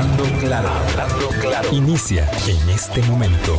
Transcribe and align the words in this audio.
Hablando 0.00 0.24
claro, 0.38 0.68
hablando 0.70 1.28
claro. 1.42 1.68
Inicia 1.72 2.26
en 2.48 2.70
este 2.70 3.02
momento. 3.02 3.58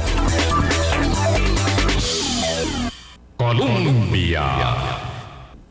Colombia. 3.38 4.42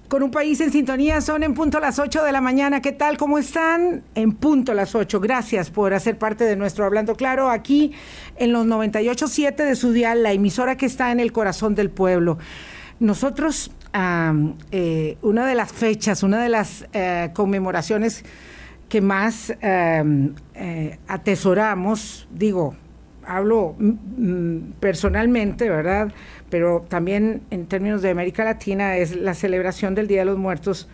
Con 0.06 0.22
un 0.22 0.30
país 0.30 0.60
en 0.60 0.70
sintonía, 0.70 1.20
son 1.22 1.42
en 1.42 1.54
punto 1.54 1.80
las 1.80 1.98
8 1.98 2.22
de 2.22 2.30
la 2.30 2.40
mañana. 2.40 2.80
¿Qué 2.80 2.92
tal? 2.92 3.16
¿Cómo 3.16 3.38
están? 3.38 4.04
En 4.14 4.30
punto 4.30 4.72
las 4.72 4.94
8. 4.94 5.18
Gracias 5.18 5.70
por 5.70 5.92
hacer 5.92 6.18
parte 6.18 6.44
de 6.44 6.54
nuestro 6.54 6.84
Hablando 6.84 7.16
Claro 7.16 7.50
aquí 7.50 7.90
en 8.36 8.52
los 8.52 8.64
98.7 8.64 9.56
de 9.56 9.74
su 9.74 9.92
dial, 9.92 10.22
la 10.22 10.30
emisora 10.32 10.76
que 10.76 10.86
está 10.86 11.10
en 11.10 11.18
el 11.18 11.32
corazón 11.32 11.74
del 11.74 11.90
pueblo. 11.90 12.38
Nosotros, 13.00 13.72
eh, 14.70 15.18
una 15.20 15.46
de 15.46 15.54
las 15.56 15.72
fechas, 15.72 16.22
una 16.22 16.40
de 16.40 16.48
las 16.48 16.86
eh, 16.92 17.30
conmemoraciones 17.34 18.24
que 18.90 19.00
más 19.00 19.54
eh, 19.62 20.98
atesoramos, 21.06 22.28
digo, 22.30 22.74
hablo 23.24 23.76
personalmente, 24.80 25.70
¿verdad? 25.70 26.12
Pero 26.50 26.84
también 26.88 27.42
en 27.50 27.66
términos 27.66 28.02
de 28.02 28.10
América 28.10 28.44
Latina 28.44 28.96
es 28.96 29.14
la 29.14 29.34
celebración 29.34 29.94
del 29.94 30.08
Día 30.08 30.20
de 30.20 30.24
los 30.24 30.38
Muertos 30.38 30.88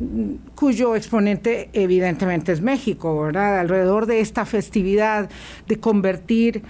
mm, 0.00 0.54
cuyo 0.54 0.96
exponente 0.96 1.68
evidentemente 1.74 2.52
es 2.52 2.62
México, 2.62 3.20
¿verdad? 3.20 3.60
Alrededor 3.60 4.06
de 4.06 4.20
esta 4.20 4.46
festividad 4.46 5.28
de 5.68 5.78
convertir 5.78 6.62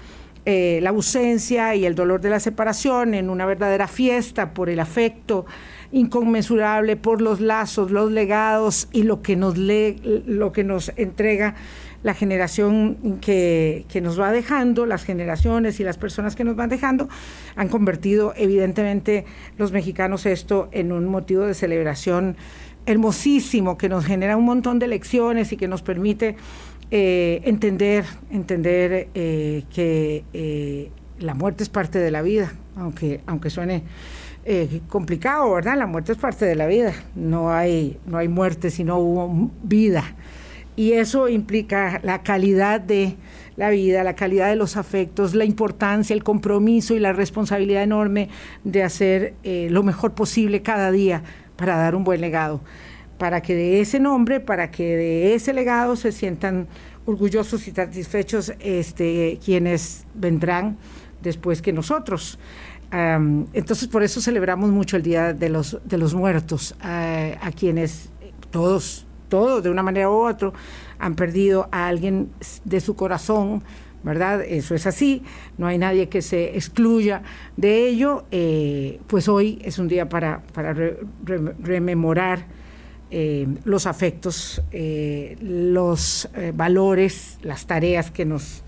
eh, 0.45 0.81
la 0.83 0.91
ausencia 0.91 1.77
y 1.77 1.87
el 1.87 1.95
dolor 1.95 2.21
de 2.21 2.31
la 2.31 2.41
separación 2.41 3.15
en 3.15 3.31
una 3.31 3.47
verdadera 3.47 3.87
fiesta 3.87 4.53
por 4.53 4.69
el 4.69 4.81
afecto 4.81 5.47
inconmensurable, 5.93 6.97
por 6.97 7.21
los 7.21 7.41
lazos, 7.41 7.91
los 7.91 8.11
legados 8.11 8.89
y 8.93 9.05
lo 9.05 9.23
que 9.23 9.37
nos, 9.37 9.57
lo 9.57 10.53
que 10.53 10.65
nos 10.65 10.93
entrega 10.97 11.55
la 12.03 12.15
generación 12.15 13.19
que, 13.21 13.85
nos 14.03 14.19
va 14.19 14.33
dejando, 14.33 14.87
las 14.87 15.05
generaciones 15.05 15.79
y 15.81 15.85
las 15.85 15.99
personas 15.99 16.35
que 16.35 16.45
nos 16.45 16.57
van 16.57 16.69
dejando, 16.69 17.09
han 17.55 17.69
convertido 17.69 18.33
evidentemente 18.37 19.25
los 19.57 19.73
mexicanos 19.73 20.27
esto 20.27 20.69
en 20.73 20.93
un 20.93 21.07
motivo 21.07 21.43
de 21.43 21.55
celebración 21.55 22.37
hermosísimo 22.87 23.79
que 23.79 23.89
nos 23.89 24.05
genera 24.05 24.37
un 24.37 24.45
montón 24.45 24.81
de 24.81 24.89
lecciones 24.89 25.53
y 25.53 25.57
que 25.57 25.69
nos 25.69 25.83
permite 25.83 26.35
eh, 26.91 27.41
entender, 27.45 28.05
entender 28.31 29.09
eh, 29.15 29.63
que 29.73 30.25
eh, 30.33 30.91
la 31.21 31.35
muerte 31.35 31.63
es 31.63 31.69
parte 31.69 32.01
de 32.01 32.11
la 32.11 32.23
vida, 32.23 32.53
aunque, 32.75 33.21
aunque 33.27 33.51
suene 33.51 33.85
complicado, 34.89 35.53
¿verdad? 35.53 35.77
La 35.77 35.87
muerte 35.87 36.13
es 36.13 36.19
parte 36.19 36.45
de 36.45 36.57
la 36.57 36.67
vida, 36.67 36.93
no 37.15 37.53
hay, 37.53 37.99
no 38.07 38.19
hay 38.19 38.29
muerte, 38.29 38.71
sino 38.71 38.99
hubo 38.99 39.51
vida 39.63 40.17
y 40.75 40.93
eso 40.93 41.29
implica 41.29 42.01
la 42.03 42.23
calidad 42.23 42.81
de 42.81 43.17
la 43.57 43.71
vida, 43.71 44.05
la 44.05 44.15
calidad 44.15 44.49
de 44.49 44.57
los 44.57 44.77
afectos, 44.77 45.35
la 45.35 45.45
importancia, 45.45 46.15
el 46.15 46.25
compromiso 46.25 46.95
y 46.95 47.01
la 47.01 47.13
responsabilidad 47.13 47.83
enorme 47.83 48.29
de 48.65 48.83
hacer 48.83 49.35
eh, 49.43 49.69
lo 49.71 49.83
mejor 49.83 50.15
posible 50.15 50.63
cada 50.63 50.91
día 50.91 51.23
para 51.57 51.77
dar 51.77 51.95
un 51.95 52.05
buen 52.05 52.23
legado, 52.23 52.63
para 53.19 53.43
que 53.43 53.55
de 53.55 53.81
ese 53.81 54.01
nombre, 54.01 54.41
para 54.41 54.71
que 54.71 54.97
de 54.97 55.35
ese 55.35 55.53
legado 55.53 55.97
se 55.97 56.11
sientan 56.11 56.67
orgullosos 57.05 57.69
y 57.69 57.73
satisfechos 57.73 58.55
este, 58.59 59.39
quienes 59.45 60.07
vendrán 60.15 60.79
después 61.21 61.61
que 61.61 61.73
nosotros. 61.73 62.39
Entonces 62.93 63.89
por 63.89 64.03
eso 64.03 64.21
celebramos 64.21 64.71
mucho 64.71 64.99
el 64.99 65.03
Día 65.03 65.33
de 65.33 65.49
los, 65.49 65.79
de 65.85 65.97
los 65.97 66.15
Muertos, 66.15 66.75
a 66.81 67.51
quienes 67.57 68.11
todos 68.51 69.07
todos 69.33 69.63
de 69.63 69.71
una 69.71 69.83
manera 69.83 70.11
u 70.11 70.29
otra 70.29 70.53
han 70.99 71.15
perdido 71.15 71.67
a 71.73 71.87
alguien 71.87 72.29
de 72.67 72.81
su 72.83 72.97
corazón, 72.97 73.65
¿verdad? 74.03 74.43
Eso 74.43 74.75
es 74.75 74.87
así, 74.87 75.23
no 75.57 75.67
hay 75.67 75.79
nadie 75.79 76.11
que 76.11 76.21
se 76.21 76.55
excluya 76.55 77.23
de 77.57 77.89
ello, 77.89 78.27
eh, 78.31 79.01
pues 79.07 79.31
hoy 79.31 79.59
es 79.65 79.79
un 79.79 79.89
día 79.89 80.11
para, 80.11 80.43
para 80.53 80.75
rememorar 81.63 82.45
eh, 83.11 83.49
los 83.65 83.87
afectos, 83.87 84.63
eh, 84.71 85.39
los 85.41 86.29
valores, 86.53 87.39
las 87.41 87.65
tareas 87.65 88.11
que 88.11 88.27
nos 88.27 88.65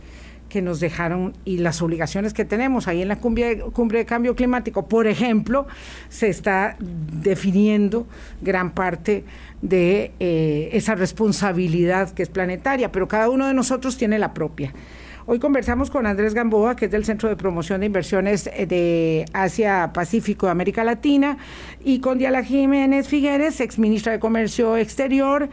que 0.54 0.62
nos 0.62 0.78
dejaron 0.78 1.32
y 1.44 1.56
las 1.56 1.82
obligaciones 1.82 2.32
que 2.32 2.44
tenemos 2.44 2.87
ahí 2.87 3.03
en 3.03 3.09
la 3.09 3.16
cumbre, 3.16 3.56
de 3.56 4.06
cambio 4.06 4.37
climático. 4.37 4.87
Por 4.87 5.09
ejemplo, 5.09 5.66
se 6.09 6.28
está 6.28 6.76
definiendo 6.78 8.06
gran 8.41 8.70
parte 8.70 9.25
de 9.62 10.12
eh, 10.20 10.69
esa 10.72 10.94
responsabilidad 10.94 12.10
que 12.10 12.22
es 12.22 12.28
planetaria, 12.28 12.93
pero 12.93 13.09
cada 13.09 13.31
uno 13.31 13.48
de 13.48 13.54
nosotros 13.54 13.97
tiene 13.97 14.16
la 14.20 14.32
propia. 14.32 14.72
Hoy 15.26 15.41
conversamos 15.41 15.91
con 15.91 16.06
Andrés 16.06 16.34
Gamboa, 16.34 16.76
que 16.76 16.84
es 16.84 16.91
del 16.93 17.04
Centro 17.04 17.28
de 17.28 17.34
Promoción 17.34 17.81
de 17.81 17.87
Inversiones 17.87 18.44
de 18.44 19.25
Asia 19.32 19.91
Pacífico, 19.93 20.47
América 20.47 20.84
Latina, 20.84 21.37
y 21.84 21.98
con 21.98 22.19
Diala 22.19 22.44
Jiménez 22.44 23.09
Figueres, 23.09 23.60
exministra 23.60 24.12
de 24.12 24.20
Comercio 24.20 24.76
Exterior. 24.76 25.48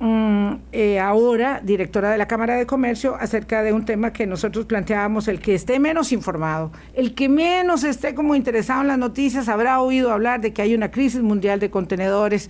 Mm, 0.00 0.52
eh, 0.70 1.00
ahora 1.00 1.60
directora 1.60 2.12
de 2.12 2.18
la 2.18 2.28
Cámara 2.28 2.54
de 2.54 2.66
Comercio 2.66 3.16
acerca 3.16 3.64
de 3.64 3.72
un 3.72 3.84
tema 3.84 4.12
que 4.12 4.26
nosotros 4.26 4.64
planteábamos, 4.64 5.26
el 5.26 5.40
que 5.40 5.56
esté 5.56 5.80
menos 5.80 6.12
informado, 6.12 6.70
el 6.94 7.16
que 7.16 7.28
menos 7.28 7.82
esté 7.82 8.14
como 8.14 8.36
interesado 8.36 8.82
en 8.82 8.88
las 8.88 8.98
noticias 8.98 9.48
habrá 9.48 9.80
oído 9.80 10.12
hablar 10.12 10.40
de 10.40 10.52
que 10.52 10.62
hay 10.62 10.74
una 10.76 10.92
crisis 10.92 11.20
mundial 11.20 11.58
de 11.58 11.70
contenedores 11.70 12.48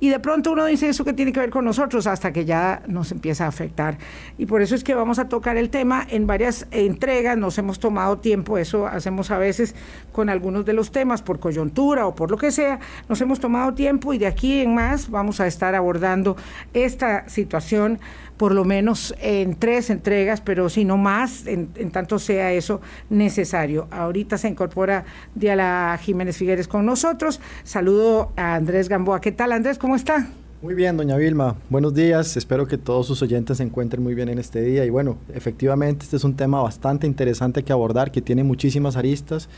y 0.00 0.10
de 0.10 0.20
pronto 0.20 0.52
uno 0.52 0.66
dice 0.66 0.88
eso 0.88 1.04
que 1.04 1.12
tiene 1.12 1.32
que 1.32 1.40
ver 1.40 1.50
con 1.50 1.64
nosotros 1.64 2.06
hasta 2.06 2.32
que 2.32 2.44
ya 2.44 2.82
nos 2.86 3.12
empieza 3.12 3.44
a 3.44 3.48
afectar. 3.48 3.98
Y 4.38 4.46
por 4.46 4.62
eso 4.62 4.74
es 4.74 4.84
que 4.84 4.94
vamos 4.94 5.18
a 5.18 5.28
tocar 5.28 5.56
el 5.56 5.70
tema 5.70 6.06
en 6.08 6.26
varias 6.26 6.66
entregas, 6.70 7.36
nos 7.38 7.58
hemos 7.58 7.78
tomado 7.78 8.18
tiempo, 8.18 8.58
eso 8.58 8.86
hacemos 8.86 9.30
a 9.30 9.38
veces 9.38 9.74
con 10.12 10.28
algunos 10.28 10.64
de 10.64 10.72
los 10.72 10.90
temas 10.90 11.22
por 11.22 11.40
coyuntura 11.40 12.06
o 12.06 12.14
por 12.14 12.30
lo 12.30 12.36
que 12.36 12.50
sea, 12.50 12.78
nos 13.08 13.20
hemos 13.20 13.40
tomado 13.40 13.74
tiempo 13.74 14.12
y 14.12 14.18
de 14.18 14.26
aquí 14.26 14.60
en 14.60 14.74
más 14.74 15.10
vamos 15.10 15.40
a 15.40 15.46
estar 15.46 15.74
abordando 15.74 16.36
esta 16.74 17.28
situación 17.28 17.98
por 18.36 18.54
lo 18.54 18.64
menos 18.64 19.14
en 19.20 19.54
tres 19.54 19.90
entregas, 19.90 20.40
pero 20.40 20.68
si 20.68 20.84
no 20.84 20.96
más, 20.96 21.46
en, 21.46 21.68
tanto 21.90 22.18
sea 22.18 22.52
eso 22.52 22.80
necesario. 23.10 23.88
Ahorita 23.90 24.38
se 24.38 24.48
incorpora 24.48 25.04
Diala 25.34 25.98
Jiménez 26.02 26.36
Figueres 26.36 26.68
con 26.68 26.86
nosotros. 26.86 27.40
Saludo 27.64 28.32
a 28.36 28.54
Andrés 28.54 28.88
Gamboa. 28.88 29.20
¿Qué 29.20 29.32
tal, 29.32 29.52
Andrés? 29.52 29.78
¿Cómo 29.78 29.96
está? 29.96 30.28
Muy 30.62 30.74
bien, 30.74 30.96
doña 30.96 31.16
Vilma. 31.16 31.56
Buenos 31.68 31.94
días. 31.94 32.36
Espero 32.36 32.66
que 32.66 32.78
todos 32.78 33.06
sus 33.06 33.22
oyentes 33.22 33.58
se 33.58 33.62
encuentren 33.62 34.02
muy 34.02 34.14
bien 34.14 34.28
en 34.28 34.38
este 34.38 34.62
día. 34.62 34.84
Y 34.84 34.90
bueno, 34.90 35.18
efectivamente, 35.34 36.04
este 36.04 36.16
es 36.16 36.24
un 36.24 36.34
tema 36.34 36.62
bastante 36.62 37.06
interesante 37.06 37.62
que 37.62 37.72
abordar, 37.72 38.10
que 38.10 38.22
tiene 38.22 38.42
muchísimas 38.42 38.96
aristas 38.96 39.48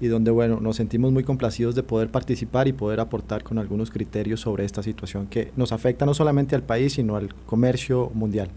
y 0.00 0.06
donde, 0.06 0.30
bueno, 0.30 0.60
nos 0.60 0.76
sentimos 0.76 1.12
muy 1.12 1.24
complacidos 1.24 1.74
de 1.74 1.82
poder 1.82 2.10
participar 2.10 2.68
y 2.68 2.72
poder 2.72 3.00
aportar 3.00 3.42
con 3.42 3.58
algunos 3.58 3.90
criterios 3.90 4.40
sobre 4.40 4.64
esta 4.64 4.82
situación 4.82 5.26
que 5.26 5.52
nos 5.56 5.72
afecta 5.72 6.06
no 6.06 6.14
solamente 6.14 6.54
al 6.54 6.62
país, 6.62 6.94
sino 6.94 7.16
al 7.16 7.34
comercio 7.46 8.10
mundial. 8.14 8.50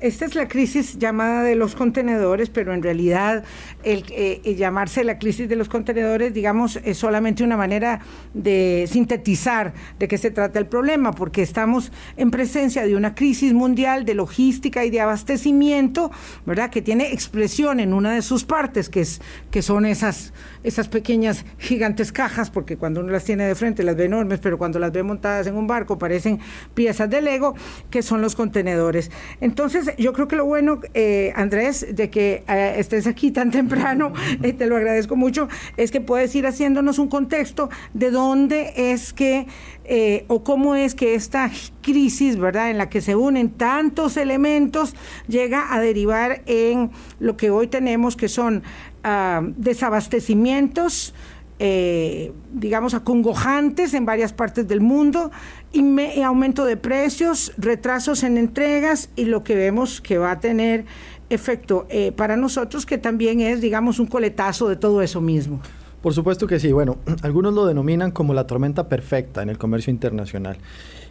Esta 0.00 0.26
es 0.26 0.34
la 0.34 0.48
crisis 0.48 0.98
llamada 0.98 1.42
de 1.42 1.54
los 1.54 1.74
contenedores, 1.74 2.50
pero 2.50 2.74
en 2.74 2.82
realidad 2.82 3.42
el, 3.82 4.04
eh, 4.10 4.54
llamarse 4.54 5.02
la 5.02 5.18
crisis 5.18 5.48
de 5.48 5.56
los 5.56 5.70
contenedores, 5.70 6.34
digamos, 6.34 6.78
es 6.84 6.98
solamente 6.98 7.42
una 7.42 7.56
manera 7.56 8.00
de 8.34 8.86
sintetizar 8.86 9.72
de 9.98 10.08
qué 10.08 10.18
se 10.18 10.30
trata 10.30 10.58
el 10.58 10.66
problema, 10.66 11.12
porque 11.12 11.40
estamos 11.40 11.90
en 12.18 12.30
presencia 12.30 12.84
de 12.84 12.96
una 12.96 13.14
crisis 13.14 13.54
mundial 13.54 14.04
de 14.04 14.12
logística 14.12 14.84
y 14.84 14.90
de 14.90 15.00
abastecimiento, 15.00 16.10
¿verdad? 16.44 16.68
Que 16.68 16.82
tiene 16.82 17.10
expresión 17.10 17.80
en 17.80 17.94
una 17.94 18.12
de 18.12 18.20
sus 18.20 18.44
partes, 18.44 18.90
que, 18.90 19.00
es, 19.00 19.22
que 19.50 19.62
son 19.62 19.86
esas, 19.86 20.33
esas 20.62 20.88
pequeñas 20.88 21.44
gigantes 21.58 22.12
cajas, 22.12 22.50
porque 22.50 22.76
cuando 22.76 23.00
uno 23.00 23.12
las 23.12 23.24
tiene 23.24 23.46
de 23.46 23.54
frente 23.54 23.82
las 23.82 23.96
ve 23.96 24.04
enormes, 24.04 24.40
pero 24.40 24.58
cuando 24.58 24.78
las 24.78 24.92
ve 24.92 25.02
montadas 25.02 25.46
en 25.46 25.56
un 25.56 25.66
barco 25.66 25.98
parecen 25.98 26.40
piezas 26.74 27.10
de 27.10 27.22
Lego, 27.22 27.54
que 27.90 28.02
son 28.02 28.20
los 28.20 28.34
contenedores. 28.34 29.10
Entonces, 29.40 29.92
yo 29.98 30.12
creo 30.12 30.28
que 30.28 30.36
lo 30.36 30.44
bueno, 30.44 30.80
eh, 30.94 31.32
Andrés, 31.36 31.86
de 31.94 32.10
que 32.10 32.44
eh, 32.48 32.74
estés 32.78 33.06
aquí 33.06 33.30
tan 33.30 33.50
temprano, 33.50 34.12
eh, 34.42 34.52
te 34.52 34.66
lo 34.66 34.76
agradezco 34.76 35.16
mucho, 35.16 35.48
es 35.76 35.90
que 35.90 36.00
puedes 36.00 36.34
ir 36.34 36.46
haciéndonos 36.46 36.98
un 36.98 37.08
contexto 37.08 37.68
de 37.92 38.10
dónde 38.10 38.72
es 38.76 39.12
que 39.12 39.46
o 40.28 40.42
cómo 40.42 40.76
es 40.76 40.94
que 40.94 41.14
esta 41.14 41.50
crisis, 41.82 42.38
¿verdad?, 42.38 42.70
en 42.70 42.78
la 42.78 42.88
que 42.88 43.02
se 43.02 43.16
unen 43.16 43.50
tantos 43.50 44.16
elementos, 44.16 44.94
llega 45.28 45.74
a 45.74 45.78
derivar 45.78 46.40
en 46.46 46.90
lo 47.20 47.36
que 47.36 47.50
hoy 47.50 47.66
tenemos, 47.66 48.16
que 48.16 48.28
son 48.28 48.62
ah, 49.04 49.42
desabastecimientos, 49.56 51.14
eh, 51.60 52.32
digamos, 52.52 52.94
acongojantes 52.94 53.94
en 53.94 54.04
varias 54.04 54.32
partes 54.32 54.66
del 54.66 54.80
mundo, 54.80 55.30
y, 55.72 56.20
aumento 56.22 56.64
de 56.64 56.76
precios, 56.76 57.52
retrasos 57.56 58.22
en 58.22 58.38
entregas 58.38 59.10
y 59.14 59.26
lo 59.26 59.44
que 59.44 59.54
vemos 59.54 60.00
que 60.00 60.18
va 60.18 60.32
a 60.32 60.40
tener 60.40 60.84
efecto 61.30 61.86
eh, 61.90 62.12
para 62.12 62.36
nosotros, 62.36 62.86
que 62.86 62.98
también 62.98 63.40
es, 63.40 63.60
digamos, 63.60 63.98
un 63.98 64.06
coletazo 64.06 64.68
de 64.68 64.76
todo 64.76 65.02
eso 65.02 65.20
mismo. 65.20 65.60
Por 66.04 66.12
supuesto 66.12 66.46
que 66.46 66.60
sí. 66.60 66.70
Bueno, 66.70 66.98
algunos 67.22 67.54
lo 67.54 67.66
denominan 67.66 68.10
como 68.10 68.34
la 68.34 68.46
tormenta 68.46 68.88
perfecta 68.88 69.42
en 69.42 69.48
el 69.48 69.58
comercio 69.58 69.90
internacional. 69.90 70.58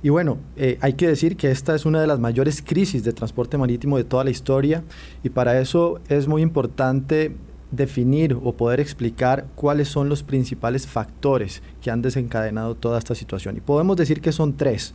Y 0.03 0.09
bueno, 0.09 0.37
eh, 0.55 0.77
hay 0.81 0.93
que 0.93 1.07
decir 1.07 1.37
que 1.37 1.49
esta 1.49 1.73
es 1.73 1.85
una 1.85 1.99
de 1.99 2.07
las 2.07 2.19
mayores 2.19 2.61
crisis 2.61 3.03
de 3.03 3.13
transporte 3.13 3.57
marítimo 3.57 3.97
de 3.97 4.03
toda 4.03 4.23
la 4.23 4.29
historia 4.29 4.83
y 5.23 5.29
para 5.29 5.59
eso 5.59 5.99
es 6.09 6.27
muy 6.27 6.41
importante 6.41 7.35
definir 7.73 8.37
o 8.41 8.53
poder 8.53 8.79
explicar 8.79 9.45
cuáles 9.55 9.87
son 9.89 10.07
los 10.07 10.23
principales 10.23 10.87
factores 10.87 11.61
que 11.81 11.91
han 11.91 12.01
desencadenado 12.01 12.75
toda 12.75 12.99
esta 12.99 13.15
situación. 13.15 13.57
Y 13.57 13.61
podemos 13.61 13.97
decir 13.97 14.21
que 14.21 14.31
son 14.31 14.55
tres. 14.55 14.93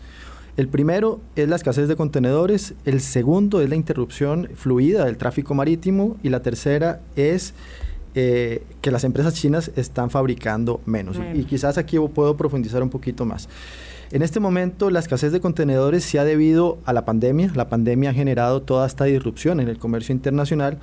El 0.57 0.69
primero 0.69 1.21
es 1.37 1.49
la 1.49 1.57
escasez 1.57 1.89
de 1.89 1.97
contenedores, 1.97 2.75
el 2.85 3.01
segundo 3.01 3.61
es 3.61 3.69
la 3.69 3.77
interrupción 3.77 4.49
fluida 4.55 5.05
del 5.05 5.17
tráfico 5.17 5.55
marítimo 5.55 6.17
y 6.23 6.31
la 6.31 6.43
tercera 6.43 7.01
es 7.15 7.55
eh, 8.15 8.65
que 8.81 8.91
las 8.91 9.05
empresas 9.05 9.35
chinas 9.35 9.71
están 9.77 10.11
fabricando 10.11 10.81
menos. 10.85 11.17
Y, 11.35 11.41
y, 11.41 11.45
quizás 11.45 11.79
aquí 11.79 11.97
puedo 12.13 12.37
profundizar 12.37 12.83
un 12.83 12.91
poquito 12.91 13.25
más. 13.25 13.49
En 14.11 14.23
este 14.23 14.41
momento 14.41 14.91
la 14.91 15.01
escasez 15.01 15.33
de 15.33 15.41
contenedores 15.41 16.03
se 16.05 16.19
ha 16.19 16.25
debido 16.25 16.79
a 16.85 16.93
la 16.93 17.05
pandemia. 17.05 17.53
La 17.55 17.69
pandemia 17.69 18.11
ha 18.11 18.15
generado 18.15 18.63
toda 18.63 18.87
esta 18.87 19.05
disrupción 19.05 19.61
en 19.61 19.69
el 19.69 19.79
comercio 19.79 20.13
internacional 20.13 20.79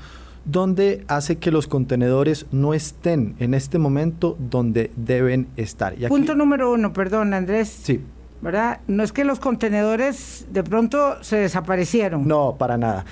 donde 0.46 1.04
hace 1.08 1.38
que 1.38 1.52
los 1.52 1.68
contenedores 1.68 2.46
no 2.52 2.74
estén 2.74 3.36
en 3.40 3.54
este 3.54 3.78
momento 3.78 4.38
donde 4.40 4.92
deben 4.96 5.48
estar. 5.58 5.96
Punto 6.08 6.36
número 6.36 6.72
uno, 6.72 6.94
perdón 6.94 7.34
Andrés. 7.34 7.80
Sí. 7.84 8.02
¿verdad? 8.42 8.82
No 8.88 9.02
es 9.02 9.12
que 9.12 9.24
los 9.24 9.40
contenedores 9.40 10.46
de 10.52 10.64
pronto 10.64 11.24
se 11.24 11.38
desaparecieron. 11.38 12.28
No, 12.28 12.58
para 12.60 12.78
nada. 12.78 13.06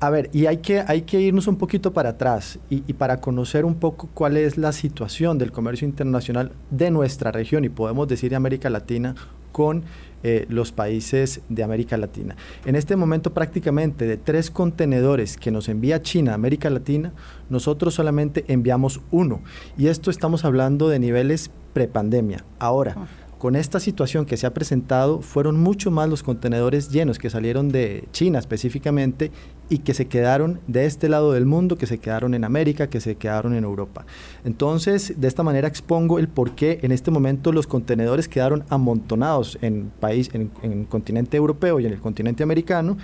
A 0.00 0.10
ver, 0.10 0.30
y 0.32 0.46
hay 0.46 0.56
que, 0.56 0.80
hay 0.80 1.02
que 1.02 1.20
irnos 1.20 1.46
un 1.46 1.56
poquito 1.56 1.92
para 1.92 2.10
atrás 2.10 2.58
y, 2.68 2.82
y, 2.88 2.94
para 2.94 3.20
conocer 3.20 3.64
un 3.64 3.76
poco 3.76 4.08
cuál 4.14 4.36
es 4.36 4.58
la 4.58 4.72
situación 4.72 5.38
del 5.38 5.52
comercio 5.52 5.86
internacional 5.86 6.50
de 6.70 6.90
nuestra 6.90 7.30
región 7.30 7.64
y 7.64 7.68
podemos 7.68 8.08
decir 8.08 8.30
de 8.30 8.36
América 8.36 8.68
Latina 8.68 9.14
con 9.52 9.84
eh, 10.22 10.46
los 10.48 10.72
países 10.72 11.40
de 11.48 11.62
América 11.62 11.96
Latina. 11.96 12.36
En 12.64 12.76
este 12.76 12.96
momento 12.96 13.32
prácticamente 13.32 14.06
de 14.06 14.16
tres 14.16 14.50
contenedores 14.50 15.36
que 15.36 15.50
nos 15.50 15.68
envía 15.68 16.02
China 16.02 16.32
a 16.32 16.34
América 16.34 16.70
Latina, 16.70 17.12
nosotros 17.48 17.94
solamente 17.94 18.44
enviamos 18.48 19.00
uno. 19.10 19.40
Y 19.78 19.88
esto 19.88 20.10
estamos 20.10 20.44
hablando 20.44 20.88
de 20.88 20.98
niveles 20.98 21.50
prepandemia. 21.72 22.44
Ahora, 22.58 22.94
ah 22.96 23.29
con 23.40 23.56
esta 23.56 23.80
situación 23.80 24.26
que 24.26 24.36
se 24.36 24.46
ha 24.46 24.52
presentado, 24.52 25.22
fueron 25.22 25.58
mucho 25.58 25.90
más 25.90 26.10
los 26.10 26.22
contenedores 26.22 26.90
llenos 26.90 27.18
que 27.18 27.30
salieron 27.30 27.70
de 27.70 28.04
China 28.12 28.38
específicamente 28.38 29.32
y 29.70 29.78
que 29.78 29.94
se 29.94 30.08
quedaron 30.08 30.60
de 30.66 30.84
este 30.84 31.08
lado 31.08 31.32
del 31.32 31.46
mundo, 31.46 31.78
que 31.78 31.86
se 31.86 31.96
quedaron 31.96 32.34
en 32.34 32.44
América, 32.44 32.90
que 32.90 33.00
se 33.00 33.14
quedaron 33.14 33.54
en 33.54 33.64
Europa. 33.64 34.04
Entonces, 34.44 35.14
de 35.18 35.26
esta 35.26 35.42
manera 35.42 35.68
expongo 35.68 36.18
el 36.18 36.28
por 36.28 36.54
qué 36.54 36.80
en 36.82 36.92
este 36.92 37.10
momento 37.10 37.50
los 37.50 37.66
contenedores 37.66 38.28
quedaron 38.28 38.62
amontonados 38.68 39.56
en, 39.62 39.90
país, 39.98 40.28
en, 40.34 40.50
el 40.62 40.86
continente 40.86 41.38
europeo 41.38 41.80
y 41.80 41.86
en 41.86 41.94
el 41.94 42.00
continente 42.00 42.42
americano 42.42 42.98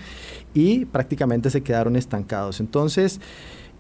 y 0.53 0.85
prácticamente 0.85 1.49
se 1.49 1.63
quedaron 1.63 1.97
estancados. 1.97 2.61
Entonces, 2.61 3.23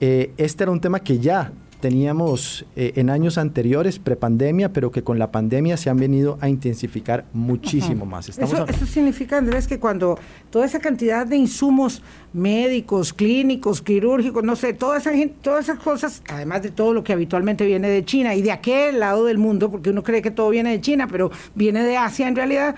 eh, 0.00 0.32
este 0.38 0.64
era 0.64 0.72
un 0.72 0.80
tema 0.80 1.00
que 1.00 1.18
ya 1.18 1.52
teníamos 1.80 2.64
eh, 2.74 2.92
en 2.96 3.10
años 3.10 3.38
anteriores, 3.38 3.98
prepandemia, 3.98 4.72
pero 4.72 4.90
que 4.90 5.02
con 5.02 5.18
la 5.18 5.30
pandemia 5.30 5.76
se 5.76 5.90
han 5.90 5.98
venido 5.98 6.38
a 6.40 6.48
intensificar 6.48 7.26
muchísimo 7.32 8.06
más. 8.06 8.28
Eso, 8.28 8.66
eso, 8.66 8.86
significa, 8.86 9.38
Andrés, 9.38 9.66
que 9.66 9.78
cuando 9.78 10.18
toda 10.50 10.66
esa 10.66 10.78
cantidad 10.78 11.26
de 11.26 11.36
insumos 11.36 12.02
médicos, 12.32 13.12
clínicos, 13.12 13.82
quirúrgicos, 13.82 14.42
no 14.42 14.56
sé, 14.56 14.72
toda 14.72 14.98
esa, 14.98 15.10
todas 15.42 15.64
esas 15.64 15.78
cosas, 15.78 16.22
además 16.28 16.62
de 16.62 16.70
todo 16.70 16.92
lo 16.92 17.04
que 17.04 17.12
habitualmente 17.12 17.66
viene 17.66 17.88
de 17.88 18.04
China 18.04 18.34
y 18.34 18.42
de 18.42 18.52
aquel 18.52 19.00
lado 19.00 19.24
del 19.24 19.38
mundo, 19.38 19.70
porque 19.70 19.90
uno 19.90 20.02
cree 20.02 20.22
que 20.22 20.30
todo 20.30 20.50
viene 20.50 20.70
de 20.70 20.80
China, 20.80 21.06
pero 21.10 21.30
viene 21.54 21.82
de 21.82 21.96
Asia 21.96 22.28
en 22.28 22.36
realidad, 22.36 22.76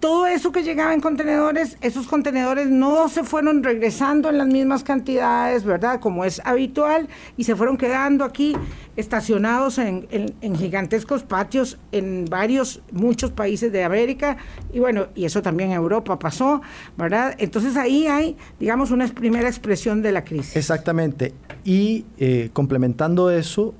todo 0.00 0.26
eso 0.26 0.50
que 0.50 0.62
llegaba 0.62 0.94
en 0.94 1.00
contenedores, 1.00 1.76
esos 1.82 2.06
contenedores 2.06 2.68
no 2.68 3.08
se 3.08 3.22
fueron 3.22 3.62
regresando 3.62 4.30
en 4.30 4.38
las 4.38 4.46
mismas 4.46 4.82
cantidades, 4.82 5.64
¿verdad? 5.64 6.00
Como 6.00 6.24
es 6.24 6.40
habitual, 6.44 7.08
y 7.36 7.44
se 7.44 7.54
fueron 7.54 7.76
quedando 7.76 8.24
aquí 8.24 8.56
estacionados 8.96 9.78
en, 9.78 10.08
gigantescos 10.56 11.22
patios 11.22 11.78
en 11.92 12.24
varios, 12.24 12.82
muchos 12.90 13.30
países 13.30 13.70
de 13.70 13.84
América, 13.84 14.38
y 14.72 14.78
bueno, 14.78 15.08
y 15.14 15.26
eso 15.26 15.42
también 15.42 15.70
en 15.70 15.76
Europa 15.76 16.18
pasó, 16.18 16.62
¿verdad? 16.96 17.34
Entonces 17.38 17.76
ahí 17.76 18.06
hay, 18.06 18.36
digamos, 18.58 18.90
una 18.90 19.06
primera 19.08 19.48
expresión 19.48 20.00
de 20.02 20.12
la 20.12 20.24
crisis. 20.24 20.56
Exactamente. 20.56 21.34
Y 21.62 22.06
eh, 22.18 22.50
complementando 22.54 23.30
eso, 23.30 23.74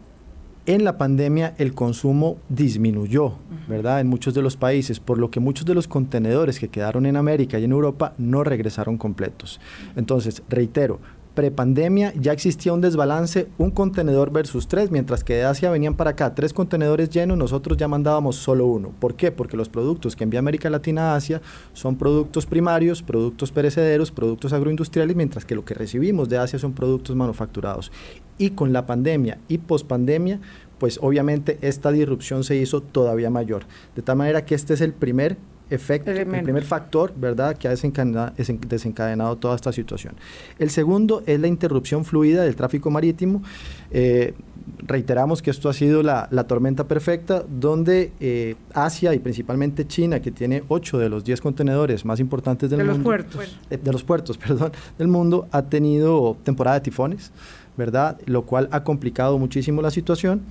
en 0.67 0.85
la 0.85 0.99
pandemia 0.99 1.55
el 1.59 1.75
consumo 1.75 2.37
disminuyó, 2.49 3.35
¿verdad? 3.69 4.01
En 4.01 4.07
muchos 4.07 4.35
de 4.35 4.43
los 4.43 4.57
países, 4.57 5.01
por 5.01 5.19
lo 5.19 5.31
que 5.31 5.41
muchos 5.41 5.65
de 5.67 5.75
los 5.75 5.89
contenedores 5.89 6.61
que 6.61 6.69
quedaron 6.69 7.07
en 7.07 7.17
América 7.17 7.59
y 7.59 7.65
en 7.65 7.73
Europa 7.73 8.15
no 8.19 8.45
regresaron 8.45 8.99
completos. 8.99 9.61
Entonces, 9.97 10.43
reitero, 10.49 11.01
prepandemia 11.35 12.13
ya 12.19 12.33
existía 12.33 12.73
un 12.73 12.81
desbalance, 12.81 13.49
un 13.59 13.71
contenedor 13.71 14.33
versus 14.33 14.69
tres, 14.69 14.91
mientras 14.91 15.25
que 15.25 15.35
de 15.35 15.45
Asia 15.45 15.71
venían 15.71 15.95
para 15.95 16.11
acá 16.11 16.35
tres 16.35 16.53
contenedores 16.53 17.11
llenos, 17.11 17.39
nosotros 17.39 17.79
ya 17.79 17.89
mandábamos 17.89 18.37
solo 18.37 18.67
uno. 18.67 18.93
¿Por 18.99 19.15
qué? 19.15 19.33
Porque 19.33 19.57
los 19.57 19.69
productos 19.69 20.17
que 20.17 20.25
envía 20.25 20.41
América 20.41 20.71
Latina 20.71 21.13
a 21.13 21.17
Asia 21.17 21.41
son 21.73 21.97
productos 21.97 22.47
primarios, 22.47 23.03
productos 23.03 23.53
perecederos, 23.53 24.11
productos 24.11 24.53
agroindustriales, 24.53 25.17
mientras 25.17 25.45
que 25.45 25.55
lo 25.55 25.65
que 25.65 25.75
recibimos 25.75 26.29
de 26.29 26.39
Asia 26.39 26.59
son 26.59 26.73
productos 26.73 27.17
manufacturados. 27.17 27.93
Y 28.39 28.51
con 28.51 28.73
la 28.73 28.87
pandemia 28.87 29.39
y 29.49 29.59
pospandemia, 29.59 30.41
pues 30.79 30.99
obviamente 31.03 31.59
esta 31.61 31.93
disrupción 31.93 32.43
se 32.43 32.57
hizo 32.57 32.81
todavía 32.83 33.31
mayor. 33.31 33.65
De 33.95 34.03
tal 34.03 34.17
manera 34.17 34.45
que 34.45 34.55
este 34.55 34.75
es 34.75 34.81
el 34.81 34.95
primer 34.95 35.37
efecto, 35.71 36.11
el 36.11 36.27
primer 36.43 36.65
factor, 36.65 37.13
¿verdad?, 37.17 37.57
que 37.57 37.69
ha 37.69 37.71
desencadenado, 37.71 38.33
desencadenado, 38.69 39.37
toda 39.37 39.57
esta 39.57 39.73
situación. 39.73 40.15
El 40.59 40.71
segundo 40.71 41.23
es 41.27 41.41
la 41.41 41.47
interrupción 41.47 42.05
fluida 42.05 42.43
del 42.43 42.57
tráfico 42.57 42.91
marítimo. 42.91 43.43
Eh, 43.91 44.35
reiteramos 44.83 45.43
que 45.43 45.51
esto 45.51 45.69
ha 45.69 45.73
sido 45.73 46.03
la, 46.03 46.29
tormenta 46.47 46.87
perfecta, 46.87 47.45
donde 47.49 48.13
eh, 48.21 48.57
Asia 48.75 49.15
y 49.15 49.19
principalmente 49.19 49.87
China, 49.87 50.21
que 50.21 50.31
tiene 50.31 50.63
8 50.69 50.99
de 50.99 51.09
los 51.09 51.25
10 51.25 51.41
contenedores 51.41 52.05
más 52.05 52.21
importantes 52.21 52.71
del 52.71 52.79
de 52.79 52.85
mundo. 52.85 52.99
Los 52.99 53.05
puertos. 53.05 53.59
Eh, 53.71 53.79
de 53.83 53.93
los 53.93 54.03
puertos, 54.03 54.39
perdón, 54.47 54.73
del 54.99 55.09
mundo, 55.09 55.49
ha 55.53 55.63
tenido 55.63 56.37
temporada 56.43 56.79
de 56.79 56.83
tifones, 56.83 57.31
¿verdad? 57.77 58.19
Lo 58.27 58.43
cual 58.43 58.69
ha 58.73 58.83
complicado 58.85 59.39
muchísimo 59.39 59.83
la 59.83 59.91
situación. 59.91 60.43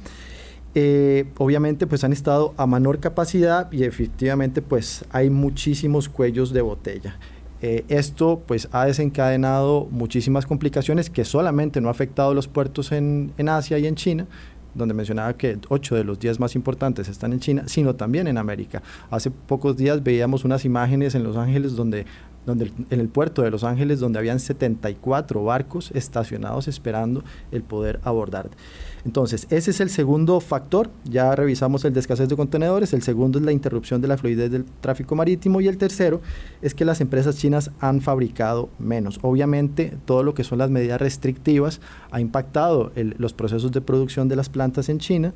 Eh, 0.75 1.25
obviamente 1.37 1.87
pues 1.87 2.03
han 2.03 2.13
estado 2.13 2.53
a 2.57 2.67
menor 2.67 2.99
capacidad 2.99 3.71
y 3.71 3.83
efectivamente 3.83 4.61
pues 4.61 5.03
hay 5.11 5.29
muchísimos 5.29 6.09
cuellos 6.09 6.53
de 6.53 6.61
botella. 6.61 7.17
Eh, 7.61 7.83
esto 7.89 8.41
pues 8.45 8.69
ha 8.71 8.85
desencadenado 8.85 9.87
muchísimas 9.91 10.45
complicaciones 10.45 11.09
que 11.09 11.25
solamente 11.25 11.81
no 11.81 11.89
ha 11.89 11.91
afectado 11.91 12.33
los 12.33 12.47
puertos 12.47 12.91
en, 12.91 13.33
en 13.37 13.49
Asia 13.49 13.79
y 13.79 13.87
en 13.87 13.95
China, 13.95 14.27
donde 14.75 14.93
mencionaba 14.93 15.33
que 15.33 15.57
8 15.67 15.95
de 15.95 16.03
los 16.03 16.19
10 16.19 16.39
más 16.39 16.55
importantes 16.55 17.09
están 17.09 17.33
en 17.33 17.39
China, 17.39 17.63
sino 17.65 17.95
también 17.95 18.27
en 18.27 18.37
América. 18.37 18.81
Hace 19.09 19.31
pocos 19.31 19.75
días 19.75 20.03
veíamos 20.03 20.45
unas 20.45 20.63
imágenes 20.63 21.15
en 21.15 21.23
Los 21.23 21.35
Ángeles 21.35 21.75
donde 21.75 22.05
donde 22.45 22.71
en 22.89 22.99
el 22.99 23.09
puerto 23.09 23.41
de 23.41 23.51
Los 23.51 23.63
Ángeles, 23.63 23.99
donde 23.99 24.19
habían 24.19 24.39
74 24.39 25.43
barcos 25.43 25.91
estacionados 25.93 26.67
esperando 26.67 27.23
el 27.51 27.63
poder 27.63 27.99
abordar. 28.03 28.49
Entonces, 29.05 29.47
ese 29.49 29.71
es 29.71 29.79
el 29.79 29.89
segundo 29.89 30.39
factor. 30.39 30.89
Ya 31.05 31.35
revisamos 31.35 31.85
el 31.85 31.93
de 31.93 31.99
escasez 31.99 32.29
de 32.29 32.35
contenedores. 32.35 32.93
El 32.93 33.01
segundo 33.01 33.39
es 33.39 33.45
la 33.45 33.51
interrupción 33.51 34.01
de 34.01 34.07
la 34.07 34.17
fluidez 34.17 34.51
del 34.51 34.65
tráfico 34.65 35.15
marítimo. 35.15 35.61
Y 35.61 35.67
el 35.67 35.77
tercero 35.77 36.21
es 36.61 36.73
que 36.73 36.85
las 36.85 37.01
empresas 37.01 37.37
chinas 37.37 37.71
han 37.79 38.01
fabricado 38.01 38.69
menos. 38.79 39.19
Obviamente, 39.21 39.97
todo 40.05 40.23
lo 40.23 40.33
que 40.33 40.43
son 40.43 40.57
las 40.57 40.69
medidas 40.69 40.99
restrictivas 40.99 41.81
ha 42.11 42.21
impactado 42.21 42.91
los 42.95 43.33
procesos 43.33 43.71
de 43.71 43.81
producción 43.81 44.27
de 44.27 44.35
las 44.35 44.49
plantas 44.49 44.89
en 44.89 44.99
China. 44.99 45.33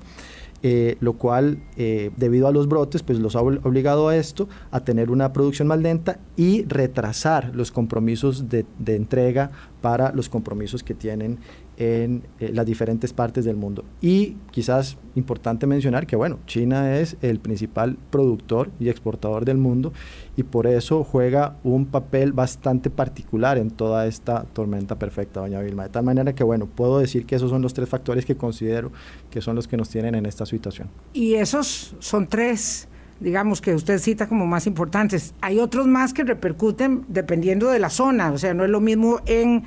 Eh, 0.65 0.95
lo 1.01 1.17
cual, 1.17 1.61
eh, 1.75 2.11
debido 2.15 2.47
a 2.47 2.53
los 2.53 2.69
brotes, 2.69 3.03
pues 3.03 3.19
los 3.19 3.35
ha 3.35 3.41
obligado 3.41 4.07
a 4.07 4.15
esto, 4.15 4.47
a 4.71 4.79
tener 4.79 5.11
una 5.11 5.33
producción 5.33 5.67
más 5.67 5.79
lenta 5.79 6.19
y 6.37 6.63
retrasar 6.63 7.53
los 7.53 7.69
compromisos 7.69 8.47
de, 8.47 8.65
de 8.79 8.95
entrega 8.95 9.51
para 9.81 10.13
los 10.13 10.29
compromisos 10.29 10.81
que 10.81 10.93
tienen 10.93 11.39
en 11.77 12.23
eh, 12.39 12.51
las 12.53 12.65
diferentes 12.65 13.13
partes 13.13 13.45
del 13.45 13.55
mundo. 13.55 13.83
Y 14.01 14.37
quizás 14.51 14.97
importante 15.15 15.67
mencionar 15.67 16.07
que, 16.07 16.15
bueno, 16.15 16.39
China 16.45 16.97
es 16.97 17.17
el 17.21 17.39
principal 17.39 17.97
productor 18.09 18.71
y 18.79 18.89
exportador 18.89 19.45
del 19.45 19.57
mundo 19.57 19.93
y 20.35 20.43
por 20.43 20.67
eso 20.67 21.03
juega 21.03 21.57
un 21.63 21.85
papel 21.85 22.33
bastante 22.33 22.89
particular 22.89 23.57
en 23.57 23.71
toda 23.71 24.07
esta 24.07 24.43
tormenta 24.43 24.97
perfecta, 24.97 25.39
doña 25.39 25.61
Vilma. 25.61 25.83
De 25.83 25.89
tal 25.89 26.03
manera 26.03 26.33
que, 26.33 26.43
bueno, 26.43 26.67
puedo 26.67 26.99
decir 26.99 27.25
que 27.25 27.35
esos 27.35 27.49
son 27.49 27.61
los 27.61 27.73
tres 27.73 27.89
factores 27.89 28.25
que 28.25 28.35
considero 28.35 28.91
que 29.29 29.41
son 29.41 29.55
los 29.55 29.67
que 29.67 29.77
nos 29.77 29.89
tienen 29.89 30.15
en 30.15 30.25
esta 30.25 30.45
situación. 30.45 30.89
Y 31.13 31.35
esos 31.35 31.95
son 31.99 32.27
tres 32.27 32.87
digamos, 33.19 33.61
que 33.61 33.73
usted 33.73 33.99
cita 33.99 34.27
como 34.27 34.45
más 34.45 34.67
importantes. 34.67 35.33
Hay 35.39 35.59
otros 35.59 35.87
más 35.87 36.13
que 36.13 36.23
repercuten 36.23 37.05
dependiendo 37.07 37.69
de 37.69 37.79
la 37.79 37.89
zona, 37.89 38.31
o 38.31 38.37
sea, 38.37 38.53
no 38.53 38.65
es 38.65 38.69
lo 38.69 38.81
mismo 38.81 39.21
en 39.25 39.63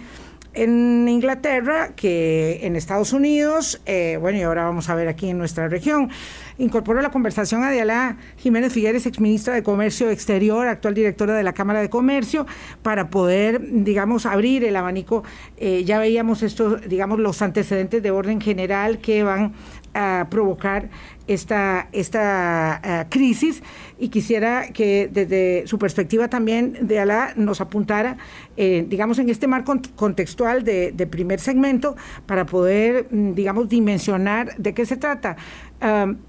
en 0.57 1.07
Inglaterra 1.09 1.91
que 1.95 2.61
en 2.63 2.77
Estados 2.77 3.13
Unidos, 3.13 3.81
eh, 3.87 4.17
bueno, 4.21 4.39
y 4.39 4.43
ahora 4.43 4.65
vamos 4.65 4.89
a 4.89 4.95
ver 4.95 5.07
aquí 5.09 5.29
en 5.29 5.39
nuestra 5.39 5.69
región. 5.69 6.11
Incorporo 6.59 7.03
la 7.03 7.11
conversación 7.11 7.63
a 7.63 7.71
Diala 7.71 8.17
Jiménez 8.39 8.73
Figueres, 8.73 9.05
exministra 9.05 9.53
de 9.53 9.63
Comercio 9.63 10.11
Exterior, 10.11 10.67
actual 10.67 10.95
directora 10.95 11.35
de 11.35 11.43
la 11.43 11.53
Cámara 11.53 11.81
de 11.81 11.91
Comercio, 11.91 12.47
para 12.83 13.11
poder, 13.11 13.61
digamos, 13.85 14.25
abrir 14.25 14.65
el 14.65 14.75
abanico. 14.77 15.23
Eh, 15.59 15.85
ya 15.85 15.99
veíamos 15.99 16.43
estos, 16.43 16.81
digamos, 16.89 17.19
los 17.19 17.43
antecedentes 17.43 18.03
de 18.03 18.11
orden 18.11 18.41
general 18.41 18.99
que 18.99 19.23
van 19.23 19.53
a 19.97 20.27
provocar 20.29 20.91
esta, 21.27 21.89
esta 21.93 22.81
eh, 22.85 23.07
crisis. 23.09 23.63
Y 23.99 24.11
quisiera 24.11 24.69
que 24.73 25.09
desde 25.11 25.67
su 25.67 25.79
perspectiva 25.79 26.29
también 26.29 26.87
de 26.87 27.01
Alá 27.01 27.33
nos 27.37 27.61
apuntara, 27.61 28.19
eh, 28.57 28.85
digamos, 28.87 29.19
en 29.19 29.31
este 29.31 29.47
marco 29.47 29.75
contextual 29.97 30.65
de, 30.65 31.09
primer 31.11 31.41
segmento 31.41 31.97
para 32.27 32.45
poder, 32.45 33.07
mm, 33.11 33.33
digamos, 33.33 33.69
dimensionar 33.69 34.55
de 34.57 34.75
qué 34.75 34.85
se 34.85 34.97
trata 34.97 35.37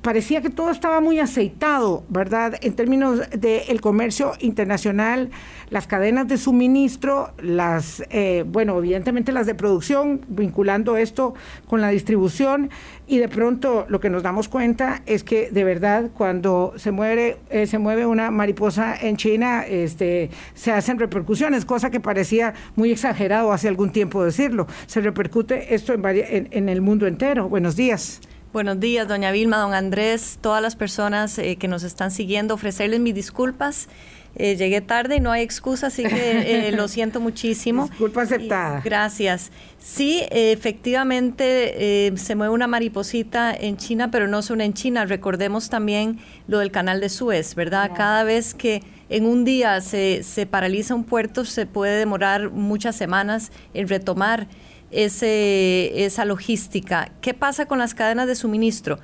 parecía 0.02 0.42
que 0.42 0.50
todo 0.50 0.72
estaba 0.72 1.00
muy 1.00 1.20
aceitado, 1.20 2.04
¿verdad? 2.10 2.56
En 2.62 2.74
términos 2.74 3.22
del 3.32 3.82
comercio 3.82 4.34
internacional, 4.40 5.30
las 5.70 5.88
cadenas 5.88 6.28
de 6.28 6.38
suministro, 6.38 7.32
las, 7.42 8.04
eh, 8.10 8.44
bueno, 8.48 8.78
evidentemente 8.78 9.32
las 9.32 9.46
de 9.46 9.56
producción, 9.56 10.22
vinculando 10.28 10.98
esto 10.98 11.34
con 11.68 11.82
la 11.82 11.90
distribución, 11.90 12.70
y 13.08 13.20
de 13.20 13.30
pronto 13.30 13.86
lo 13.88 14.00
que 14.00 14.10
nos 14.10 14.24
damos 14.24 14.50
cuenta 14.50 15.02
es 15.06 15.24
que 15.24 15.50
de 15.50 15.64
verdad 15.64 16.12
cuando 16.14 16.74
se 16.76 16.92
mueve, 16.92 17.38
eh, 17.50 17.68
se 17.68 17.78
mueve 17.80 18.06
una 18.06 18.32
mariposa 18.32 18.96
en 19.00 19.16
China, 19.16 19.66
este, 19.66 20.30
se 20.56 20.72
hacen 20.72 21.00
repercusiones, 21.00 21.66
cosa 21.66 21.90
que 21.90 22.00
parecía 22.00 22.54
muy 22.76 22.92
exagerado 22.92 23.52
hace 23.54 23.68
algún 23.68 23.92
tiempo 23.92 24.24
decirlo. 24.24 24.68
Se 24.88 25.02
repercute 25.02 25.74
esto 25.74 25.94
en, 25.94 26.48
en 26.52 26.70
el 26.70 26.82
mundo 26.82 27.08
entero. 27.08 27.48
Buenos 27.50 27.76
días. 27.76 28.22
Buenos 28.54 28.80
días, 28.80 29.10
doña 29.10 29.32
Vilma, 29.32 29.58
don 29.58 29.74
Andrés, 29.74 30.40
todas 30.40 30.62
las 30.62 30.78
personas 30.78 31.38
eh, 31.38 31.58
que 31.58 31.68
nos 31.68 31.84
están 31.84 32.12
siguiendo, 32.12 32.54
ofrecerles 32.54 33.02
mis 33.02 33.14
disculpas. 33.14 33.90
Eh, 34.36 34.56
llegué 34.56 34.80
tarde 34.80 35.18
y 35.18 35.20
no 35.20 35.32
hay 35.32 35.44
excusa, 35.44 35.88
así 35.88 36.04
que 36.04 36.68
eh, 36.68 36.72
lo 36.76 36.88
siento 36.88 37.20
muchísimo. 37.20 37.88
Disculpa 37.90 38.22
aceptada. 38.22 38.82
gracias. 38.86 39.52
Sí, 39.80 40.24
efectivamente 40.32 42.14
se 42.16 42.36
mueve 42.36 42.54
una 42.54 42.68
mariposita 42.68 43.54
en 43.54 43.76
China, 43.76 44.12
pero 44.12 44.30
no 44.30 44.42
solo 44.42 44.64
en 44.64 44.74
China. 44.74 45.06
Recordemos 45.06 45.70
también 45.70 46.20
lo 46.48 46.60
del 46.60 46.72
canal 46.72 47.02
de 47.02 47.10
Suez, 47.10 47.54
¿verdad? 47.54 47.92
Cada 47.96 48.24
vez 48.24 48.54
que 48.54 48.82
en 49.10 49.26
un 49.26 49.44
día 49.44 49.82
se, 49.82 50.24
se 50.24 50.46
paraliza 50.46 50.96
un 50.96 51.04
puerto, 51.04 51.44
se 51.44 51.66
puede 51.66 51.98
demorar 51.98 52.50
muchas 52.50 52.96
semanas 52.96 53.52
en 53.74 53.90
retomar 53.90 54.48
esa 54.92 56.26
logística. 56.26 57.12
¿Qué 57.22 57.34
pasa 57.34 57.66
con 57.66 57.80
las 57.80 57.94
cadenas 57.94 58.28
de 58.28 58.36
suministro? 58.36 59.00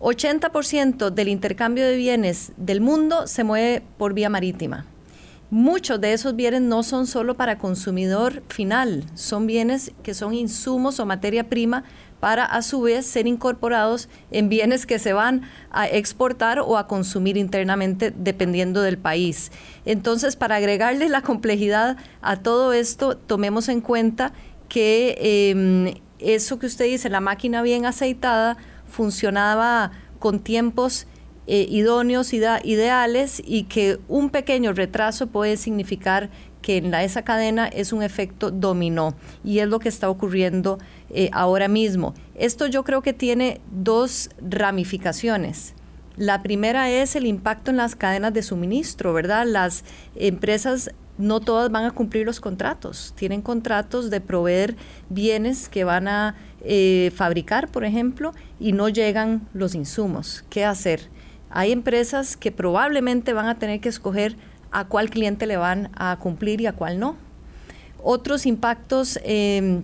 80% 0.00 1.10
del 1.10 1.28
intercambio 1.28 1.84
de 1.86 1.96
bienes 1.96 2.52
del 2.56 2.80
mundo 2.80 3.26
se 3.26 3.44
mueve 3.44 3.82
por 3.98 4.14
vía 4.14 4.30
marítima. 4.30 4.86
Muchos 5.50 6.00
de 6.00 6.12
esos 6.12 6.36
bienes 6.36 6.62
no 6.62 6.84
son 6.84 7.08
solo 7.08 7.34
para 7.34 7.58
consumidor 7.58 8.42
final, 8.48 9.04
son 9.14 9.48
bienes 9.48 9.92
que 10.04 10.14
son 10.14 10.32
insumos 10.32 11.00
o 11.00 11.06
materia 11.06 11.48
prima 11.48 11.82
para 12.20 12.44
a 12.44 12.62
su 12.62 12.82
vez 12.82 13.04
ser 13.04 13.26
incorporados 13.26 14.08
en 14.30 14.48
bienes 14.48 14.86
que 14.86 14.98
se 15.00 15.12
van 15.12 15.42
a 15.72 15.88
exportar 15.88 16.60
o 16.60 16.78
a 16.78 16.86
consumir 16.86 17.36
internamente 17.36 18.12
dependiendo 18.16 18.82
del 18.82 18.96
país. 18.96 19.50
Entonces, 19.84 20.36
para 20.36 20.56
agregarle 20.56 21.08
la 21.08 21.22
complejidad 21.22 21.96
a 22.22 22.36
todo 22.36 22.72
esto, 22.72 23.16
tomemos 23.16 23.68
en 23.68 23.80
cuenta 23.80 24.32
que 24.70 25.50
em, 25.50 25.94
eso 26.20 26.58
que 26.58 26.66
usted 26.66 26.86
dice, 26.86 27.10
la 27.10 27.20
máquina 27.20 27.60
bien 27.60 27.84
aceitada, 27.84 28.56
funcionaba 28.88 29.90
con 30.18 30.40
tiempos 30.40 31.06
eh, 31.46 31.66
idóneos, 31.68 32.32
ideales 32.32 33.42
y 33.44 33.64
que 33.64 33.98
un 34.08 34.30
pequeño 34.30 34.72
retraso 34.72 35.26
puede 35.26 35.56
significar 35.56 36.30
que 36.62 36.76
en 36.76 36.90
la, 36.90 37.02
esa 37.02 37.22
cadena 37.22 37.66
es 37.66 37.92
un 37.92 38.02
efecto 38.02 38.50
dominó 38.50 39.14
y 39.42 39.58
es 39.58 39.68
lo 39.68 39.80
que 39.80 39.88
está 39.88 40.08
ocurriendo 40.08 40.78
eh, 41.10 41.28
ahora 41.32 41.68
mismo. 41.68 42.14
Esto 42.34 42.66
yo 42.66 42.84
creo 42.84 43.02
que 43.02 43.12
tiene 43.12 43.60
dos 43.70 44.30
ramificaciones. 44.40 45.74
La 46.16 46.42
primera 46.42 46.90
es 46.90 47.16
el 47.16 47.26
impacto 47.26 47.70
en 47.70 47.78
las 47.78 47.96
cadenas 47.96 48.34
de 48.34 48.42
suministro, 48.42 49.12
¿verdad? 49.12 49.46
Las 49.46 49.84
empresas 50.14 50.90
no 51.20 51.40
todas 51.40 51.70
van 51.70 51.84
a 51.84 51.90
cumplir 51.90 52.26
los 52.26 52.40
contratos. 52.40 53.12
Tienen 53.16 53.42
contratos 53.42 54.10
de 54.10 54.20
proveer 54.20 54.76
bienes 55.08 55.68
que 55.68 55.84
van 55.84 56.08
a 56.08 56.34
eh, 56.62 57.12
fabricar, 57.14 57.68
por 57.68 57.84
ejemplo, 57.84 58.32
y 58.58 58.72
no 58.72 58.88
llegan 58.88 59.46
los 59.52 59.74
insumos. 59.74 60.44
¿Qué 60.50 60.64
hacer? 60.64 61.08
Hay 61.50 61.72
empresas 61.72 62.36
que 62.36 62.52
probablemente 62.52 63.32
van 63.32 63.46
a 63.46 63.58
tener 63.58 63.80
que 63.80 63.88
escoger 63.88 64.36
a 64.70 64.86
cuál 64.86 65.10
cliente 65.10 65.46
le 65.46 65.56
van 65.56 65.90
a 65.94 66.16
cumplir 66.20 66.60
y 66.60 66.66
a 66.66 66.72
cuál 66.72 66.98
no. 66.98 67.16
Otros 68.02 68.46
impactos 68.46 69.18
em, 69.24 69.82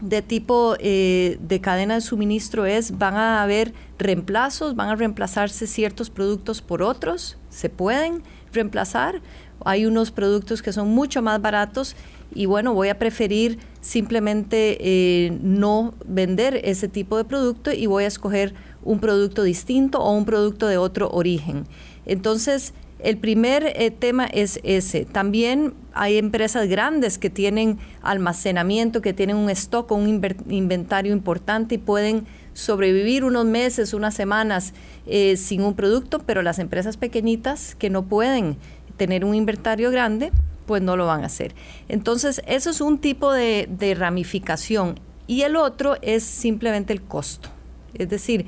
de 0.00 0.22
tipo 0.22 0.76
eh, 0.78 1.36
de 1.40 1.60
cadena 1.60 1.94
de 1.94 2.00
suministro 2.00 2.64
es, 2.64 2.96
van 2.96 3.16
a 3.16 3.42
haber 3.42 3.74
reemplazos, 3.98 4.76
van 4.76 4.88
a 4.88 4.96
reemplazarse 4.96 5.66
ciertos 5.66 6.10
productos 6.10 6.62
por 6.62 6.82
otros, 6.82 7.36
se 7.50 7.68
pueden 7.68 8.22
reemplazar, 8.52 9.20
hay 9.64 9.86
unos 9.86 10.10
productos 10.10 10.62
que 10.62 10.72
son 10.72 10.88
mucho 10.88 11.22
más 11.22 11.40
baratos 11.40 11.96
y 12.34 12.46
bueno, 12.46 12.74
voy 12.74 12.88
a 12.88 12.98
preferir 12.98 13.58
simplemente 13.80 14.76
eh, 14.80 15.38
no 15.42 15.94
vender 16.06 16.60
ese 16.64 16.88
tipo 16.88 17.16
de 17.16 17.24
producto 17.24 17.72
y 17.72 17.86
voy 17.86 18.04
a 18.04 18.06
escoger 18.06 18.54
un 18.82 19.00
producto 19.00 19.42
distinto 19.42 20.00
o 20.00 20.12
un 20.12 20.24
producto 20.24 20.66
de 20.68 20.76
otro 20.76 21.10
origen. 21.10 21.66
Entonces, 22.06 22.72
el 23.02 23.16
primer 23.18 23.72
eh, 23.76 23.90
tema 23.90 24.26
es 24.26 24.60
ese. 24.62 25.06
También 25.06 25.74
hay 25.92 26.18
empresas 26.18 26.68
grandes 26.68 27.18
que 27.18 27.30
tienen 27.30 27.78
almacenamiento, 28.02 29.00
que 29.00 29.12
tienen 29.12 29.36
un 29.36 29.50
stock 29.50 29.90
un 29.92 30.22
inventario 30.48 31.12
importante 31.12 31.76
y 31.76 31.78
pueden 31.78 32.26
sobrevivir 32.52 33.24
unos 33.24 33.46
meses, 33.46 33.94
unas 33.94 34.14
semanas 34.14 34.74
eh, 35.06 35.36
sin 35.36 35.62
un 35.62 35.74
producto, 35.74 36.18
pero 36.20 36.42
las 36.42 36.58
empresas 36.58 36.96
pequeñitas 36.96 37.74
que 37.74 37.90
no 37.90 38.06
pueden 38.06 38.56
tener 39.00 39.24
un 39.24 39.34
inventario 39.34 39.90
grande, 39.90 40.30
pues 40.66 40.82
no 40.82 40.94
lo 40.94 41.06
van 41.06 41.22
a 41.22 41.26
hacer. 41.26 41.54
Entonces, 41.88 42.42
eso 42.46 42.68
es 42.68 42.82
un 42.82 42.98
tipo 42.98 43.32
de, 43.32 43.96
ramificación. 43.96 45.00
Y 45.26 45.40
el 45.40 45.56
otro 45.56 45.96
es 46.02 46.22
simplemente 46.22 46.92
el 46.92 47.00
costo. 47.00 47.48
Es 47.94 48.10
decir, 48.10 48.44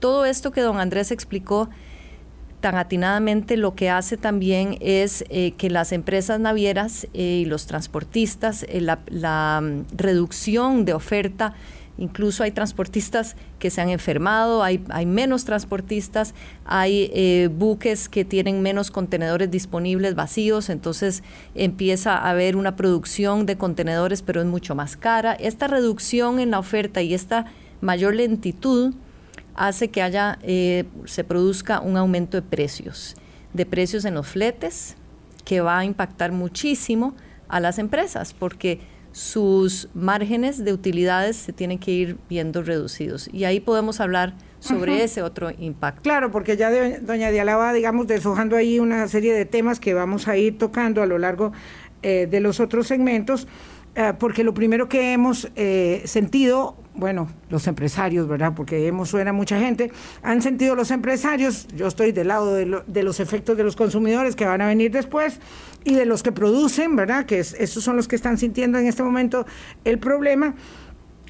todo 0.00 0.24
esto 0.24 0.50
que 0.50 0.60
don 0.60 0.80
Andrés 0.80 1.12
explicó 1.12 1.68
tan 2.58 2.74
atinadamente 2.74 3.56
lo 3.56 3.76
que 3.76 3.90
hace 3.90 4.16
también 4.16 4.76
es 4.80 5.24
eh, 5.28 5.52
que 5.52 5.70
las 5.70 5.92
empresas 5.92 6.40
navieras 6.40 7.06
eh, 7.14 7.42
y 7.42 7.44
los 7.44 7.66
transportistas, 7.66 8.64
eh, 8.64 8.80
la, 8.80 9.60
mm, 9.62 9.96
reducción 9.96 10.84
de 10.84 10.94
oferta 10.94 11.54
Incluso 11.98 12.42
hay 12.42 12.52
transportistas 12.52 13.36
que 13.58 13.70
se 13.70 13.80
han 13.80 13.90
enfermado, 13.90 14.62
hay, 14.62 14.82
hay 14.88 15.04
menos 15.04 15.44
transportistas, 15.44 16.34
hay 16.64 17.10
eh, 17.12 17.50
buques 17.52 18.08
que 18.08 18.24
tienen 18.24 18.62
menos 18.62 18.90
contenedores 18.90 19.50
disponibles 19.50 20.14
vacíos, 20.14 20.70
entonces 20.70 21.22
empieza 21.54 22.16
a 22.16 22.30
haber 22.30 22.56
una 22.56 22.76
producción 22.76 23.44
de 23.44 23.58
contenedores, 23.58 24.22
pero 24.22 24.40
es 24.40 24.46
mucho 24.46 24.74
más 24.74 24.96
cara. 24.96 25.34
Esta 25.34 25.66
reducción 25.66 26.40
en 26.40 26.50
la 26.50 26.58
oferta 26.58 27.02
y 27.02 27.12
esta 27.12 27.46
mayor 27.82 28.14
lentitud 28.14 28.94
hace 29.54 29.90
que 29.90 30.00
haya, 30.02 30.38
eh, 30.42 30.84
se 31.04 31.24
produzca 31.24 31.80
un 31.80 31.98
aumento 31.98 32.38
de 32.38 32.42
precios, 32.42 33.16
de 33.52 33.66
precios 33.66 34.06
en 34.06 34.14
los 34.14 34.26
fletes, 34.26 34.96
que 35.44 35.60
va 35.60 35.78
a 35.78 35.84
impactar 35.84 36.32
muchísimo 36.32 37.14
a 37.48 37.60
las 37.60 37.78
empresas, 37.78 38.32
porque 38.32 38.80
sus 39.12 39.88
márgenes 39.94 40.64
de 40.64 40.72
utilidades 40.72 41.36
se 41.36 41.52
tienen 41.52 41.78
que 41.78 41.90
ir 41.90 42.16
viendo 42.28 42.62
reducidos. 42.62 43.28
Y 43.32 43.44
ahí 43.44 43.60
podemos 43.60 44.00
hablar 44.00 44.34
sobre 44.58 45.02
ese 45.02 45.22
otro 45.22 45.50
impacto. 45.58 46.02
Claro, 46.02 46.30
porque 46.30 46.56
ya 46.56 46.70
doña 47.00 47.30
Diala 47.30 47.56
va, 47.56 47.72
digamos, 47.72 48.06
deshojando 48.06 48.56
ahí 48.56 48.78
una 48.78 49.08
serie 49.08 49.34
de 49.34 49.44
temas 49.44 49.80
que 49.80 49.92
vamos 49.92 50.28
a 50.28 50.36
ir 50.36 50.56
tocando 50.56 51.02
a 51.02 51.06
lo 51.06 51.18
largo 51.18 51.52
eh, 52.02 52.26
de 52.30 52.40
los 52.40 52.60
otros 52.60 52.86
segmentos, 52.86 53.48
eh, 53.94 54.12
porque 54.18 54.44
lo 54.44 54.54
primero 54.54 54.88
que 54.88 55.12
hemos 55.12 55.50
eh, 55.56 56.02
sentido, 56.04 56.76
bueno, 56.94 57.28
los 57.48 57.66
empresarios, 57.66 58.28
¿verdad? 58.28 58.52
Porque 58.54 58.86
hemos 58.86 59.10
suena 59.10 59.32
mucha 59.32 59.58
gente, 59.58 59.90
han 60.22 60.42
sentido 60.42 60.74
los 60.74 60.90
empresarios, 60.90 61.66
yo 61.74 61.86
estoy 61.86 62.12
del 62.12 62.28
lado 62.28 62.54
de, 62.54 62.82
de 62.86 63.02
los 63.02 63.20
efectos 63.20 63.56
de 63.56 63.64
los 63.64 63.76
consumidores 63.76 64.36
que 64.36 64.44
van 64.44 64.60
a 64.60 64.66
venir 64.66 64.90
después, 64.90 65.40
y 65.84 65.94
de 65.94 66.06
los 66.06 66.22
que 66.22 66.32
producen, 66.32 66.96
¿verdad? 66.96 67.26
Que 67.26 67.38
es, 67.38 67.54
esos 67.54 67.82
son 67.82 67.96
los 67.96 68.08
que 68.08 68.16
están 68.16 68.38
sintiendo 68.38 68.78
en 68.78 68.86
este 68.86 69.02
momento 69.02 69.46
el 69.84 69.98
problema. 69.98 70.54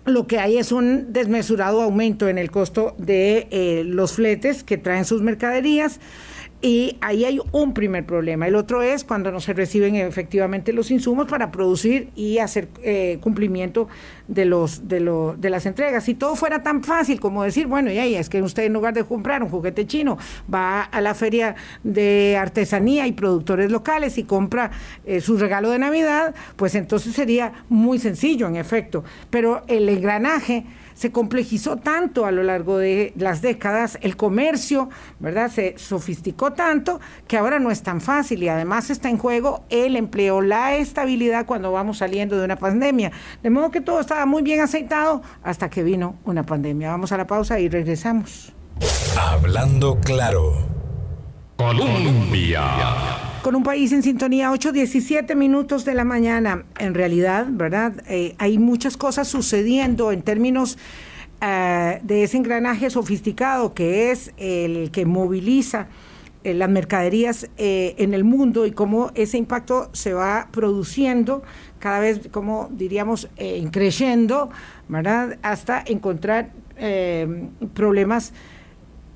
Lo 0.05 0.27
que 0.27 0.41
hay 0.41 0.59
es 0.59 0.73
un 0.73 1.13
desmesurado 1.13 1.81
aumento 1.81 2.29
en 2.29 2.37
el 2.37 2.51
costo 2.51 2.95
de 2.99 3.47
eh, 3.51 3.85
los 3.87 4.15
fletes 4.15 4.65
que 4.65 4.77
traen 4.77 5.05
sus 5.05 5.23
mercaderías. 5.23 6.01
Y 6.65 6.97
ahí 7.01 7.25
hay 7.25 7.41
un 7.51 7.75
primer 7.75 8.07
problema. 8.07 8.47
El 8.47 8.55
otro 8.55 8.83
es 8.83 9.03
cuando 9.03 9.33
no 9.33 9.41
se 9.41 9.53
reciben 9.53 9.97
efectivamente 9.97 10.73
los 10.73 10.93
insumos 10.93 11.27
para 11.27 11.51
producir 11.51 12.11
y 12.15 12.39
hacer 12.39 12.69
eh, 12.85 13.19
cumplimiento 13.21 13.89
de 14.29 14.45
los 14.45 14.87
de, 14.87 15.01
lo, 15.01 15.35
de 15.37 15.51
las 15.51 15.67
entregas. 15.67 16.05
Si 16.05 16.15
todo 16.15 16.37
fuera 16.37 16.63
tan 16.63 16.85
fácil 16.85 17.19
como 17.19 17.43
decir, 17.43 17.67
bueno, 17.67 17.91
y 17.91 17.99
ahí 17.99 18.15
es 18.15 18.29
que 18.29 18.41
usted 18.43 18.63
en 18.63 18.75
lugar 18.75 18.95
de 18.95 19.03
comprar 19.03 19.43
un 19.43 19.49
juguete 19.49 19.89
chino 19.89 20.19
va 20.53 20.83
a 20.83 21.01
la 21.01 21.15
feria 21.15 21.57
de 21.83 22.37
artesanía 22.37 23.09
y 23.09 23.13
productores 23.13 23.73
locales 23.73 24.17
y 24.17 24.23
compra 24.23 24.71
eh, 25.05 25.21
su 25.21 25.39
regalo 25.39 25.69
de 25.71 25.81
Navidad, 25.81 26.33
pues 26.55 26.77
entonces 26.77 27.13
sería 27.13 27.65
muy 27.69 27.99
sencillo, 27.99 28.47
en 28.47 28.55
efecto. 28.55 29.03
Pero 29.31 29.65
el 29.67 29.89
engranaje 29.89 30.65
se 30.95 31.13
complejizó 31.13 31.77
tanto 31.77 32.27
a 32.27 32.31
lo 32.33 32.43
largo 32.43 32.79
de 32.79 33.13
las 33.17 33.43
décadas, 33.43 33.99
el 34.03 34.17
comercio, 34.17 34.89
¿verdad? 35.19 35.51
Se 35.51 35.75
sofisticó 35.79 36.53
tanto 36.53 37.01
que 37.27 37.37
ahora 37.37 37.59
no 37.59 37.71
es 37.71 37.83
tan 37.83 38.01
fácil 38.01 38.43
y 38.43 38.49
además 38.49 38.91
está 38.91 39.09
en 39.09 39.19
juego 39.19 39.65
el 39.71 39.97
empleo, 39.97 40.41
la 40.41 40.77
estabilidad 40.77 41.47
cuando 41.47 41.73
vamos 41.73 41.99
saliendo 41.99 42.39
de 42.39 42.45
una 42.45 42.57
pandemia. 42.57 43.13
De 43.43 43.51
modo 43.51 43.71
que 43.71 43.81
todo 43.81 44.01
estaba 44.01 44.27
muy 44.27 44.43
bien 44.43 44.61
aceitado 44.61 45.23
hasta 45.43 45.71
que 45.71 45.83
vino 45.83 46.17
una 46.25 46.45
pandemia. 46.45 46.91
Vamos 46.91 47.13
a 47.13 47.17
la 47.17 47.27
pausa 47.27 47.59
y 47.61 47.69
regresamos. 47.69 48.53
Hablando 49.17 49.99
claro. 50.01 50.55
Colombia 51.57 53.22
con 53.43 53.57
un 53.57 53.65
país 53.65 53.91
en 53.93 54.05
sintonía, 54.05 54.53
8.17 54.53 55.35
minutos 55.35 55.85
de 55.85 55.95
la 55.95 56.05
mañana. 56.05 56.65
En 56.79 56.95
realidad, 56.95 57.47
¿verdad? 57.51 57.95
Eh, 58.09 58.37
hay 58.39 58.57
muchas 58.57 58.97
cosas 58.97 59.27
sucediendo 59.27 60.13
en 60.13 60.23
términos 60.23 60.79
eh, 61.41 61.99
de 62.05 62.23
ese 62.23 62.37
engranaje 62.37 62.89
sofisticado 62.89 63.75
que 63.75 64.13
es 64.13 64.33
el 64.37 64.93
que 64.93 65.07
moviliza 65.07 65.89
eh, 66.45 66.55
las 66.55 66.71
mercaderías 66.71 67.51
en 67.57 68.15
el 68.15 68.23
mundo 68.23 68.65
y 68.65 68.71
cómo 68.71 69.11
ese 69.17 69.39
impacto 69.39 69.91
se 69.93 70.15
va 70.15 70.49
produciendo 70.53 71.43
cada 71.81 71.99
vez, 71.99 72.29
como 72.31 72.69
diríamos, 72.71 73.29
creciendo, 73.73 74.51
¿verdad? 74.89 75.39
Hasta 75.43 75.83
encontrar 75.85 76.53
problemas 77.75 78.33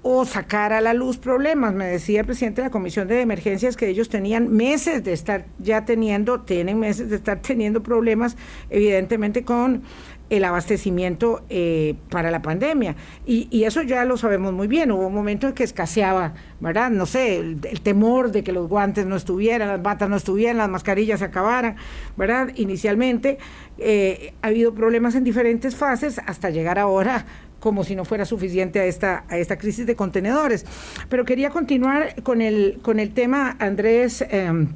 o 0.08 0.24
sacar 0.24 0.72
a 0.72 0.80
la 0.80 0.94
luz 0.94 1.18
problemas. 1.18 1.74
Me 1.74 1.86
decía 1.86 2.20
el 2.20 2.26
presidente 2.26 2.62
de 2.62 2.68
la 2.68 2.70
Comisión 2.70 3.08
de 3.08 3.20
Emergencias 3.22 3.76
que 3.76 3.88
ellos 3.88 4.08
tenían 4.08 4.52
meses 4.52 5.02
de 5.02 5.12
estar 5.12 5.46
ya 5.58 5.84
teniendo, 5.84 6.42
tienen 6.42 6.78
meses 6.78 7.10
de 7.10 7.16
estar 7.16 7.42
teniendo 7.42 7.82
problemas, 7.82 8.36
evidentemente 8.70 9.42
con 9.42 9.82
el 10.30 10.44
abastecimiento 10.44 11.44
eh, 11.48 11.96
para 12.08 12.30
la 12.30 12.40
pandemia. 12.40 12.94
Y, 13.26 13.64
eso 13.64 13.82
ya 13.82 14.04
lo 14.04 14.16
sabemos 14.16 14.52
muy 14.52 14.68
bien. 14.68 14.92
Hubo 14.92 15.08
un 15.08 15.14
momento 15.14 15.48
en 15.48 15.54
que 15.54 15.64
escaseaba, 15.64 16.34
¿verdad? 16.60 16.90
No 16.90 17.06
sé, 17.06 17.38
el, 17.38 17.60
temor 17.82 18.30
de 18.30 18.44
que 18.44 18.52
los 18.52 18.68
guantes 18.68 19.06
no 19.06 19.16
estuvieran, 19.16 19.66
las 19.66 19.82
batas 19.82 20.08
no 20.08 20.16
estuvieran, 20.16 20.58
las 20.58 20.68
mascarillas 20.68 21.18
se 21.18 21.24
acabaran, 21.24 21.74
¿verdad? 22.16 22.50
Inicialmente 22.54 23.38
eh, 23.78 24.34
ha 24.42 24.48
habido 24.48 24.72
problemas 24.72 25.16
en 25.16 25.24
diferentes 25.24 25.74
fases 25.74 26.20
hasta 26.26 26.50
llegar 26.50 26.78
ahora 26.78 27.26
como 27.66 27.82
si 27.82 27.96
no 27.96 28.04
fuera 28.04 28.24
suficiente 28.24 28.78
a 28.78 28.84
esta, 28.84 29.24
a 29.28 29.38
esta 29.38 29.58
crisis 29.58 29.86
de 29.86 29.96
contenedores. 29.96 30.64
Pero 31.08 31.24
quería 31.24 31.50
continuar 31.50 32.22
con 32.22 32.40
el, 32.40 32.78
con 32.80 33.00
el 33.00 33.10
tema, 33.10 33.56
Andrés 33.58 34.24
em, 34.30 34.68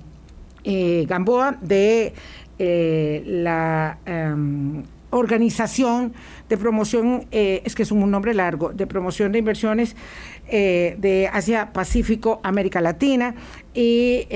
eh, 0.64 1.06
Gamboa, 1.08 1.56
de 1.60 2.12
eh, 2.58 3.22
la 3.24 3.98
em, 4.06 4.82
organización 5.10 6.14
de 6.48 6.56
promoción, 6.58 7.26
eh, 7.30 7.62
es 7.64 7.76
que 7.76 7.84
es 7.84 7.92
un 7.92 8.10
nombre 8.10 8.34
largo, 8.34 8.70
de 8.70 8.88
promoción 8.88 9.30
de 9.30 9.38
inversiones 9.38 9.94
de 10.50 11.30
Asia 11.32 11.72
Pacífico, 11.72 12.40
América 12.42 12.80
Latina, 12.80 13.36
y 13.72 14.26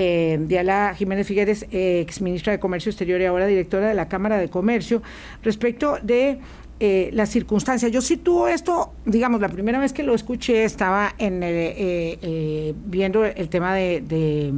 Diala 0.47 0.95
Jiménez 0.97 1.27
Figueres, 1.27 1.67
ex 1.73 2.21
ministra 2.21 2.53
de 2.53 2.61
Comercio 2.61 2.91
Exterior 2.91 3.21
y 3.21 3.25
ahora 3.25 3.49
directora 3.49 3.89
de 3.89 3.95
la 3.95 4.07
Cámara 4.07 4.39
de 4.39 4.49
Comercio, 4.49 5.03
respecto 5.43 5.99
de 6.05 6.39
eh, 6.81 7.11
las 7.13 7.31
circunstancias. 7.31 7.93
Yo 7.93 8.01
sitúo 8.01 8.49
esto, 8.49 8.93
digamos, 9.05 9.41
la 9.41 9.49
primera 9.49 9.79
vez 9.79 9.93
que 9.93 10.03
lo 10.03 10.13
escuché 10.13 10.65
estaba 10.65 11.15
en 11.19 11.45
eh, 11.45 12.19
eh, 12.21 12.75
viendo 12.87 13.25
el 13.25 13.49
tema 13.49 13.75
de, 13.75 14.53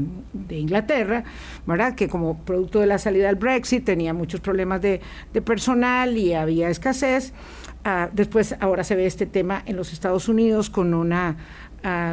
Inglaterra, 0.49 1.25
¿verdad? 1.67 1.95
Que 1.95 2.09
como 2.09 2.39
producto 2.39 2.81
de 2.81 2.87
la 2.87 2.99
salida 2.99 3.27
del 3.27 3.37
Brexit 3.37 3.85
tenía 3.85 4.15
muchos 4.15 4.41
problemas 4.41 4.81
de, 4.81 5.01
personal 5.45 6.17
y 6.17 6.33
había 6.33 6.71
escasez. 6.71 7.35
Ah, 7.85 8.09
después, 8.13 8.57
ahora 8.61 8.83
se 8.83 8.97
ve 8.97 9.05
este 9.05 9.27
tema 9.27 9.63
en 9.67 9.77
los 9.77 9.93
Estados 9.93 10.29
Unidos 10.29 10.71
con 10.71 10.95
una 10.95 11.37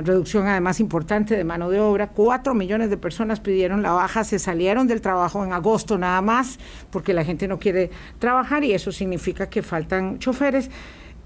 reducción 0.04 0.48
además 0.48 0.80
importante 0.80 1.36
de 1.36 1.44
mano 1.44 1.70
de 1.70 1.80
obra. 1.80 2.10
Cuatro 2.10 2.54
millones 2.54 2.90
de 2.90 2.98
personas 2.98 3.40
pidieron 3.40 3.82
la 3.82 3.92
baja, 3.92 4.24
se 4.24 4.40
salieron 4.40 4.88
del 4.88 5.02
trabajo 5.02 5.44
en 5.44 5.54
agosto 5.54 5.98
nada 5.98 6.22
más, 6.22 6.60
porque 6.92 7.14
la 7.14 7.24
gente 7.24 7.48
no 7.48 7.60
quiere 7.60 7.90
trabajar 8.20 8.64
y 8.64 8.74
eso 8.74 8.92
significa 8.92 9.50
que 9.50 9.62
faltan 9.62 10.20
choferes. 10.20 10.70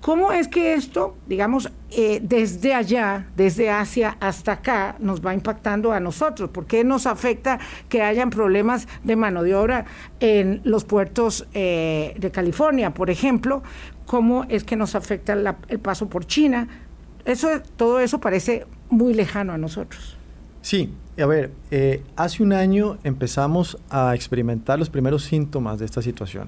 ¿Cómo 0.01 0.31
es 0.31 0.47
que 0.47 0.75
esto, 0.75 1.17
digamos, 1.27 1.71
eh, 1.89 2.19
desde 2.21 2.73
allá, 2.73 3.27
desde 3.35 3.69
Asia 3.69 4.15
hasta 4.19 4.53
acá, 4.53 4.95
nos 4.99 5.25
va 5.25 5.33
impactando 5.33 5.91
a 5.91 5.99
nosotros? 5.99 6.49
¿Por 6.51 6.65
qué 6.65 6.83
nos 6.83 7.07
afecta 7.07 7.59
que 7.89 8.03
hayan 8.03 8.29
problemas 8.29 8.87
de 9.03 9.15
mano 9.15 9.43
de 9.43 9.55
obra 9.55 9.85
en 10.19 10.61
los 10.63 10.85
puertos 10.85 11.47
eh, 11.53 12.13
de 12.17 12.31
California, 12.31 12.93
por 12.93 13.09
ejemplo? 13.09 13.63
¿Cómo 14.05 14.45
es 14.47 14.63
que 14.63 14.75
nos 14.75 14.95
afecta 14.95 15.33
el 15.67 15.79
paso 15.79 16.07
por 16.07 16.25
China? 16.25 16.86
Eso, 17.27 17.49
todo 17.75 17.99
eso 17.99 18.19
parece 18.19 18.65
muy 18.89 19.13
lejano 19.13 19.51
a 19.51 19.57
nosotros. 19.57 20.15
Sí, 20.61 20.93
a 21.19 21.25
ver, 21.25 21.51
eh, 21.71 22.01
hace 22.15 22.41
un 22.41 22.53
año 22.53 22.99
empezamos 23.03 23.77
a 23.89 24.15
experimentar 24.15 24.79
los 24.79 24.89
primeros 24.89 25.23
síntomas 25.25 25.77
de 25.77 25.85
esta 25.85 26.01
situación. 26.01 26.47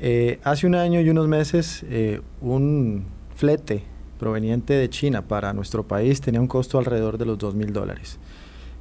Eh, 0.00 0.40
hace 0.42 0.66
un 0.66 0.74
año 0.74 1.00
y 1.00 1.08
unos 1.08 1.28
meses, 1.28 1.84
eh, 1.88 2.20
un 2.40 3.04
flete 3.36 3.84
proveniente 4.18 4.74
de 4.74 4.90
China 4.90 5.22
para 5.22 5.52
nuestro 5.52 5.86
país 5.86 6.20
tenía 6.20 6.40
un 6.40 6.48
costo 6.48 6.78
alrededor 6.78 7.16
de 7.16 7.26
los 7.26 7.38
2 7.38 7.54
mil 7.54 7.72
dólares. 7.72 8.18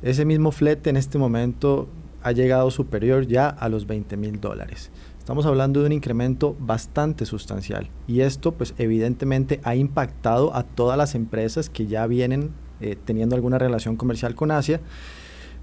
Ese 0.02 0.26
mismo 0.26 0.52
flete 0.52 0.90
en 0.90 0.98
este 0.98 1.20
momento 1.20 1.88
ha 2.24 2.32
llegado 2.32 2.72
superior 2.72 3.28
ya 3.28 3.48
a 3.48 3.70
los 3.70 3.86
20 3.86 4.18
mil 4.18 4.42
dólares. 4.42 4.90
Estamos 5.26 5.48
hablando 5.48 5.80
de 5.80 5.88
un 5.88 5.92
incremento 5.92 6.56
bastante 6.60 7.26
sustancial 7.26 7.90
y 8.06 8.20
esto 8.20 8.52
pues 8.52 8.76
evidentemente 8.78 9.60
ha 9.64 9.76
impactado 9.76 10.56
a 10.56 10.62
todas 10.62 11.00
las 11.00 11.16
empresas 11.16 11.68
que 11.68 11.88
ya 11.88 12.06
vienen 12.06 12.52
eh, 12.80 12.96
teniendo 13.06 13.36
alguna 13.36 13.58
relación 13.58 13.96
comercial 13.96 14.36
con 14.36 14.52
Asia, 14.52 14.82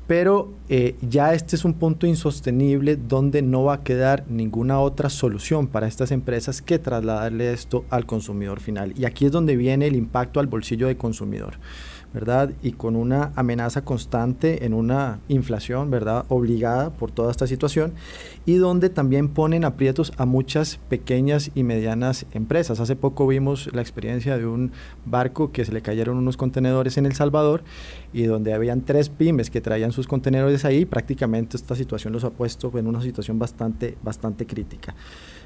pero 0.08 0.52
eh, 0.68 0.96
ya 1.00 1.32
este 1.32 1.54
es 1.54 1.64
un 1.64 1.74
punto 1.74 2.08
insostenible 2.08 2.96
donde 2.96 3.40
no 3.40 3.62
va 3.62 3.74
a 3.74 3.84
quedar 3.84 4.24
ninguna 4.28 4.80
otra 4.80 5.08
solución 5.08 5.68
para 5.68 5.86
estas 5.86 6.10
empresas 6.10 6.60
que 6.60 6.80
trasladarle 6.80 7.52
esto 7.52 7.84
al 7.88 8.04
consumidor 8.04 8.58
final. 8.58 8.92
Y 8.98 9.04
aquí 9.04 9.26
es 9.26 9.30
donde 9.30 9.54
viene 9.54 9.86
el 9.86 9.94
impacto 9.94 10.40
al 10.40 10.48
bolsillo 10.48 10.88
del 10.88 10.96
consumidor. 10.96 11.54
¿Verdad? 12.12 12.50
Y 12.62 12.72
con 12.72 12.96
una 12.96 13.32
amenaza 13.36 13.84
constante 13.84 14.64
en 14.64 14.74
una 14.74 15.20
inflación, 15.28 15.90
¿verdad? 15.90 16.24
Obligada 16.28 16.90
por 16.90 17.10
toda 17.10 17.30
esta 17.30 17.46
situación 17.46 17.92
y 18.44 18.54
donde 18.54 18.90
también 18.90 19.28
ponen 19.28 19.64
aprietos 19.64 20.12
a 20.16 20.26
muchas 20.26 20.78
pequeñas 20.88 21.50
y 21.54 21.62
medianas 21.62 22.26
empresas. 22.32 22.80
Hace 22.80 22.96
poco 22.96 23.26
vimos 23.26 23.70
la 23.72 23.80
experiencia 23.80 24.36
de 24.36 24.46
un 24.46 24.72
barco 25.04 25.52
que 25.52 25.64
se 25.64 25.72
le 25.72 25.82
cayeron 25.82 26.16
unos 26.16 26.36
contenedores 26.36 26.98
en 26.98 27.06
El 27.06 27.14
Salvador 27.14 27.62
y 28.12 28.24
donde 28.24 28.52
habían 28.52 28.82
tres 28.82 29.08
pymes 29.08 29.50
que 29.50 29.60
traían 29.60 29.92
sus 29.92 30.06
contenedores 30.06 30.64
ahí, 30.64 30.84
prácticamente 30.84 31.56
esta 31.56 31.74
situación 31.76 32.12
los 32.12 32.24
ha 32.24 32.30
puesto 32.30 32.70
en 32.78 32.86
una 32.86 33.00
situación 33.00 33.38
bastante, 33.38 33.96
bastante 34.02 34.46
crítica. 34.46 34.94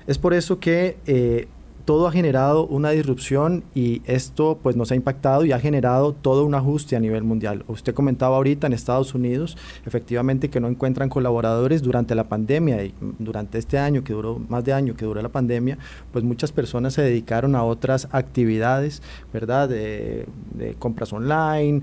Es 0.07 0.19
por 0.19 0.35
eso 0.35 0.61
que 0.61 0.99
eh, 1.07 1.49
todo 1.87 2.09
ha 2.09 2.13
generado 2.13 2.67
una 2.67 2.91
disrupción 2.91 3.63
y 3.73 4.03
esto 4.07 4.59
pues 4.61 4.75
nos 4.75 4.91
ha 4.91 4.97
impactado 4.97 5.45
y 5.45 5.53
ha 5.53 5.61
generado 5.61 6.13
todo 6.13 6.45
un 6.45 6.57
ajuste 6.57 6.97
a 6.97 7.01
nivel 7.01 7.23
mundial. 7.23 7.65
Usted 7.69 7.95
comentaba 7.95 8.37
ahorita 8.37 8.67
en 8.67 8.73
Estados 8.73 9.15
Unidos, 9.15 9.57
efectivamente 9.87 10.51
que 10.51 10.59
no 10.59 10.67
encuentran 10.67 11.09
colaboradores 11.09 11.83
durante 11.83 12.17
la 12.17 12.25
pandemia 12.25 12.85
y 12.85 12.93
durante 13.21 13.59
este 13.59 13.79
año 13.79 14.03
que 14.03 14.13
duró 14.13 14.41
más 14.49 14.65
de 14.65 14.73
año 14.73 14.97
que 14.97 15.05
duró 15.05 15.23
la 15.23 15.29
pandemia, 15.29 15.79
pues 16.11 16.25
muchas 16.25 16.51
personas 16.51 16.93
se 16.93 17.03
dedicaron 17.03 17.55
a 17.55 17.63
otras 17.63 18.09
actividades, 18.11 19.01
¿verdad? 19.33 19.69
De, 19.69 20.27
compras 20.81 21.13
online, 21.13 21.83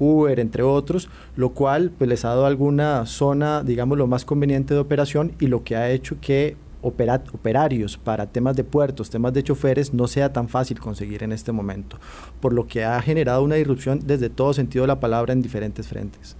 Uber, 0.00 0.40
entre 0.40 0.64
otros, 0.64 1.08
lo 1.36 1.50
cual 1.50 1.92
pues 1.96 2.10
les 2.10 2.24
ha 2.24 2.30
dado 2.30 2.46
alguna 2.46 3.06
zona, 3.06 3.62
digamos, 3.62 3.98
lo 3.98 4.08
más 4.08 4.24
conveniente 4.24 4.74
de 4.74 4.80
operación 4.80 5.30
y 5.38 5.46
lo 5.46 5.62
que 5.62 5.76
ha 5.76 5.90
hecho 5.92 6.16
que 6.20 6.56
operarios 6.84 7.96
para 7.96 8.26
temas 8.26 8.56
de 8.56 8.64
puertos, 8.64 9.10
temas 9.10 9.32
de 9.32 9.42
choferes, 9.42 9.94
no 9.94 10.06
sea 10.06 10.32
tan 10.32 10.48
fácil 10.48 10.78
conseguir 10.78 11.22
en 11.22 11.32
este 11.32 11.50
momento, 11.50 11.98
por 12.40 12.52
lo 12.52 12.66
que 12.66 12.84
ha 12.84 13.00
generado 13.00 13.42
una 13.42 13.56
disrupción 13.56 14.00
desde 14.04 14.30
todo 14.30 14.52
sentido 14.52 14.82
de 14.82 14.88
la 14.88 15.00
palabra 15.00 15.32
en 15.32 15.42
diferentes 15.42 15.88
frentes. 15.88 16.36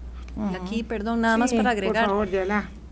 Aquí, 0.61 0.83
perdón, 0.83 1.21
nada 1.21 1.37
más 1.37 1.55
para 1.55 1.71
agregar. 1.71 2.11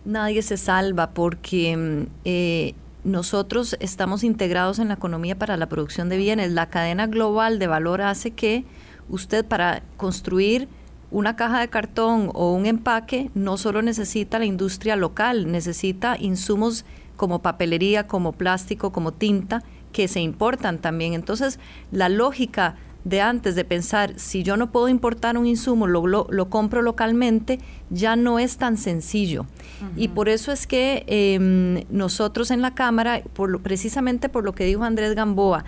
Nadie 0.05 0.43
se 0.43 0.57
salva 0.57 1.11
porque 1.11 1.77
mm, 1.77 2.07
eh, 2.25 2.75
nosotros 3.05 3.77
estamos 3.81 4.25
integrados 4.25 4.79
en 4.79 4.89
la 4.89 4.95
economía 4.95 5.39
para 5.39 5.57
la 5.57 5.69
producción 5.69 6.09
de 6.09 6.17
bienes. 6.17 6.53
La 6.53 6.71
cadena 6.71 7.07
global 7.07 7.59
de 7.59 7.67
valor 7.67 8.03
hace 8.03 8.33
que 8.33 8.65
usted 9.09 9.45
para 9.45 9.83
construir 9.97 10.69
una 11.11 11.37
caja 11.37 11.61
de 11.61 11.69
cartón 11.69 12.31
o 12.33 12.53
un 12.53 12.67
empaque 12.67 13.31
no 13.35 13.59
solo 13.59 13.83
necesita 13.83 14.39
la 14.39 14.47
industria 14.47 14.97
local, 14.97 15.53
necesita 15.53 16.17
insumos 16.19 16.85
como 17.23 17.41
papelería, 17.41 18.09
como 18.09 18.33
plástico, 18.33 18.91
como 18.91 19.13
tinta, 19.13 19.63
que 19.93 20.09
se 20.09 20.19
importan 20.19 20.79
también. 20.79 21.13
Entonces, 21.13 21.61
la 21.93 22.09
lógica 22.09 22.75
de 23.05 23.21
antes 23.21 23.55
de 23.55 23.65
pensar, 23.65 24.15
si 24.17 24.43
yo 24.43 24.57
no 24.57 24.73
puedo 24.73 24.89
importar 24.89 25.39
un 25.39 25.47
insumo, 25.47 25.87
lo, 25.87 26.05
lo, 26.05 26.51
compro 26.51 26.83
localmente, 26.83 27.61
ya 27.91 28.17
no 28.17 28.41
es 28.41 28.57
tan 28.57 28.77
sencillo. 28.77 29.47
Y 29.97 30.09
por 30.09 30.29
eso 30.29 30.51
es 30.51 30.67
que 30.67 31.05
em, 31.07 31.85
nosotros 31.97 32.51
en 32.51 32.61
la 32.61 32.75
Cámara, 32.75 33.23
por 33.35 33.63
precisamente 33.63 34.29
por 34.29 34.43
lo 34.43 34.53
que 34.53 34.65
dijo 34.65 34.83
Andrés 34.83 35.15
Gamboa, 35.15 35.65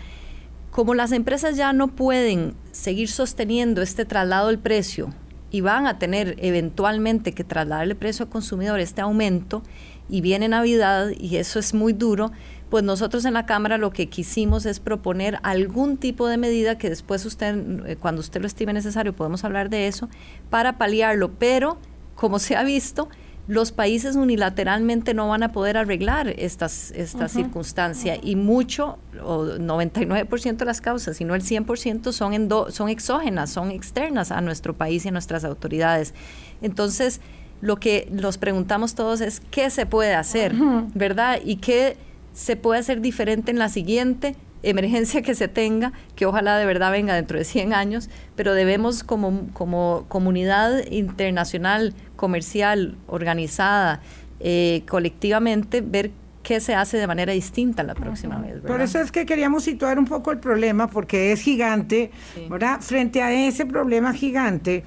como 0.73 0.93
las 0.95 1.13
empresas 1.13 1.57
ya 1.57 1.73
no 1.73 1.87
pueden 1.87 2.55
seguir 2.73 3.09
sosteniendo 3.09 3.81
este 3.81 4.05
traslado 4.05 4.49
del 4.49 4.59
precio 4.59 5.15
y 5.55 5.61
van 5.61 5.87
a 5.87 6.01
tener 6.01 6.35
eventualmente 6.41 7.31
que 7.31 7.45
trasladar 7.45 7.85
el 7.85 7.95
precio 7.95 8.25
al 8.25 8.29
consumidor, 8.29 8.81
este 8.81 9.03
aumento, 9.03 9.63
y 10.09 10.21
viene 10.21 10.49
Navidad 10.49 11.11
y 11.19 11.37
eso 11.37 11.59
es 11.59 11.75
muy 11.75 11.93
duro, 11.93 12.33
pues 12.71 12.83
nosotros 12.83 13.25
en 13.25 13.35
la 13.35 13.47
Cámara 13.47 13.79
lo 13.79 13.91
que 13.91 14.09
quisimos 14.09 14.67
es 14.67 14.81
proponer 14.81 15.39
algún 15.43 15.97
tipo 15.97 16.27
de 16.27 16.37
medida 16.37 16.77
que 16.77 16.91
después 16.91 17.25
usted, 17.25 17.87
eh, 17.87 17.97
cuando 17.97 18.21
usted 18.21 18.41
lo 18.41 18.47
estime 18.47 18.73
necesario, 18.73 19.15
podemos 19.15 19.45
hablar 19.45 19.71
de 19.71 19.87
eso, 19.87 20.09
para 20.51 20.77
paliarlo. 20.77 21.31
Pero, 21.39 21.79
como 22.17 22.39
se 22.39 22.57
ha 22.57 22.65
visto, 22.65 23.09
los 23.47 23.73
países 23.73 24.17
unilateralmente 24.17 25.13
no 25.13 25.29
van 25.29 25.43
a 25.43 25.51
poder 25.51 25.77
arreglar 25.77 26.29
estas, 26.29 26.91
esta 26.93 27.29
circunstancia 27.29 28.19
y 28.21 28.37
mucho, 28.37 28.99
o 29.23 29.45
99% 29.45 30.57
de 30.57 30.65
las 30.65 30.81
causas, 30.81 31.19
si 31.19 31.25
no 31.25 31.35
el 31.35 31.43
100%, 31.43 32.11
son, 32.13 32.73
son 32.73 32.89
exógenas, 32.89 33.51
son 33.51 33.71
externas 33.71 34.31
a 34.33 34.41
nuestro 34.41 34.75
país 34.75 35.05
y 35.05 35.09
a 35.09 35.13
nuestras 35.13 35.45
autoridades. 35.45 36.15
Entonces, 36.63 37.21
lo 37.61 37.77
que 37.77 38.09
nos 38.11 38.39
preguntamos 38.39 38.95
todos 38.95 39.21
es 39.21 39.41
qué 39.51 39.71
se 39.71 39.87
puede 39.87 40.15
hacer, 40.15 40.55
¿verdad? 40.95 41.41
Y 41.45 41.57
qué 41.57 41.97
se 42.33 42.57
puede 42.57 42.81
hacer 42.81 43.01
diferente 43.01 43.51
en 43.51 43.59
la 43.59 43.69
siguiente 43.69 44.37
emergencia 44.63 45.23
que 45.23 45.35
se 45.35 45.49
tenga, 45.49 45.93
que 46.17 46.27
ojalá 46.27 46.59
de 46.59 46.67
verdad 46.67 46.91
venga 46.91 47.15
dentro 47.15 47.39
de 47.39 47.45
100 47.45 47.73
años, 47.73 48.11
pero 48.35 48.55
debemos 48.55 49.05
como, 49.05 49.49
como 49.53 50.07
comunidad 50.09 50.87
internacional, 50.91 51.95
comercial, 52.17 52.97
organizada, 53.07 54.01
eh, 54.41 54.83
colectivamente, 54.89 55.81
ver 55.81 56.11
qué 56.43 56.61
se 56.61 56.75
hace 56.75 56.99
de 56.99 57.07
manera 57.07 57.33
distinta 57.33 57.83
la 57.83 57.95
próxima 57.95 58.39
vez. 58.39 58.61
Por 58.61 58.81
eso 58.81 59.01
es 59.01 59.11
que 59.11 59.27
queríamos 59.27 59.65
situar 59.65 59.99
un 59.99 60.05
poco 60.05 60.31
el 60.31 60.39
problema, 60.39 60.89
porque 60.89 61.33
es 61.33 61.41
gigante, 61.41 62.11
¿verdad? 62.49 62.81
Frente 62.81 63.23
a 63.23 63.33
ese 63.33 63.67
problema 63.67 64.13
gigante, 64.13 64.85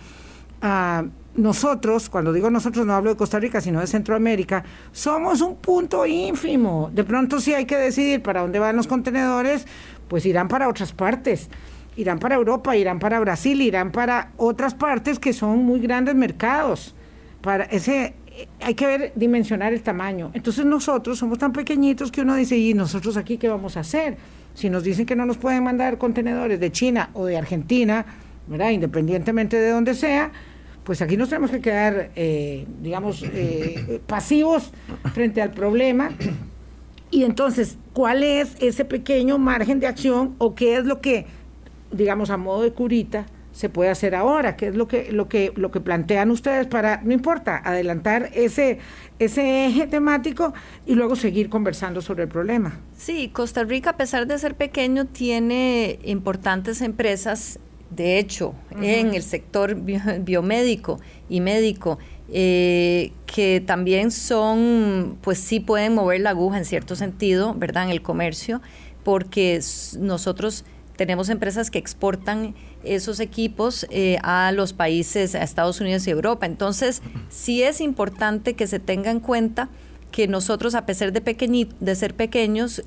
uh, 0.61 1.07
nosotros, 1.37 2.09
cuando 2.09 2.33
digo 2.33 2.49
nosotros 2.49 2.85
no 2.85 2.93
hablo 2.93 3.11
de 3.11 3.15
Costa 3.15 3.39
Rica, 3.39 3.61
sino 3.61 3.79
de 3.79 3.87
Centroamérica, 3.87 4.63
somos 4.91 5.41
un 5.41 5.55
punto 5.55 6.05
ínfimo. 6.05 6.89
De 6.93 7.03
pronto 7.03 7.39
si 7.39 7.53
hay 7.53 7.65
que 7.65 7.77
decidir 7.77 8.21
para 8.21 8.41
dónde 8.41 8.59
van 8.59 8.75
los 8.75 8.87
contenedores, 8.87 9.65
pues 10.07 10.25
irán 10.25 10.47
para 10.47 10.67
otras 10.67 10.91
partes. 10.91 11.49
Irán 11.95 12.19
para 12.19 12.35
Europa, 12.35 12.75
irán 12.75 12.99
para 12.99 13.19
Brasil, 13.19 13.61
irán 13.61 13.91
para 13.91 14.31
otras 14.37 14.75
partes 14.75 15.19
que 15.19 15.33
son 15.33 15.59
muy 15.59 15.79
grandes 15.79 16.15
mercados. 16.15 16.95
Para 17.41 17.63
ese 17.65 18.15
hay 18.61 18.73
que 18.75 18.85
ver 18.85 19.13
dimensionar 19.15 19.73
el 19.73 19.81
tamaño. 19.81 20.31
Entonces 20.33 20.65
nosotros 20.65 21.17
somos 21.17 21.37
tan 21.39 21.53
pequeñitos 21.53 22.11
que 22.11 22.21
uno 22.21 22.35
dice, 22.35 22.57
¿y 22.57 22.73
nosotros 22.73 23.17
aquí 23.17 23.37
qué 23.37 23.49
vamos 23.49 23.77
a 23.77 23.81
hacer? 23.81 24.17
Si 24.53 24.69
nos 24.69 24.83
dicen 24.83 25.05
que 25.05 25.15
no 25.15 25.25
nos 25.25 25.37
pueden 25.37 25.63
mandar 25.63 25.97
contenedores 25.97 26.59
de 26.59 26.71
China 26.71 27.09
o 27.13 27.25
de 27.25 27.37
Argentina, 27.37 28.05
¿verdad? 28.47 28.71
independientemente 28.71 29.57
de 29.57 29.69
donde 29.69 29.93
sea, 29.93 30.31
pues 30.87 31.01
aquí 31.01 31.17
nos 31.17 31.27
tenemos 31.27 31.51
que 31.51 31.59
quedar, 31.59 32.11
eh, 32.15 32.65
digamos, 32.81 33.21
eh, 33.21 33.99
pasivos 34.07 34.71
frente 35.13 35.41
al 35.41 35.51
problema. 35.51 36.11
Y 37.11 37.25
entonces, 37.25 37.77
¿cuál 37.91 38.23
es 38.23 38.55
ese 38.61 38.85
pequeño 38.85 39.37
margen 39.37 39.81
de 39.81 39.87
acción 39.87 40.35
o 40.37 40.55
qué 40.55 40.77
es 40.77 40.85
lo 40.85 41.01
que, 41.01 41.25
digamos, 41.91 42.29
a 42.29 42.37
modo 42.37 42.61
de 42.61 42.71
curita, 42.71 43.25
se 43.51 43.67
puede 43.67 43.89
hacer 43.89 44.15
ahora? 44.15 44.55
¿Qué 44.55 44.67
es 44.67 44.77
lo 44.77 44.87
que, 44.87 45.11
lo 45.11 45.27
que, 45.27 45.51
lo 45.57 45.71
que 45.71 45.81
plantean 45.81 46.31
ustedes 46.31 46.67
para, 46.67 47.01
no 47.03 47.11
importa, 47.11 47.61
adelantar 47.65 48.29
ese, 48.33 48.79
ese 49.19 49.65
eje 49.65 49.87
temático 49.87 50.53
y 50.85 50.95
luego 50.95 51.17
seguir 51.17 51.49
conversando 51.49 52.01
sobre 52.01 52.23
el 52.23 52.29
problema? 52.29 52.79
Sí, 52.95 53.27
Costa 53.27 53.65
Rica, 53.65 53.89
a 53.89 53.97
pesar 53.97 54.25
de 54.25 54.39
ser 54.39 54.55
pequeño, 54.55 55.03
tiene 55.03 55.99
importantes 56.05 56.79
empresas 56.79 57.59
de 57.89 58.19
hecho, 58.19 58.53
en 58.81 59.13
el 59.13 59.23
sector 59.23 59.75
biomédico 59.75 60.99
y 61.29 61.39
médico, 61.39 61.97
eh, 62.29 63.13
que 63.25 63.63
también 63.65 64.11
son, 64.11 65.17
pues 65.21 65.37
sí 65.39 65.59
pueden 65.59 65.95
mover 65.95 66.21
la 66.21 66.31
aguja 66.31 66.57
en 66.57 66.65
cierto 66.65 66.95
sentido, 66.95 67.53
¿verdad? 67.53 67.85
En 67.85 67.89
el 67.89 68.01
comercio, 68.01 68.61
porque 69.03 69.61
nosotros 69.97 70.65
tenemos 70.97 71.29
empresas 71.29 71.71
que 71.71 71.77
exportan 71.79 72.55
esos 72.83 73.19
equipos 73.19 73.85
eh, 73.89 74.17
a 74.23 74.51
los 74.51 74.73
países, 74.73 75.35
a 75.35 75.43
Estados 75.43 75.79
Unidos 75.79 76.05
y 76.07 76.11
Europa. 76.11 76.45
Entonces, 76.45 77.01
sí 77.29 77.63
es 77.63 77.79
importante 77.79 78.55
que 78.55 78.67
se 78.67 78.79
tenga 78.79 79.11
en 79.11 79.19
cuenta 79.21 79.69
que 80.11 80.27
nosotros, 80.27 80.75
a 80.75 80.85
pesar 80.85 81.13
de, 81.13 81.67
de 81.79 81.95
ser 81.95 82.15
pequeños, 82.15 82.83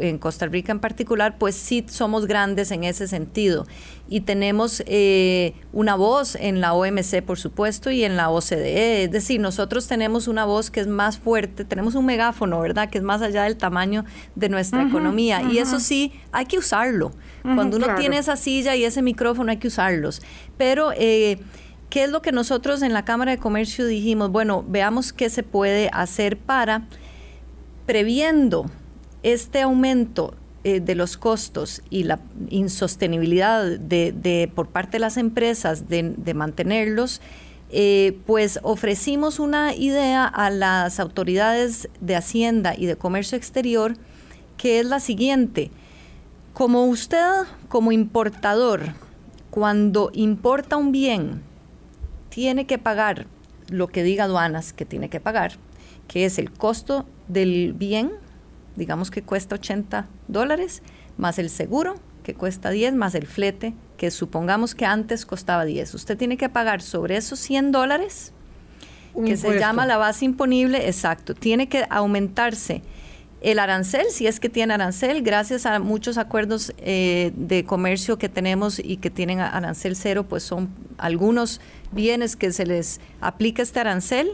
en 0.00 0.18
Costa 0.18 0.46
Rica 0.46 0.72
en 0.72 0.80
particular, 0.80 1.36
pues 1.38 1.54
sí 1.54 1.84
somos 1.88 2.26
grandes 2.26 2.70
en 2.70 2.84
ese 2.84 3.08
sentido. 3.08 3.66
Y 4.08 4.22
tenemos 4.22 4.82
eh, 4.86 5.54
una 5.72 5.94
voz 5.94 6.34
en 6.34 6.60
la 6.60 6.74
OMC, 6.74 7.22
por 7.24 7.38
supuesto, 7.38 7.90
y 7.90 8.04
en 8.04 8.16
la 8.16 8.30
OCDE. 8.30 9.04
Es 9.04 9.10
decir, 9.10 9.40
nosotros 9.40 9.86
tenemos 9.86 10.28
una 10.28 10.44
voz 10.44 10.70
que 10.70 10.80
es 10.80 10.86
más 10.86 11.18
fuerte, 11.18 11.64
tenemos 11.64 11.94
un 11.94 12.06
megáfono, 12.06 12.60
¿verdad?, 12.60 12.90
que 12.90 12.98
es 12.98 13.04
más 13.04 13.22
allá 13.22 13.44
del 13.44 13.56
tamaño 13.56 14.04
de 14.34 14.48
nuestra 14.48 14.82
economía. 14.82 15.42
Y 15.42 15.58
eso 15.58 15.80
sí, 15.80 16.12
hay 16.32 16.46
que 16.46 16.58
usarlo. 16.58 17.12
Cuando 17.42 17.76
uno 17.76 17.94
tiene 17.96 18.18
esa 18.18 18.36
silla 18.36 18.76
y 18.76 18.84
ese 18.84 19.02
micrófono, 19.02 19.50
hay 19.50 19.58
que 19.58 19.68
usarlos. 19.68 20.22
Pero... 20.56 20.92
Eh, 20.96 21.38
¿Qué 21.92 22.04
es 22.04 22.10
lo 22.10 22.22
que 22.22 22.32
nosotros 22.32 22.80
en 22.80 22.94
la 22.94 23.04
Cámara 23.04 23.32
de 23.32 23.36
Comercio 23.36 23.84
dijimos? 23.84 24.30
Bueno, 24.30 24.64
veamos 24.66 25.12
qué 25.12 25.28
se 25.28 25.42
puede 25.42 25.90
hacer 25.92 26.38
para, 26.38 26.86
previendo 27.84 28.70
este 29.22 29.62
aumento 29.62 30.34
eh, 30.64 30.80
de 30.80 30.94
los 30.94 31.16
costos 31.16 31.82
y 31.90 32.04
la 32.04 32.20
insostenibilidad 32.48 33.78
de, 33.78 34.50
por 34.54 34.68
parte 34.68 34.92
de 34.92 34.98
las 35.00 35.16
empresas 35.16 35.88
de, 35.88 36.34
mantenerlos, 36.34 37.20
eh, 37.70 38.16
pues 38.26 38.60
ofrecimos 38.62 39.40
una 39.40 39.74
idea 39.74 40.24
a 40.26 40.50
las 40.50 41.00
autoridades 41.00 41.88
de 42.00 42.16
Hacienda 42.16 42.74
y 42.76 42.86
de 42.86 42.96
Comercio 42.96 43.36
Exterior 43.36 43.96
que 44.56 44.78
es 44.78 44.86
la 44.86 45.00
siguiente. 45.00 45.72
Como 46.52 46.86
usted, 46.86 47.44
como 47.68 47.90
importador, 47.90 48.94
cuando 49.50 50.10
importa 50.12 50.76
un 50.76 50.92
bien, 50.92 51.42
tiene 52.28 52.66
que 52.66 52.78
pagar 52.78 53.26
lo 53.68 53.88
que 53.88 54.04
diga 54.04 54.24
aduanas 54.24 54.72
que 54.72 54.84
tiene 54.84 55.08
que 55.08 55.18
pagar, 55.18 55.54
que 56.06 56.24
es 56.24 56.38
el 56.38 56.52
costo 56.52 57.04
del 57.26 57.72
bien 57.72 58.12
digamos 58.76 59.10
que 59.10 59.22
cuesta 59.22 59.56
80 59.56 60.06
dólares, 60.28 60.82
más 61.16 61.38
el 61.38 61.50
seguro, 61.50 61.96
que 62.22 62.34
cuesta 62.34 62.70
10, 62.70 62.94
más 62.94 63.14
el 63.14 63.26
flete, 63.26 63.74
que 63.96 64.10
supongamos 64.10 64.74
que 64.74 64.86
antes 64.86 65.26
costaba 65.26 65.64
10. 65.64 65.94
Usted 65.94 66.16
tiene 66.16 66.36
que 66.36 66.48
pagar 66.48 66.82
sobre 66.82 67.16
esos 67.16 67.38
100 67.40 67.72
dólares, 67.72 68.32
que 69.26 69.36
se 69.36 69.58
llama 69.58 69.84
la 69.84 69.98
base 69.98 70.24
imponible, 70.24 70.86
exacto. 70.86 71.34
Tiene 71.34 71.68
que 71.68 71.84
aumentarse 71.90 72.82
el 73.42 73.58
arancel, 73.58 74.06
si 74.10 74.26
es 74.26 74.40
que 74.40 74.48
tiene 74.48 74.72
arancel, 74.72 75.22
gracias 75.22 75.66
a 75.66 75.80
muchos 75.80 76.16
acuerdos 76.16 76.72
eh, 76.78 77.32
de 77.34 77.64
comercio 77.64 78.16
que 78.16 78.28
tenemos 78.28 78.78
y 78.78 78.98
que 78.98 79.10
tienen 79.10 79.40
arancel 79.40 79.96
cero, 79.96 80.24
pues 80.28 80.44
son 80.44 80.70
algunos 80.96 81.60
bienes 81.90 82.36
que 82.36 82.52
se 82.52 82.64
les 82.64 83.00
aplica 83.20 83.62
este 83.62 83.80
arancel, 83.80 84.32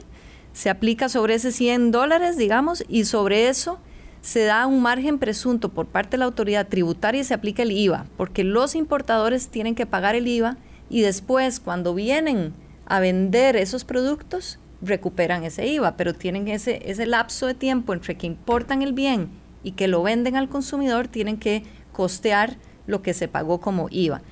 se 0.52 0.68
aplica 0.68 1.08
sobre 1.08 1.34
ese 1.34 1.52
100 1.52 1.90
dólares, 1.90 2.36
digamos, 2.36 2.84
y 2.88 3.06
sobre 3.06 3.48
eso 3.48 3.80
se 4.20 4.44
da 4.44 4.66
un 4.66 4.82
margen 4.82 5.18
presunto 5.18 5.70
por 5.70 5.86
parte 5.86 6.12
de 6.12 6.18
la 6.18 6.24
autoridad 6.26 6.68
tributaria 6.68 7.20
y 7.20 7.24
se 7.24 7.34
aplica 7.34 7.62
el 7.62 7.72
IVA, 7.72 8.06
porque 8.16 8.44
los 8.44 8.74
importadores 8.74 9.48
tienen 9.48 9.74
que 9.74 9.86
pagar 9.86 10.14
el 10.14 10.26
IVA 10.26 10.56
y 10.90 11.02
después 11.02 11.60
cuando 11.60 11.94
vienen 11.94 12.52
a 12.86 13.00
vender 13.00 13.56
esos 13.56 13.84
productos 13.84 14.58
recuperan 14.80 15.44
ese 15.44 15.66
IVA, 15.66 15.96
pero 15.96 16.14
tienen 16.14 16.48
ese, 16.48 16.80
ese 16.90 17.06
lapso 17.06 17.46
de 17.46 17.54
tiempo 17.54 17.92
entre 17.92 18.16
que 18.16 18.26
importan 18.26 18.82
el 18.82 18.92
bien 18.92 19.28
y 19.62 19.72
que 19.72 19.88
lo 19.88 20.02
venden 20.02 20.36
al 20.36 20.48
consumidor, 20.48 21.08
tienen 21.08 21.36
que 21.36 21.64
costear 21.92 22.56
lo 22.86 23.02
que 23.02 23.14
se 23.14 23.28
pagó 23.28 23.60
como 23.60 23.88
IVA. 23.90 24.22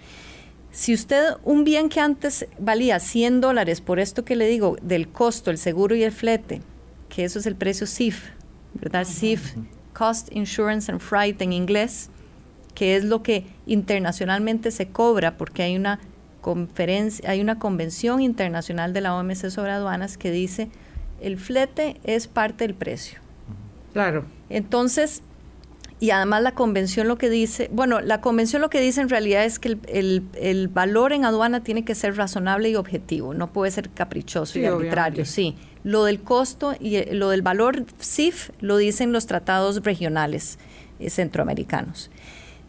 Si 0.70 0.92
usted, 0.92 1.34
un 1.42 1.64
bien 1.64 1.88
que 1.88 2.00
antes 2.00 2.46
valía 2.58 3.00
100 3.00 3.40
dólares, 3.40 3.80
por 3.80 3.98
esto 3.98 4.24
que 4.24 4.36
le 4.36 4.46
digo, 4.46 4.76
del 4.82 5.08
costo, 5.08 5.50
el 5.50 5.58
seguro 5.58 5.94
y 5.94 6.02
el 6.02 6.12
flete, 6.12 6.60
que 7.08 7.24
eso 7.24 7.38
es 7.38 7.46
el 7.46 7.56
precio 7.56 7.86
CIF, 7.86 8.30
¿verdad? 8.74 9.06
CIF 9.06 9.54
Cost 9.96 10.28
Insurance 10.30 10.92
and 10.92 11.00
Freight 11.00 11.40
en 11.40 11.52
inglés, 11.52 12.10
que 12.74 12.96
es 12.96 13.04
lo 13.04 13.22
que 13.22 13.46
internacionalmente 13.66 14.70
se 14.70 14.88
cobra 14.88 15.38
porque 15.38 15.62
hay 15.62 15.76
una 15.76 16.00
conferencia, 16.42 17.30
hay 17.30 17.40
una 17.40 17.58
convención 17.58 18.20
internacional 18.20 18.92
de 18.92 19.00
la 19.00 19.16
OMC 19.16 19.48
sobre 19.48 19.72
aduanas 19.72 20.18
que 20.18 20.30
dice 20.30 20.68
el 21.20 21.38
flete 21.38 21.96
es 22.04 22.28
parte 22.28 22.66
del 22.66 22.74
precio. 22.74 23.20
Claro. 23.94 24.26
Entonces, 24.50 25.22
y 25.98 26.10
además 26.10 26.42
la 26.42 26.52
convención 26.52 27.08
lo 27.08 27.16
que 27.16 27.30
dice, 27.30 27.70
bueno, 27.72 28.00
la 28.02 28.20
convención 28.20 28.60
lo 28.60 28.68
que 28.68 28.80
dice 28.80 29.00
en 29.00 29.08
realidad 29.08 29.46
es 29.46 29.58
que 29.58 29.78
el, 29.88 30.68
valor 30.68 31.14
en 31.14 31.24
aduana 31.24 31.64
tiene 31.64 31.86
que 31.86 31.94
ser 31.94 32.16
razonable 32.16 32.68
y 32.68 32.76
objetivo, 32.76 33.32
no 33.32 33.50
puede 33.50 33.70
ser 33.70 33.88
caprichoso 33.88 34.58
y 34.58 34.66
arbitrario, 34.66 35.24
sí. 35.24 35.56
Lo 35.86 36.02
del 36.02 36.20
costo 36.20 36.74
y 36.80 36.96
eh, 36.96 37.10
lo 37.12 37.28
del 37.28 37.42
valor 37.42 37.84
CIF 38.02 38.50
lo 38.58 38.76
dicen 38.76 39.12
los 39.12 39.26
tratados 39.26 39.84
regionales 39.84 40.58
eh, 40.98 41.10
centroamericanos. 41.10 42.10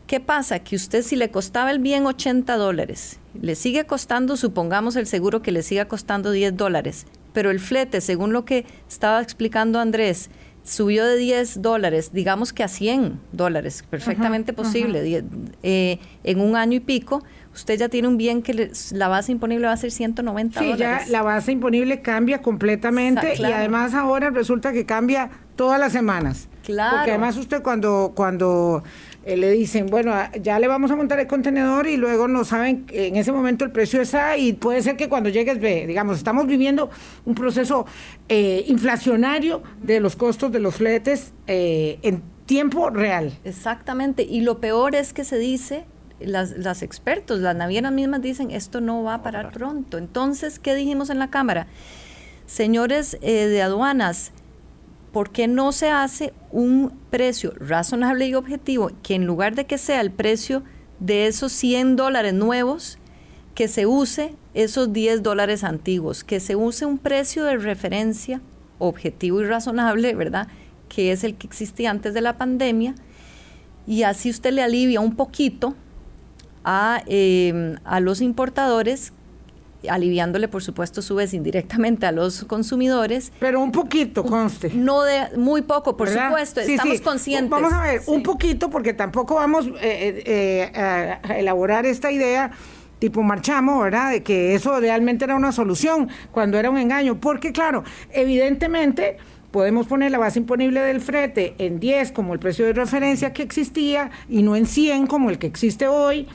¿Qué 0.06 0.20
pasa? 0.20 0.60
Que 0.60 0.76
usted 0.76 1.02
si 1.02 1.16
le 1.16 1.32
costaba 1.32 1.72
el 1.72 1.80
bien 1.80 2.06
80 2.06 2.56
dólares, 2.58 3.18
le 3.42 3.56
sigue 3.56 3.88
costando, 3.88 4.38
supongamos 4.38 4.96
el 4.96 5.08
seguro 5.08 5.42
que 5.42 5.52
le 5.52 5.64
siga 5.64 5.86
costando 5.86 6.30
10 6.30 6.58
dólares, 6.58 7.08
pero 7.34 7.50
el 7.50 7.60
flete, 7.60 8.02
según 8.02 8.34
lo 8.34 8.46
que 8.46 8.68
estaba 8.88 9.20
explicando 9.20 9.80
Andrés, 9.80 10.30
subió 10.64 11.04
de 11.04 11.18
10 11.18 11.64
dólares, 11.64 12.12
digamos 12.14 12.54
que 12.54 12.64
a 12.64 12.68
100 12.68 13.20
dólares, 13.32 13.84
perfectamente 13.90 14.54
posible, 14.54 15.24
eh, 15.64 16.00
en 16.24 16.40
un 16.40 16.56
año 16.56 16.76
y 16.76 16.82
pico, 16.82 17.24
usted 17.58 17.78
ya 17.78 17.90
tiene 17.90 18.08
un 18.08 18.18
bien 18.18 18.44
que 18.44 18.72
la 18.92 19.08
base 19.08 19.32
imponible 19.32 19.66
va 19.68 19.74
a 19.74 19.78
ser 19.78 19.92
190 19.92 20.60
sí, 20.60 20.66
dólares. 20.68 21.06
ya 21.08 21.12
la 21.12 21.24
base 21.24 21.52
imponible 21.52 22.02
cambia 22.02 22.42
completamente 22.42 23.34
y 23.38 23.44
además 23.46 23.96
ahora 23.96 24.30
resulta 24.30 24.72
que 24.72 24.86
cambia 24.86 25.30
todas 25.56 25.80
las 25.80 25.92
semanas. 25.92 26.48
Claro. 26.64 26.98
Porque 26.98 27.12
además 27.12 27.36
usted 27.38 27.64
cuando, 27.64 28.12
cuando 28.16 28.84
eh, 29.26 29.36
le 29.36 29.52
dicen, 29.52 29.88
bueno, 29.88 30.14
ah, 30.14 30.32
ya 30.42 30.60
le 30.60 30.68
vamos 30.68 30.92
a 30.92 30.96
montar 30.96 31.20
el 31.20 31.28
contenedor 31.28 31.88
y 31.88 31.98
luego 31.98 32.28
no 32.28 32.46
saben 32.46 32.86
en 32.92 33.16
ese 33.16 33.32
momento 33.32 33.66
el 33.66 33.72
precio 33.72 34.02
está 34.02 34.38
y 34.38 34.54
puede 34.54 34.82
ser 34.82 34.96
que 34.96 35.10
cuando 35.10 35.30
llegues, 35.30 35.60
ve, 35.60 35.88
digamos, 35.88 36.18
estamos 36.18 36.46
viviendo 36.46 36.90
un 37.26 37.34
proceso 37.34 37.86
eh, 38.30 38.64
inflacionario 38.68 39.64
de 39.82 40.00
los 40.00 40.16
costos 40.16 40.52
de 40.52 40.60
los 40.60 40.76
fletes 40.76 41.34
eh, 41.48 41.98
en 42.04 42.22
tiempo 42.46 42.90
real. 42.90 43.34
Exactamente, 43.44 44.24
y 44.24 44.42
lo 44.42 44.60
peor 44.60 44.96
es 44.96 45.14
que 45.14 45.24
se 45.24 45.38
dice, 45.38 45.86
las, 46.20 46.52
las 46.58 46.82
expertos, 46.82 47.40
las 47.40 47.56
navieras 47.56 47.92
mismas 47.92 48.22
dicen, 48.22 48.52
esto 48.52 48.82
no 48.82 49.04
va 49.04 49.16
a 49.16 49.24
parar 49.24 49.52
pronto. 49.52 49.98
Entonces, 49.98 50.60
¿qué 50.60 50.76
dijimos 50.76 51.10
en 51.10 51.20
la 51.20 51.30
Cámara? 51.30 51.68
Señores 52.46 53.18
de 53.22 53.62
aduanas, 53.62 54.32
¿por 55.12 55.32
qué 55.32 55.48
no 55.48 55.72
se 55.72 55.90
hace 55.90 56.34
un 56.52 56.94
precio 57.10 57.54
razonable 57.60 58.28
y 58.28 58.36
objetivo 58.36 58.92
que 59.04 59.16
en 59.16 59.26
lugar 59.26 59.56
de 59.56 59.66
que 59.66 59.78
sea 59.78 60.02
el 60.02 60.12
precio 60.12 60.64
de 61.00 61.28
esos 61.28 61.52
100 61.52 61.96
dólares 61.96 62.34
nuevos, 62.34 62.98
que 63.56 63.68
se 63.68 63.86
use 63.86 64.34
esos 64.54 64.94
10 64.94 65.24
dólares 65.24 65.64
antiguos, 65.64 66.24
que 66.24 66.40
se 66.40 66.56
use 66.56 66.86
un 66.86 66.98
precio 66.98 67.44
de 67.44 67.58
referencia 67.58 68.42
objetivo 68.80 69.42
y 69.42 69.46
razonable, 69.46 70.14
¿verdad? 70.16 70.48
Que 70.90 71.12
es 71.12 71.24
el 71.24 71.36
que 71.36 71.48
existía 71.48 71.90
antes 71.90 72.14
de 72.14 72.22
la 72.22 72.38
pandemia, 72.38 72.96
y 73.88 74.04
así 74.04 74.30
usted 74.30 74.52
le 74.54 74.62
alivia 74.62 75.00
un 75.00 75.16
poquito 75.16 75.76
a, 76.70 77.02
eh, 77.08 77.78
a 77.86 78.02
los 78.02 78.20
importadores 78.20 79.14
aliviándole, 79.90 80.48
por 80.48 80.64
supuesto, 80.64 81.02
su 81.02 81.16
vez 81.16 81.34
indirectamente 81.34 82.06
a 82.06 82.12
los 82.12 82.44
consumidores. 82.46 83.32
Pero 83.40 83.62
un 83.62 83.72
poquito, 83.72 84.24
conste. 84.24 84.72
No 84.74 85.04
de, 85.04 85.38
muy 85.38 85.62
poco, 85.62 85.96
por 85.96 86.10
supuesto, 86.10 86.60
estamos 86.60 87.02
conscientes. 87.02 87.50
Vamos 87.50 87.74
a 87.74 87.82
ver, 87.82 88.02
un 88.08 88.24
poquito, 88.24 88.70
porque 88.70 88.94
tampoco 88.94 89.36
vamos 89.36 89.68
eh, 89.68 90.24
eh, 90.26 90.72
eh, 90.74 91.20
a 91.24 91.38
elaborar 91.38 91.86
esta 91.86 92.12
idea 92.12 92.52
tipo 93.00 93.22
marchamos, 93.22 93.84
¿verdad? 93.84 94.10
De 94.10 94.24
que 94.24 94.56
eso 94.56 94.80
realmente 94.80 95.24
era 95.24 95.36
una 95.36 95.52
solución 95.52 96.10
cuando 96.32 96.58
era 96.58 96.72
un 96.72 96.80
engaño. 96.80 97.22
Porque, 97.22 97.52
claro, 97.52 97.84
evidentemente 98.12 99.18
podemos 99.52 99.86
poner 99.86 100.10
la 100.10 100.18
base 100.18 100.40
imponible 100.40 100.80
del 100.80 101.00
frete 101.00 101.54
en 101.60 101.80
10 101.80 102.12
como 102.12 102.34
el 102.34 102.40
precio 102.40 102.66
de 102.66 102.74
referencia 102.74 103.34
que 103.34 103.44
existía 103.44 104.10
y 104.28 104.42
no 104.42 104.56
en 104.56 104.66
100 104.66 105.06
como 105.06 105.30
el 105.30 105.38
que 105.38 105.46
existe 105.46 105.88
hoy 105.88 106.28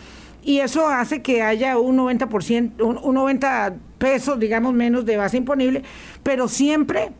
y 0.42 0.58
eso 0.58 0.88
hace 0.88 1.22
que 1.22 1.42
haya 1.42 1.78
un 1.78 1.96
90%, 1.96 2.82
un, 2.82 3.14
90 3.14 3.74
pesos, 3.98 4.38
digamos, 4.38 4.74
menos 4.74 5.04
de 5.04 5.16
base 5.16 5.36
imponible, 5.36 5.82
pero 6.22 6.48
siempre 6.48 7.12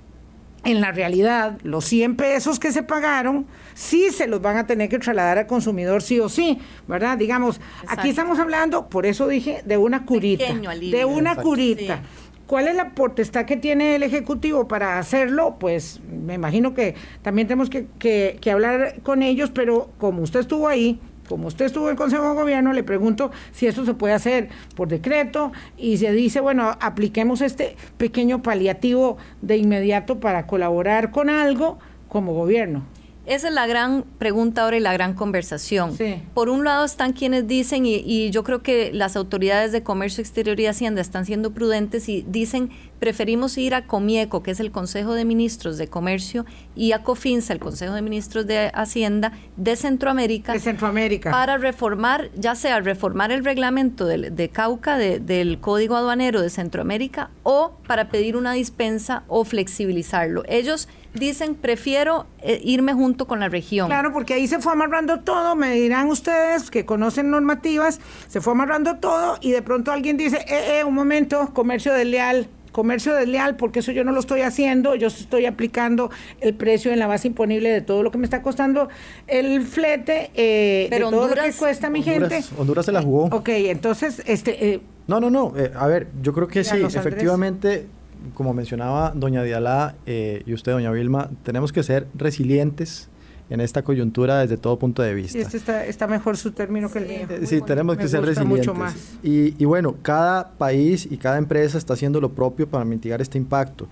en 0.65 0.81
la 0.81 0.93
realidad, 0.93 1.59
los 1.63 1.85
100 1.87 2.17
pesos 2.17 2.61
que 2.61 2.71
se 2.71 2.83
pagaron, 2.83 3.47
sí 3.75 4.11
se 4.11 4.29
los 4.29 4.41
van 4.41 4.57
a 4.57 4.67
tener 4.67 4.89
que 4.89 4.99
trasladar 4.99 5.39
al 5.39 5.47
consumidor 5.47 6.03
sí 6.03 6.21
o 6.21 6.29
sí, 6.29 6.59
¿verdad? 6.87 7.19
Digamos, 7.19 7.61
aquí 7.89 8.11
estamos 8.11 8.39
hablando, 8.39 8.89
por 8.89 9.05
eso 9.07 9.27
dije, 9.27 9.63
de 9.65 9.77
una 9.77 10.05
curita. 10.05 10.55
De 10.55 11.05
una 11.05 11.37
curita. 11.37 12.03
¿Cuál 12.47 12.69
es 12.69 12.77
la 12.77 12.91
potestad 12.91 13.45
que 13.45 13.57
tiene 13.57 13.97
el 13.97 14.03
Ejecutivo 14.03 14.69
para 14.69 14.99
hacerlo? 14.99 15.57
Pues 15.59 16.01
me 16.09 16.35
imagino 16.35 16.75
que 16.75 16.95
también 17.23 17.49
tenemos 17.49 17.71
que, 17.71 17.87
que 17.99 18.51
hablar 18.51 19.01
con 19.03 19.23
ellos, 19.23 19.51
pero 19.51 19.91
como 19.99 20.23
usted 20.23 20.41
estuvo 20.41 20.69
ahí, 20.69 21.01
como 21.29 21.49
usted 21.49 21.67
estuvo 21.67 21.85
en 21.87 21.93
el 21.93 21.97
Consejo 21.97 22.29
de 22.29 22.35
Gobierno, 22.35 22.73
le 22.73 22.83
pregunto 22.83 23.31
si 23.53 23.67
esto 23.67 23.85
se 23.85 23.95
puede 23.95 24.15
hacer 24.15 24.49
por 24.75 24.89
decreto 24.89 25.53
y 25.77 25.97
se 25.97 26.13
dice, 26.13 26.41
bueno, 26.41 26.77
apliquemos 26.81 27.41
este 27.41 27.77
pequeño 27.97 28.43
paliativo 28.43 29.17
de 29.41 29.57
inmediato 29.57 30.21
para 30.21 30.47
colaborar 30.47 31.11
con 31.11 31.31
algo 31.31 31.79
como 32.09 32.35
gobierno. 32.35 32.85
Esa 33.25 33.49
es 33.49 33.55
la 33.55 33.69
gran 33.69 34.05
pregunta 34.19 34.65
ahora 34.65 34.77
y 34.77 34.81
la 34.81 34.93
gran 34.93 35.15
conversación. 35.15 35.97
Por 36.35 36.49
un 36.49 36.65
lado 36.65 36.85
están 36.85 37.13
quienes 37.13 37.47
dicen, 37.47 37.87
y, 37.87 38.31
yo 38.31 38.43
creo 38.43 38.63
que 38.63 38.91
las 38.93 39.15
autoridades 39.15 39.71
de 39.71 39.83
Comercio 39.83 40.23
Exterior 40.23 40.59
y 40.59 40.67
Hacienda 40.67 41.01
están 41.01 41.25
siendo 41.25 41.53
prudentes 41.53 42.09
y 42.09 42.25
dicen, 42.27 42.71
preferimos 42.99 43.57
ir 43.59 43.75
a 43.75 43.87
Comieco, 43.87 44.43
que 44.43 44.51
es 44.51 44.59
el 44.59 44.73
Consejo 44.73 45.15
de 45.15 45.25
Ministros 45.25 45.79
de 45.79 45.87
Comercio, 45.87 46.47
y 46.75 46.93
a 46.93 47.05
COFINSA, 47.05 47.53
el 47.53 47.61
Consejo 47.61 47.95
de 47.95 48.03
Ministros 48.03 48.47
de 48.47 48.73
Hacienda 48.75 49.33
de 49.57 49.77
Centroamérica. 49.77 50.53
De 50.53 50.61
Centroamérica. 50.61 51.31
Para 51.31 51.59
reformar, 51.59 52.31
ya 52.37 52.57
sea 52.57 52.81
reformar 52.81 53.31
el 53.31 53.45
reglamento 53.45 54.05
de, 54.07 54.49
Cauca, 54.49 54.99
del 54.99 55.61
Código 55.61 55.95
Aduanero 55.95 56.43
de 56.43 56.51
Centroamérica, 56.51 57.31
o 57.45 57.77
para 57.87 58.09
pedir 58.09 58.37
una 58.37 58.53
dispensa 58.53 59.23
o 59.29 59.45
flexibilizarlo. 59.45 60.43
Ellos 60.49 60.89
dicen, 61.15 61.55
prefiero 61.55 62.27
eh, 62.41 62.61
irme 62.65 62.95
junto 62.95 63.27
con 63.27 63.41
la 63.41 63.49
región. 63.49 63.89
Claro, 63.89 64.13
porque 64.13 64.35
ahí 64.35 64.47
se 64.47 64.59
fue 64.59 64.73
amarrando 64.73 65.21
todo, 65.21 65.55
me 65.57 65.75
dirán 65.75 66.09
ustedes 66.09 66.71
que 66.71 66.85
conocen 66.85 67.31
normativas, 67.31 68.01
se 68.29 68.41
fue 68.41 68.53
amarrando 68.53 68.97
todo 68.97 69.37
y 69.41 69.53
de 69.53 69.63
pronto 69.63 69.93
alguien 69.93 70.17
dice, 70.17 70.39
eh, 70.49 70.81
eh, 70.81 70.85
un 70.85 70.95
momento, 70.95 71.53
comercio 71.53 71.93
desleal, 71.93 72.49
comercio 72.73 73.15
desleal, 73.15 73.57
porque 73.57 73.81
eso 73.81 73.93
yo 73.93 74.03
no 74.03 74.13
lo 74.13 74.21
estoy 74.21 74.41
haciendo, 74.41 74.95
yo 74.95 75.09
estoy 75.09 75.45
aplicando 75.45 76.11
el 76.41 76.55
precio 76.55 76.91
en 76.91 76.99
la 76.99 77.07
base 77.07 77.29
imponible 77.29 77.69
de 77.69 77.83
todo 77.83 78.03
lo 78.03 78.11
que 78.11 78.17
me 78.17 78.25
está 78.25 78.41
costando 78.41 78.89
el 79.27 79.63
flete, 79.63 80.31
eh, 80.35 80.87
Pero 80.89 81.11
de 81.11 81.17
todo 81.17 81.29
lo 81.29 81.43
que 81.43 81.53
cuesta 81.53 81.91
mi 81.91 82.03
gente. 82.03 82.43
Honduras 82.57 82.87
se 82.87 82.93
la 82.93 83.03
jugó. 83.03 83.25
Ok, 83.27 83.51
entonces, 83.51 84.23
este... 84.25 84.81
no, 85.07 85.21
no, 85.21 85.29
no, 85.29 85.53
a 85.77 85.87
ver, 85.87 86.09
yo 86.23 86.33
creo 86.33 86.49
que 86.49 86.65
sí, 86.65 86.79
efectivamente 86.83 87.87
como 88.35 88.55
mencionaba 88.55 89.13
doña 89.15 89.43
Diala 89.43 89.95
eh, 90.07 90.43
y 90.47 90.55
usted, 90.55 90.73
doña 90.73 90.91
Vilma, 90.91 91.31
tenemos 91.43 91.73
que 91.73 91.83
ser 91.83 92.07
resilientes 92.15 93.09
en 93.51 93.61
esta 93.61 93.83
coyuntura 93.83 94.39
desde 94.39 94.57
todo 94.57 94.79
punto 94.79 95.03
de 95.03 95.15
vista. 95.15 95.37
Y 95.37 95.43
este 95.43 95.89
está, 95.89 96.07
mejor 96.07 96.37
su 96.37 96.53
término 96.53 96.91
que 96.91 97.01
el 97.01 97.07
mío. 97.07 97.47
sí, 97.47 97.61
tenemos 97.61 97.99
que 97.99 98.09
ser 98.09 98.25
resilientes. 98.25 98.75
Y, 99.23 99.65
bueno, 99.65 99.97
cada 100.01 100.53
país 100.53 101.07
y 101.11 101.19
cada 101.19 101.37
empresa 101.37 101.77
está 101.77 101.93
haciendo 101.93 102.21
lo 102.21 102.31
propio 102.31 102.67
para 102.69 102.85
mitigar 102.85 103.21
este 103.21 103.37
impacto. 103.37 103.89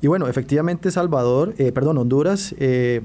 Y 0.00 0.08
bueno, 0.08 0.28
efectivamente 0.28 0.90
Salvador, 0.90 1.54
eh, 1.58 1.72
perdón, 1.72 1.98
Honduras, 1.98 2.54
eh, 2.58 3.02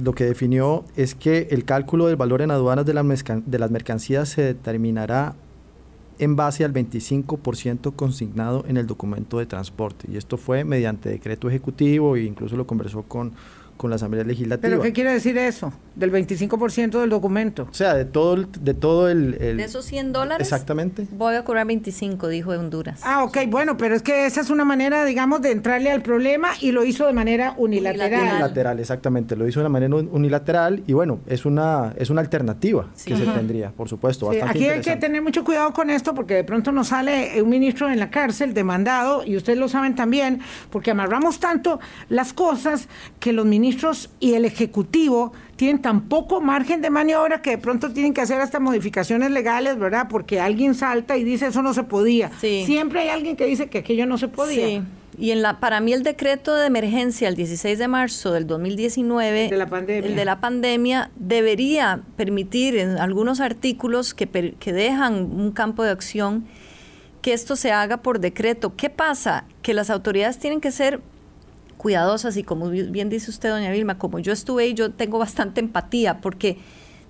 lo 0.00 0.12
que 0.12 0.24
definió 0.24 0.84
es 0.96 1.14
que 1.14 1.48
el 1.50 1.64
cálculo 1.64 2.06
del 2.06 2.16
valor 2.16 2.42
en 2.42 2.50
aduanas 2.50 2.84
de 2.86 3.58
las 3.58 3.70
mercancías 3.70 4.28
se 4.28 4.42
determinará 4.42 5.34
en 6.18 6.36
base 6.36 6.64
al 6.64 6.72
25% 6.72 7.94
consignado 7.94 8.64
en 8.68 8.76
el 8.76 8.86
documento 8.86 9.38
de 9.38 9.46
transporte. 9.46 10.08
Y 10.10 10.16
esto 10.16 10.36
fue 10.36 10.64
mediante 10.64 11.08
decreto 11.08 11.48
ejecutivo 11.48 12.16
e 12.16 12.22
incluso 12.22 12.56
lo 12.56 12.66
conversó 12.66 13.02
con 13.02 13.32
con 13.76 13.90
la 13.90 13.96
Asamblea 13.96 14.24
Legislativa. 14.24 14.68
¿Pero 14.68 14.82
qué 14.82 14.92
quiere 14.92 15.12
decir 15.12 15.36
eso? 15.38 15.72
Del 15.94 16.12
25% 16.12 17.00
del 17.00 17.10
documento. 17.10 17.68
O 17.70 17.74
sea, 17.74 17.94
de 17.94 18.04
todo 18.04 18.34
el... 18.34 18.48
De, 18.60 18.74
todo 18.74 19.08
el, 19.08 19.32
de 19.38 19.62
esos 19.62 19.84
100 19.84 20.12
dólares. 20.12 20.46
Exactamente. 20.46 21.06
Voy 21.12 21.34
a 21.34 21.44
cobrar 21.44 21.66
25, 21.66 22.28
dijo 22.28 22.50
Honduras. 22.50 23.00
Ah, 23.04 23.24
ok, 23.24 23.38
bueno, 23.48 23.76
pero 23.76 23.94
es 23.94 24.02
que 24.02 24.26
esa 24.26 24.40
es 24.40 24.50
una 24.50 24.64
manera, 24.64 25.04
digamos, 25.04 25.42
de 25.42 25.52
entrarle 25.52 25.90
al 25.90 26.02
problema 26.02 26.50
y 26.60 26.72
lo 26.72 26.84
hizo 26.84 27.06
de 27.06 27.12
manera 27.12 27.54
unilateral. 27.56 28.22
Unilateral, 28.22 28.80
exactamente. 28.80 29.36
Lo 29.36 29.46
hizo 29.46 29.62
de 29.62 29.68
manera 29.68 29.94
unilateral 29.94 30.82
y 30.86 30.92
bueno, 30.92 31.20
es 31.26 31.44
una, 31.44 31.92
es 31.96 32.10
una 32.10 32.20
alternativa 32.20 32.88
que 33.04 33.16
se 33.16 33.26
tendría, 33.26 33.70
por 33.70 33.88
supuesto. 33.88 34.30
aquí 34.30 34.66
hay 34.68 34.80
que 34.80 34.96
tener 34.96 35.22
mucho 35.22 35.44
cuidado 35.44 35.72
con 35.72 35.90
esto 35.90 36.14
porque 36.14 36.34
de 36.34 36.44
pronto 36.44 36.72
nos 36.72 36.88
sale 36.88 37.42
un 37.42 37.48
ministro 37.48 37.90
en 37.90 37.98
la 37.98 38.10
cárcel 38.10 38.54
demandado 38.54 39.24
y 39.24 39.36
ustedes 39.36 39.58
lo 39.58 39.68
saben 39.68 39.94
también 39.94 40.40
porque 40.70 40.90
amarramos 40.90 41.40
tanto 41.40 41.80
las 42.08 42.32
cosas 42.32 42.88
que 43.20 43.32
los 43.32 43.44
ministros 43.44 43.65
ministros 43.66 44.10
y 44.20 44.34
el 44.34 44.44
Ejecutivo 44.44 45.32
tienen 45.56 45.82
tan 45.82 46.02
poco 46.08 46.40
margen 46.40 46.80
de 46.82 46.90
maniobra 46.90 47.42
que 47.42 47.50
de 47.50 47.58
pronto 47.58 47.90
tienen 47.90 48.14
que 48.14 48.20
hacer 48.20 48.40
hasta 48.40 48.60
modificaciones 48.60 49.32
legales, 49.32 49.76
¿verdad? 49.76 50.06
Porque 50.08 50.38
alguien 50.38 50.74
salta 50.74 51.16
y 51.16 51.24
dice 51.24 51.46
eso 51.46 51.62
no 51.62 51.74
se 51.74 51.82
podía. 51.82 52.30
Siempre 52.38 53.00
hay 53.00 53.08
alguien 53.08 53.34
que 53.36 53.44
dice 53.44 53.68
que 53.68 53.78
aquello 53.78 54.06
no 54.06 54.18
se 54.18 54.28
podía. 54.28 54.66
Sí. 54.66 54.82
Y 55.18 55.30
en 55.32 55.42
la, 55.42 55.58
para 55.58 55.80
mí 55.80 55.92
el 55.92 56.04
decreto 56.04 56.54
de 56.54 56.66
emergencia 56.66 57.28
el 57.28 57.34
16 57.34 57.78
de 57.78 57.88
marzo 57.88 58.32
del 58.32 58.46
2019, 58.46 59.44
el 59.44 59.50
de 59.50 59.56
la 59.56 59.66
pandemia, 59.66 60.08
el 60.08 60.14
de 60.14 60.24
la 60.24 60.40
pandemia 60.40 61.10
debería 61.16 62.02
permitir 62.16 62.76
en 62.76 62.98
algunos 62.98 63.40
artículos 63.40 64.14
que, 64.14 64.28
que 64.28 64.72
dejan 64.72 65.14
un 65.14 65.50
campo 65.50 65.82
de 65.82 65.90
acción 65.90 66.46
que 67.22 67.32
esto 67.32 67.56
se 67.56 67.72
haga 67.72 67.96
por 67.96 68.20
decreto. 68.20 68.74
¿Qué 68.76 68.90
pasa? 68.90 69.44
Que 69.62 69.74
las 69.74 69.90
autoridades 69.90 70.38
tienen 70.38 70.60
que 70.60 70.70
ser 70.70 71.00
cuidadosas 71.86 72.36
y 72.36 72.42
como 72.42 72.68
bien 72.68 73.08
dice 73.08 73.30
usted, 73.30 73.48
doña 73.48 73.70
Vilma, 73.70 73.96
como 73.96 74.18
yo 74.18 74.32
estuve 74.32 74.66
y 74.66 74.74
yo 74.74 74.90
tengo 74.90 75.18
bastante 75.18 75.60
empatía 75.60 76.20
porque 76.20 76.58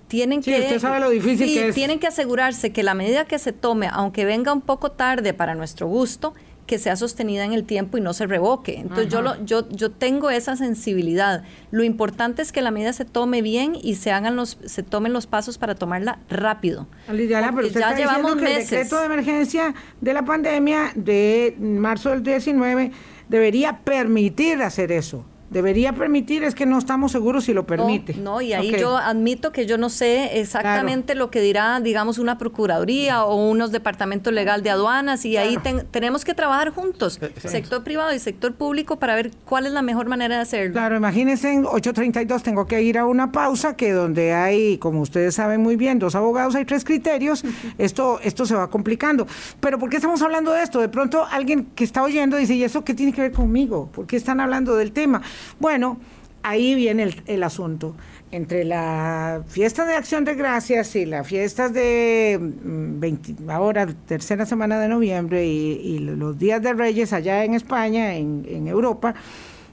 tienen 0.07 0.43
que 0.43 0.51
usted 0.51 0.79
sabe 0.79 0.99
lo 0.99 1.09
difícil 1.09 1.47
que 1.47 1.69
es. 1.69 1.73
tienen 1.73 1.97
que 1.97 2.05
asegurarse 2.05 2.71
que 2.71 2.83
la 2.83 2.93
medida 2.93 3.25
que 3.25 3.39
se 3.39 3.53
tome, 3.53 3.89
aunque 3.91 4.23
venga 4.23 4.53
un 4.53 4.61
poco 4.61 4.91
tarde 4.91 5.33
para 5.33 5.55
nuestro 5.55 5.87
gusto, 5.87 6.35
que 6.67 6.77
sea 6.77 6.95
sostenida 6.95 7.43
en 7.43 7.53
el 7.53 7.63
tiempo 7.63 7.97
y 7.97 8.01
no 8.01 8.13
se 8.13 8.27
revoque. 8.27 8.77
Entonces 8.77 9.07
yo, 9.07 9.23
lo, 9.23 9.43
yo, 9.43 9.67
yo 9.69 9.89
tengo 9.89 10.29
esa 10.29 10.55
sensibilidad. 10.55 11.43
Lo 11.71 11.83
importante 11.83 12.43
es 12.43 12.51
que 12.51 12.61
la 12.61 12.69
medida 12.69 12.93
se 12.93 13.05
tome 13.05 13.41
bien 13.41 13.75
y 13.81 13.95
se 13.95 14.11
hagan 14.11 14.35
los, 14.35 14.59
se 14.63 14.83
tomen 14.83 15.11
los 15.11 15.25
pasos 15.25 15.57
para 15.57 15.73
tomarla 15.73 16.19
rápido. 16.29 16.85
Lidiana, 17.11 17.51
pero 17.55 17.65
usted 17.65 17.79
ya 17.79 17.91
está 17.91 17.99
llevamos 17.99 18.35
que 18.35 18.41
meses. 18.43 18.71
el 18.71 18.77
decreto 18.79 18.99
de 18.99 19.05
emergencia 19.05 19.73
de 20.01 20.13
la 20.13 20.23
pandemia 20.23 20.91
de 20.93 21.55
marzo 21.57 22.11
del 22.11 22.21
19 22.21 22.91
debería 23.29 23.79
permitir 23.83 24.61
hacer 24.61 24.91
eso 24.91 25.25
debería 25.49 25.93
permitir, 25.93 26.43
es 26.43 26.55
que 26.55 26.65
no 26.65 26.77
estamos 26.77 27.11
seguros 27.11 27.45
si 27.45 27.53
lo 27.53 27.65
permite. 27.65 28.13
No, 28.15 28.41
y 28.41 28.53
ahí 28.53 28.75
yo 28.77 28.97
admito 28.97 29.51
que 29.51 29.65
yo 29.65 29.77
no 29.77 29.89
sé 29.89 30.39
exactamente 30.39 31.15
lo 31.15 31.31
que 31.31 31.41
dirá, 31.41 31.79
digamos, 31.79 32.17
una 32.17 32.37
procuraduría 32.37 33.23
o 33.23 33.35
unos 33.49 33.71
departamentos 33.71 34.33
legal 34.33 34.63
de 34.63 34.69
aduanas, 34.69 35.25
y 35.25 35.37
ahí 35.37 35.57
tenemos 35.91 36.25
que 36.25 36.33
trabajar 36.33 36.71
juntos, 36.71 37.19
sector 37.37 37.83
privado 37.83 38.13
y 38.13 38.19
sector 38.19 38.53
público, 38.55 38.97
para 38.97 39.15
ver 39.15 39.31
cuál 39.45 39.65
es 39.65 39.71
la 39.71 39.81
mejor 39.81 40.07
manera 40.07 40.35
de 40.35 40.41
hacerlo. 40.41 40.73
Claro, 40.73 40.97
imagínense 40.97 41.51
en 41.51 41.63
8.32 41.63 42.41
tengo 42.41 42.65
que 42.65 42.81
ir 42.81 42.97
a 42.97 43.05
una 43.05 43.31
pausa, 43.31 43.75
que 43.75 43.91
donde 43.91 44.33
hay, 44.33 44.77
como 44.77 45.01
ustedes 45.01 45.35
saben 45.35 45.61
muy 45.61 45.75
bien, 45.75 45.99
dos 45.99 46.15
abogados, 46.15 46.55
hay 46.55 46.65
tres 46.65 46.83
criterios, 46.83 47.43
esto, 47.77 48.19
esto 48.21 48.45
se 48.45 48.55
va 48.55 48.69
complicando. 48.69 49.27
Pero 49.59 49.79
¿por 49.79 49.89
qué 49.89 49.97
estamos 49.97 50.21
hablando 50.21 50.51
de 50.51 50.63
esto? 50.63 50.79
De 50.79 50.89
pronto 50.89 51.25
alguien 51.29 51.67
que 51.75 51.83
está 51.83 52.03
oyendo 52.03 52.37
dice, 52.37 52.55
¿y 52.55 52.63
eso 52.63 52.83
qué 52.83 52.93
tiene 52.93 53.13
que 53.13 53.21
ver 53.21 53.31
conmigo? 53.31 53.89
¿Por 53.91 54.05
qué 54.07 54.17
están 54.17 54.39
hablando 54.39 54.75
del 54.75 54.91
tema? 54.91 55.21
Bueno, 55.59 55.99
ahí 56.43 56.75
viene 56.75 57.13
el, 57.25 57.43
asunto. 57.43 57.95
Entre 58.31 58.65
la 58.65 59.43
fiesta 59.47 59.85
de 59.85 59.95
Acción 59.95 60.25
de 60.25 60.35
Gracias 60.35 60.95
y 60.95 61.05
las 61.05 61.25
fiestas 61.27 61.73
de 61.73 62.37
20, 62.41 63.33
mm, 63.33 63.49
ahora, 63.49 63.87
tercera 64.05 64.45
semana 64.45 64.79
de 64.79 64.87
noviembre, 64.87 65.45
y, 65.45 65.99
los 65.99 66.37
días 66.37 66.61
de 66.61 66.73
Reyes 66.73 67.13
allá 67.13 67.43
en 67.43 67.53
España, 67.53 68.15
en, 68.15 68.67
Europa, 68.67 69.15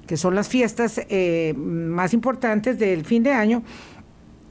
que 0.06 0.16
son 0.16 0.34
las 0.34 0.48
fiestas 0.48 1.00
eh, 1.08 1.54
más 1.56 2.12
importantes 2.14 2.78
del 2.78 3.04
fin 3.04 3.22
de 3.22 3.32
año, 3.32 3.62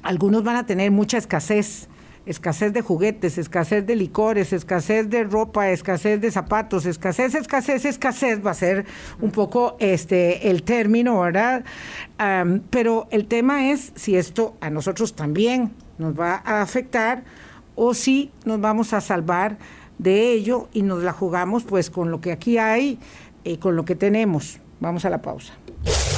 algunos 0.01 0.43
van 0.43 0.57
a 0.57 0.65
tener 0.65 0.91
mucha 0.91 1.17
escasez 1.17 1.87
escasez 2.25 2.73
de 2.73 2.81
juguetes, 2.81 3.37
escasez 3.37 3.85
de 3.85 3.95
licores, 3.95 4.53
escasez 4.53 5.09
de 5.09 5.23
ropa, 5.23 5.69
escasez 5.69 6.21
de 6.21 6.31
zapatos, 6.31 6.85
escasez, 6.85 7.35
escasez, 7.35 7.85
escasez 7.85 8.45
va 8.45 8.51
a 8.51 8.55
ser 8.55 8.85
un 9.21 9.31
poco 9.31 9.75
este 9.79 10.49
el 10.49 10.63
término, 10.63 11.19
¿verdad? 11.19 11.63
pero 12.69 13.07
el 13.11 13.25
tema 13.25 13.71
es 13.71 13.91
si 13.95 14.15
esto 14.15 14.55
a 14.61 14.69
nosotros 14.69 15.13
también 15.13 15.73
nos 15.97 16.17
va 16.17 16.41
a 16.45 16.61
afectar 16.61 17.23
o 17.75 17.93
si 17.93 18.31
nos 18.45 18.61
vamos 18.61 18.93
a 18.93 19.01
salvar 19.01 19.57
de 19.97 20.31
ello 20.31 20.69
y 20.73 20.83
nos 20.83 21.03
la 21.03 21.11
jugamos 21.11 21.63
pues 21.63 21.89
con 21.89 22.11
lo 22.11 22.21
que 22.21 22.31
aquí 22.31 22.57
hay 22.57 22.99
y 23.43 23.57
con 23.57 23.75
lo 23.75 23.85
que 23.85 23.95
tenemos. 23.95 24.59
Vamos 24.79 25.05
a 25.05 25.09
la 25.09 25.21
pausa. 25.21 25.53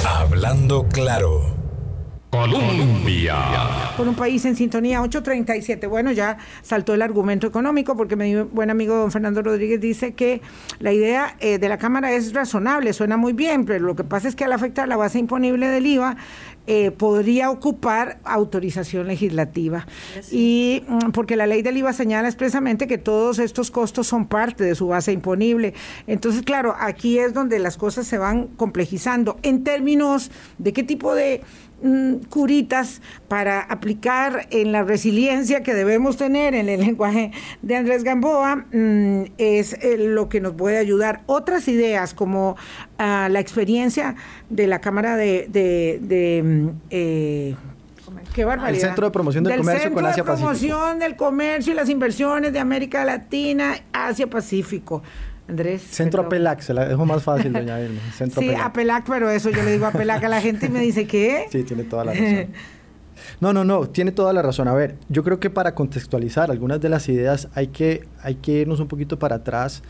Hablando 0.04 0.86
claro. 0.88 1.65
Colombia. 2.36 3.34
Por 3.96 4.06
un 4.06 4.14
país 4.14 4.44
en 4.44 4.56
sintonía 4.56 5.00
837. 5.00 5.86
Bueno, 5.86 6.12
ya 6.12 6.36
saltó 6.60 6.92
el 6.92 7.00
argumento 7.00 7.46
económico 7.46 7.96
porque 7.96 8.14
mi 8.14 8.34
buen 8.36 8.68
amigo 8.68 8.94
don 8.94 9.10
Fernando 9.10 9.42
Rodríguez 9.42 9.80
dice 9.80 10.12
que 10.12 10.42
la 10.78 10.92
idea 10.92 11.36
eh, 11.40 11.58
de 11.58 11.68
la 11.68 11.78
Cámara 11.78 12.12
es 12.12 12.34
razonable, 12.34 12.92
suena 12.92 13.16
muy 13.16 13.32
bien, 13.32 13.64
pero 13.64 13.86
lo 13.86 13.96
que 13.96 14.04
pasa 14.04 14.28
es 14.28 14.36
que 14.36 14.44
al 14.44 14.52
afectar 14.52 14.86
la 14.86 14.96
base 14.96 15.18
imponible 15.18 15.66
del 15.68 15.86
IVA, 15.86 16.16
eh, 16.68 16.90
podría 16.90 17.50
ocupar 17.50 18.18
autorización 18.24 19.06
legislativa. 19.06 19.86
Y 20.32 20.82
mm, 20.88 21.12
porque 21.12 21.36
la 21.36 21.46
ley 21.46 21.62
del 21.62 21.76
IVA 21.76 21.92
señala 21.92 22.26
expresamente 22.26 22.88
que 22.88 22.98
todos 22.98 23.38
estos 23.38 23.70
costos 23.70 24.08
son 24.08 24.26
parte 24.26 24.64
de 24.64 24.74
su 24.74 24.88
base 24.88 25.12
imponible. 25.12 25.74
Entonces, 26.08 26.42
claro, 26.42 26.74
aquí 26.76 27.20
es 27.20 27.32
donde 27.32 27.60
las 27.60 27.76
cosas 27.76 28.08
se 28.08 28.18
van 28.18 28.48
complejizando 28.48 29.38
en 29.44 29.62
términos 29.62 30.32
de 30.58 30.72
qué 30.72 30.82
tipo 30.82 31.14
de 31.14 31.42
Mm, 31.82 32.24
curitas 32.30 33.02
para 33.28 33.60
aplicar 33.60 34.46
en 34.50 34.72
la 34.72 34.82
resiliencia 34.82 35.62
que 35.62 35.74
debemos 35.74 36.16
tener 36.16 36.54
en 36.54 36.70
el 36.70 36.80
lenguaje 36.86 37.32
de 37.60 37.76
Andrés 37.76 38.02
Gamboa 38.02 38.64
mm, 38.72 39.24
es 39.36 39.74
eh, 39.74 39.98
lo 39.98 40.30
que 40.30 40.40
nos 40.40 40.54
puede 40.54 40.78
ayudar. 40.78 41.20
Otras 41.26 41.68
ideas 41.68 42.14
como 42.14 42.56
ah, 42.98 43.28
la 43.30 43.40
experiencia 43.40 44.16
de 44.48 44.66
la 44.66 44.80
Cámara 44.80 45.16
de... 45.16 45.46
de, 45.50 46.42
mm, 46.42 46.68
eh, 46.90 47.56
Qué 48.34 48.44
barbaridad. 48.44 48.74
El 48.74 48.80
Centro 48.80 49.06
de 49.06 49.12
Promoción 49.12 49.44
del, 49.44 49.58
Comercio 49.58 49.92
con 49.92 50.06
Asia 50.06 50.24
Pacífico. 50.24 50.50
Promoción 50.50 50.98
del 50.98 51.16
Comercio 51.16 51.72
y 51.72 51.76
las 51.76 51.88
Inversiones 51.88 52.52
de 52.52 52.58
América 52.58 53.04
Latina, 53.04 53.76
Asia 53.92 54.28
Pacífico. 54.28 55.02
Andrés. 55.48 55.82
Centro 55.82 56.22
Apelac, 56.22 56.60
se 56.60 56.74
la 56.74 56.86
dejo 56.88 57.06
más 57.06 57.22
fácil, 57.22 57.52
doña. 57.52 57.78
Centro 58.16 58.42
sí, 58.42 58.52
Apelac. 58.54 59.04
pero 59.06 59.30
eso 59.30 59.50
yo 59.50 59.62
le 59.62 59.72
digo 59.72 59.86
Apelac 59.86 60.22
a 60.24 60.28
la 60.28 60.40
gente 60.40 60.66
y 60.66 60.68
me 60.68 60.80
dice, 60.80 61.06
¿qué? 61.06 61.46
Sí, 61.50 61.62
tiene 61.62 61.84
toda 61.84 62.04
la 62.04 62.12
razón. 62.14 62.46
No, 63.40 63.52
no, 63.52 63.64
no, 63.64 63.88
tiene 63.88 64.12
toda 64.12 64.32
la 64.32 64.42
razón. 64.42 64.68
A 64.68 64.74
ver, 64.74 64.96
yo 65.08 65.22
creo 65.22 65.40
que 65.40 65.50
para 65.50 65.74
contextualizar 65.74 66.50
algunas 66.50 66.80
de 66.80 66.88
las 66.88 67.08
ideas 67.08 67.48
hay 67.54 67.68
que, 67.68 68.06
hay 68.22 68.36
que 68.36 68.52
irnos 68.52 68.80
un 68.80 68.88
poquito 68.88 69.18
para 69.18 69.36
atrás 69.36 69.82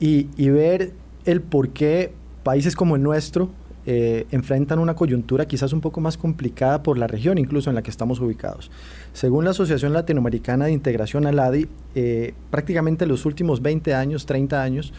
y, 0.00 0.28
y 0.36 0.50
ver 0.50 0.92
el 1.24 1.40
por 1.40 1.70
qué 1.70 2.12
países 2.42 2.74
como 2.76 2.96
el 2.96 3.02
nuestro 3.02 3.50
eh, 3.86 4.26
enfrentan 4.30 4.78
una 4.78 4.94
coyuntura 4.94 5.46
quizás 5.46 5.74
un 5.74 5.82
poco 5.82 6.00
más 6.00 6.16
complicada 6.16 6.82
por 6.82 6.96
la 6.96 7.06
región 7.06 7.36
incluso 7.36 7.68
en 7.68 7.76
la 7.76 7.82
que 7.82 7.90
estamos 7.90 8.18
ubicados. 8.18 8.70
Según 9.12 9.44
la 9.44 9.50
Asociación 9.50 9.92
Latinoamericana 9.92 10.66
de 10.66 10.72
Integración 10.72 11.26
ALADI, 11.26 11.68
eh, 11.94 12.32
prácticamente 12.50 13.04
los 13.04 13.26
últimos 13.26 13.60
20 13.60 13.94
años, 13.94 14.24
30 14.24 14.62
años, 14.62 14.94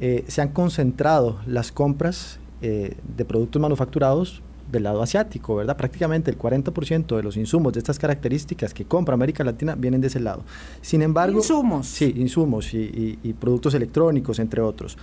eh, 0.00 0.24
se 0.28 0.40
han 0.40 0.48
concentrado 0.48 1.40
las 1.46 1.72
compras 1.72 2.38
de 2.62 3.24
productos 3.24 3.60
manufacturados 3.60 4.40
del 4.70 4.84
lado 4.84 5.02
asiático, 5.02 5.56
¿verdad? 5.56 5.76
Prácticamente 5.76 6.30
el 6.30 6.38
40% 6.38 7.16
de 7.16 7.22
los 7.24 7.36
insumos 7.36 7.72
de 7.72 7.80
estas 7.80 7.98
características 7.98 8.72
que 8.72 8.84
compra 8.84 9.14
América 9.14 9.42
Latina 9.42 9.74
vienen 9.74 10.00
de 10.00 10.06
ese 10.06 10.20
lado. 10.20 10.44
Sin 10.80 11.02
embargo... 11.02 11.38
Insumos. 11.38 11.88
Sí, 11.88 12.14
insumos 12.16 12.72
y 12.72 13.34
productos 13.40 13.74
electrónicos, 13.74 14.38
entre 14.38 14.62
otros 14.62 14.96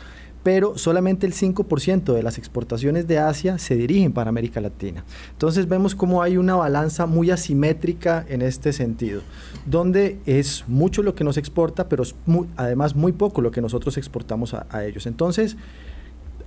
pero 0.51 0.79
solamente 0.79 1.27
el 1.27 1.33
5% 1.33 2.11
de 2.11 2.23
las 2.23 2.39
exportaciones 2.39 3.07
de 3.07 3.19
Asia 3.19 3.59
se 3.59 3.75
dirigen 3.75 4.13
para 4.13 4.29
América 4.29 4.59
Latina. 4.59 5.05
Entonces 5.31 5.69
vemos 5.69 5.93
cómo 5.93 6.23
hay 6.23 6.37
una 6.37 6.55
balanza 6.55 7.05
muy 7.05 7.29
asimétrica 7.29 8.25
en 8.27 8.41
este 8.41 8.73
sentido, 8.73 9.21
donde 9.67 10.17
es 10.25 10.63
mucho 10.67 11.03
lo 11.03 11.13
que 11.13 11.23
nos 11.23 11.37
exporta, 11.37 11.87
pero 11.87 12.01
es 12.01 12.15
además 12.55 12.95
muy 12.95 13.11
poco 13.11 13.41
lo 13.41 13.51
que 13.51 13.61
nosotros 13.61 13.95
exportamos 13.99 14.55
a, 14.55 14.83
ellos. 14.83 15.05
Entonces, 15.05 15.55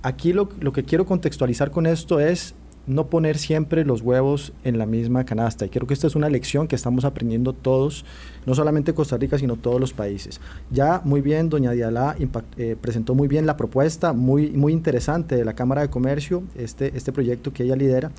aquí 0.02 0.32
lo 0.32 0.48
que 0.48 0.82
quiero 0.82 1.06
contextualizar 1.06 1.70
con 1.70 1.86
esto 1.86 2.18
es 2.18 2.56
no 2.86 3.06
poner 3.06 3.38
siempre 3.38 3.84
los 3.84 4.02
huevos 4.02 4.52
en 4.64 4.78
la 4.78 4.86
misma 4.86 5.24
canasta. 5.24 5.64
Y 5.64 5.68
creo 5.68 5.86
que 5.86 5.94
esta 5.94 6.06
es 6.06 6.14
una 6.14 6.28
lección 6.28 6.68
que 6.68 6.76
estamos 6.76 7.04
aprendiendo 7.04 7.52
todos, 7.52 8.04
no 8.46 8.54
solamente 8.54 8.94
Costa 8.94 9.16
Rica, 9.16 9.38
sino 9.38 9.56
todos 9.56 9.80
los 9.80 9.92
países. 9.92 10.40
Ya 10.70 11.00
muy 11.04 11.20
bien, 11.20 11.48
doña 11.48 11.72
Dialá 11.72 12.16
eh, 12.56 12.76
presentó 12.80 13.14
muy 13.14 13.28
bien 13.28 13.46
la 13.46 13.56
propuesta, 13.56 14.12
muy, 14.12 14.50
muy 14.50 14.72
interesante 14.72 15.36
de 15.36 15.44
la 15.44 15.54
Cámara 15.54 15.82
de 15.82 15.90
Comercio, 15.90 16.42
este, 16.56 16.96
este 16.96 17.12
proyecto 17.12 17.52
que 17.52 17.64
ella 17.64 17.76
lidera. 17.76 18.10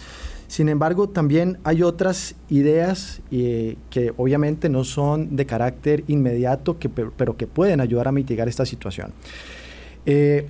Sin 0.47 0.69
embargo, 0.69 1.09
también 1.09 1.57
hay 1.63 1.81
otras 1.81 2.35
ideas 2.49 3.21
eh, 3.31 3.75
que 3.89 4.13
obviamente 4.17 4.69
no 4.69 4.83
son 4.83 5.35
de 5.35 5.45
carácter 5.45 6.03
inmediato, 6.07 6.77
que, 6.77 6.89
pero 6.89 7.35
que 7.37 7.47
pueden 7.47 7.81
ayudar 7.81 8.07
a 8.07 8.11
mitigar 8.11 8.47
esta 8.47 8.65
situación. 8.65 9.13
Eh, 10.05 10.47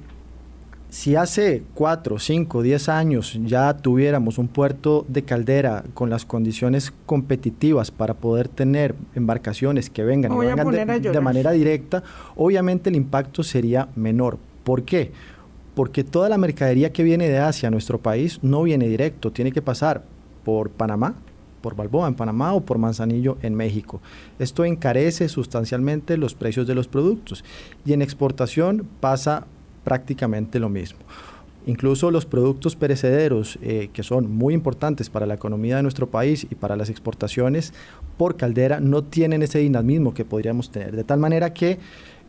si 0.94 1.16
hace 1.16 1.64
4, 1.74 2.20
5, 2.20 2.62
10 2.62 2.90
años 2.90 3.40
ya 3.46 3.76
tuviéramos 3.76 4.38
un 4.38 4.48
puerto 4.48 5.08
de 5.08 5.24
caldera 5.24 5.84
con 5.96 6.12
las 6.12 6.24
condiciones 6.24 6.94
competitivas 7.08 7.90
para 7.90 8.14
poder 8.14 8.48
tener 8.48 8.94
embarcaciones 9.16 9.90
que 9.90 10.04
vengan, 10.04 10.38
de, 10.38 11.20
manera 11.20 11.52
directa, 11.52 12.04
obviamente 12.36 12.92
el 12.92 12.96
impacto 12.96 13.42
sería 13.42 13.88
menor. 13.96 14.38
¿Por 14.64 14.84
qué? 14.84 15.12
Porque 15.74 16.04
toda 16.04 16.30
la 16.30 16.38
mercadería 16.38 16.94
que 16.94 17.02
viene 17.02 17.28
de 17.28 17.40
Asia 17.40 17.70
a 17.70 17.72
nuestro 17.72 18.00
país 18.00 18.38
no 18.44 18.62
viene 18.62 18.88
directo, 18.88 19.32
tiene 19.32 19.52
que 19.52 19.64
pasar 19.64 20.04
por 20.46 20.70
Panamá, 20.70 21.16
por 21.62 21.76
Balboa 21.76 22.08
en 22.08 22.14
Panamá 22.14 22.54
o 22.54 22.62
por 22.62 22.78
Manzanillo 22.78 23.40
en 23.42 23.56
México. 23.56 24.00
Esto 24.38 24.64
encarece 24.64 25.28
sustancialmente 25.28 26.18
los 26.18 26.36
precios 26.36 26.68
de 26.68 26.76
los 26.76 26.88
productos 26.88 27.44
y 27.84 27.94
en 27.94 28.04
exportación 28.04 28.88
pasa 29.00 29.48
prácticamente 29.84 30.60
lo 30.60 30.70
mismo. 30.70 31.00
Incluso 31.66 32.12
los 32.12 32.26
productos 32.26 32.76
perecederos, 32.76 33.58
eh, 33.62 33.90
que 33.94 34.04
son 34.04 34.30
muy 34.30 34.54
importantes 34.54 35.10
para 35.10 35.26
la 35.26 35.36
economía 35.36 35.78
de 35.78 35.84
nuestro 35.84 36.10
país 36.10 36.46
y 36.50 36.56
para 36.56 36.76
las 36.76 36.90
exportaciones, 36.90 37.74
por 38.18 38.36
caldera 38.36 38.82
no 38.82 39.02
tienen 39.02 39.44
ese 39.44 39.60
dinamismo 39.60 40.14
que 40.14 40.26
podríamos 40.26 40.72
tener. 40.72 40.94
De 40.94 41.06
tal 41.06 41.20
manera 41.20 41.54
que 41.54 41.80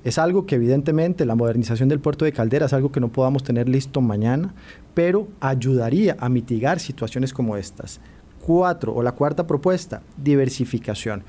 es 0.04 0.18
algo 0.18 0.44
que 0.44 0.56
evidentemente 0.56 1.24
la 1.24 1.34
modernización 1.34 1.88
del 1.88 1.98
puerto 1.98 2.26
de 2.26 2.32
Caldera 2.32 2.66
es 2.66 2.74
algo 2.74 2.92
que 2.92 3.00
no 3.00 3.08
podamos 3.08 3.42
tener 3.42 3.70
listo 3.70 4.02
mañana, 4.02 4.54
pero 4.92 5.28
ayudaría 5.40 6.14
a 6.20 6.28
mitigar 6.28 6.78
situaciones 6.78 7.32
como 7.32 7.56
estas. 7.56 8.00
Cuatro, 8.44 8.94
o 8.94 9.02
la 9.02 9.12
cuarta 9.12 9.46
propuesta, 9.46 10.02
diversificación. 10.18 11.24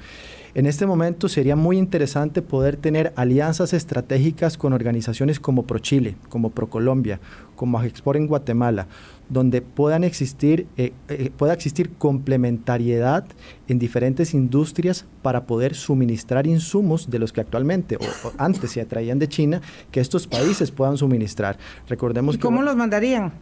En 0.56 0.68
este 0.68 0.86
momento 0.86 1.28
sería 1.28 1.58
muy 1.58 1.78
interesante 1.78 2.41
poder 2.41 2.78
tener 2.78 3.12
alianzas 3.18 3.74
estratégicas 3.74 4.58
con 4.58 4.72
organizaciones 4.72 5.38
como 5.38 5.64
ProChile, 5.64 6.16
como 6.30 6.49
ProColombia, 6.51 7.20
como 7.58 7.78
Agexport 7.78 8.18
en 8.18 8.28
Guatemala, 8.28 8.88
donde 9.28 9.62
puedan 9.62 10.06
existir, 10.06 10.66
eh, 10.78 10.93
eh, 11.10 11.30
pueda 11.36 11.51
existir 11.51 11.91
complementariedad 11.97 13.26
en 13.68 13.80
diferentes 13.80 14.34
industrias 14.34 15.06
para 15.22 15.45
poder 15.45 15.76
suministrar 15.76 16.47
insumos 16.47 17.10
de 17.10 17.20
los 17.20 17.34
que 17.34 17.41
actualmente 17.41 17.97
o, 17.97 18.32
antes 18.38 18.72
se 18.72 18.80
atraían 18.80 19.20
de 19.20 19.28
China, 19.28 19.62
que 19.91 19.99
estos 19.99 20.26
países 20.26 20.72
puedan 20.72 20.95
suministrar. 20.95 21.58
Recordemos 21.89 22.36
¿Y 22.36 22.38
cómo 22.38 22.62
los 22.62 22.78
mandarían? 22.78 23.34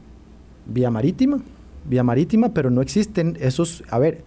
Vía 0.66 0.89
marítima, 0.89 1.41
vía 1.88 2.01
marítima, 2.01 2.55
pero 2.55 2.72
no 2.72 2.82
existen 2.82 3.38
esos, 3.39 3.84
a 3.91 3.99
ver, 3.99 4.24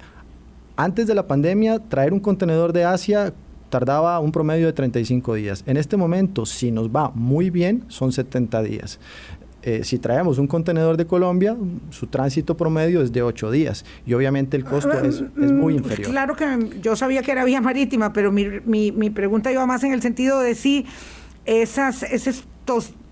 antes 0.77 1.07
de 1.07 1.15
la 1.15 1.27
pandemia, 1.27 1.79
traer 1.79 2.13
un 2.13 2.21
contenedor 2.21 2.73
de 2.73 2.85
Asia 2.85 3.33
tardaba 3.71 4.21
un 4.21 4.33
promedio 4.33 4.67
de 4.67 4.73
35 4.73 5.35
días. 5.35 5.65
En 5.67 5.77
este 5.77 5.97
momento, 5.97 6.47
si 6.47 6.71
nos 6.71 6.89
va 6.89 7.11
muy 7.15 7.51
bien, 7.51 7.85
son 7.89 8.13
70 8.13 8.63
días. 8.63 9.01
Eh, 9.63 9.83
si 9.83 9.99
traemos 9.99 10.39
un 10.39 10.47
contenedor 10.47 10.97
de 10.97 11.07
Colombia, 11.07 11.57
su 11.91 12.07
tránsito 12.07 12.57
promedio 12.57 13.03
es 13.03 13.11
de 13.11 13.23
ocho 13.23 13.51
días 13.51 13.85
y 14.07 14.15
obviamente 14.15 14.57
el 14.57 14.65
costo 14.65 14.93
es, 15.03 15.23
muy 15.37 15.75
mm, 15.75 15.79
inferior. 15.79 16.11
Claro 16.13 16.37
que 16.37 16.79
yo 16.81 16.95
sabía 16.95 17.23
que 17.23 17.33
era 17.33 17.45
vía 17.45 17.61
marítima, 17.61 18.13
pero 18.13 18.31
mi, 18.31 18.47
mi, 18.65 18.93
mi 18.93 19.11
pregunta 19.11 19.51
iba 19.51 19.67
más 19.67 19.83
en 19.83 19.93
el 19.93 20.03
sentido 20.03 20.39
de 20.39 20.55
si 20.55 20.87
esas, 21.47 22.05
esos 22.05 22.45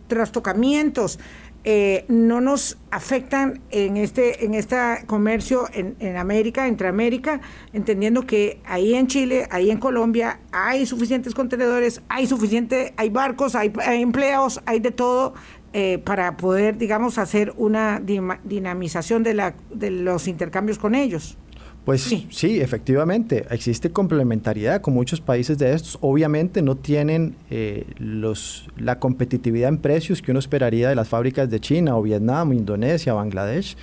trastocamientos 0.06 1.18
eh, 1.64 2.04
no 2.08 2.42
nos 2.42 2.76
afectan 2.90 3.62
en 3.70 3.96
este 3.96 4.44
en 4.44 4.52
este 4.52 4.76
comercio 5.06 5.66
en, 5.72 5.96
en, 5.98 6.16
América, 6.16 6.68
entre 6.68 6.88
América, 6.88 7.40
entendiendo 7.72 8.26
que 8.26 8.60
ahí 8.66 8.94
en 8.94 9.06
Chile, 9.06 9.48
ahí 9.50 9.70
en 9.70 9.78
Colombia 9.78 10.40
hay 10.52 10.84
suficientes 10.84 11.34
contenedores, 11.34 12.02
hay 12.08 12.26
suficiente, 12.26 12.92
hay 12.98 13.08
barcos, 13.08 13.54
hay, 13.54 13.72
hay 13.84 14.02
empleos, 14.02 14.60
hay 14.66 14.80
de 14.80 14.90
todo 14.90 15.34
eh, 15.76 15.98
para 15.98 16.36
poder, 16.36 16.78
digamos, 16.78 17.18
hacer 17.18 17.52
una 17.56 18.00
dinamización 18.00 19.24
de, 19.24 19.34
la, 19.34 19.56
de 19.70 19.90
los 19.90 20.28
intercambios 20.28 20.78
con 20.78 20.94
ellos. 20.94 21.36
Pues 21.84 22.00
sí. 22.30 22.60
efectivamente, 22.60 23.44
existe 23.50 23.90
complementariedad 23.90 24.80
con 24.80 24.94
muchos 24.94 25.20
países 25.20 25.58
de 25.58 25.74
estos. 25.74 25.98
Obviamente 26.00 26.62
no 26.62 26.76
tienen 26.76 27.36
eh, 27.50 27.84
los, 27.98 28.68
la 28.78 28.98
competitividad 28.98 29.68
en 29.68 29.78
precios 29.78 30.22
que 30.22 30.30
uno 30.30 30.40
esperaría 30.40 30.88
de 30.88 30.94
las 30.94 31.08
fábricas 31.08 31.50
de 31.50 31.60
China 31.60 31.98
o 31.98 32.02
Vietnam, 32.02 32.54
Indonesia, 32.54 33.12
Bangladesh, 33.12 33.76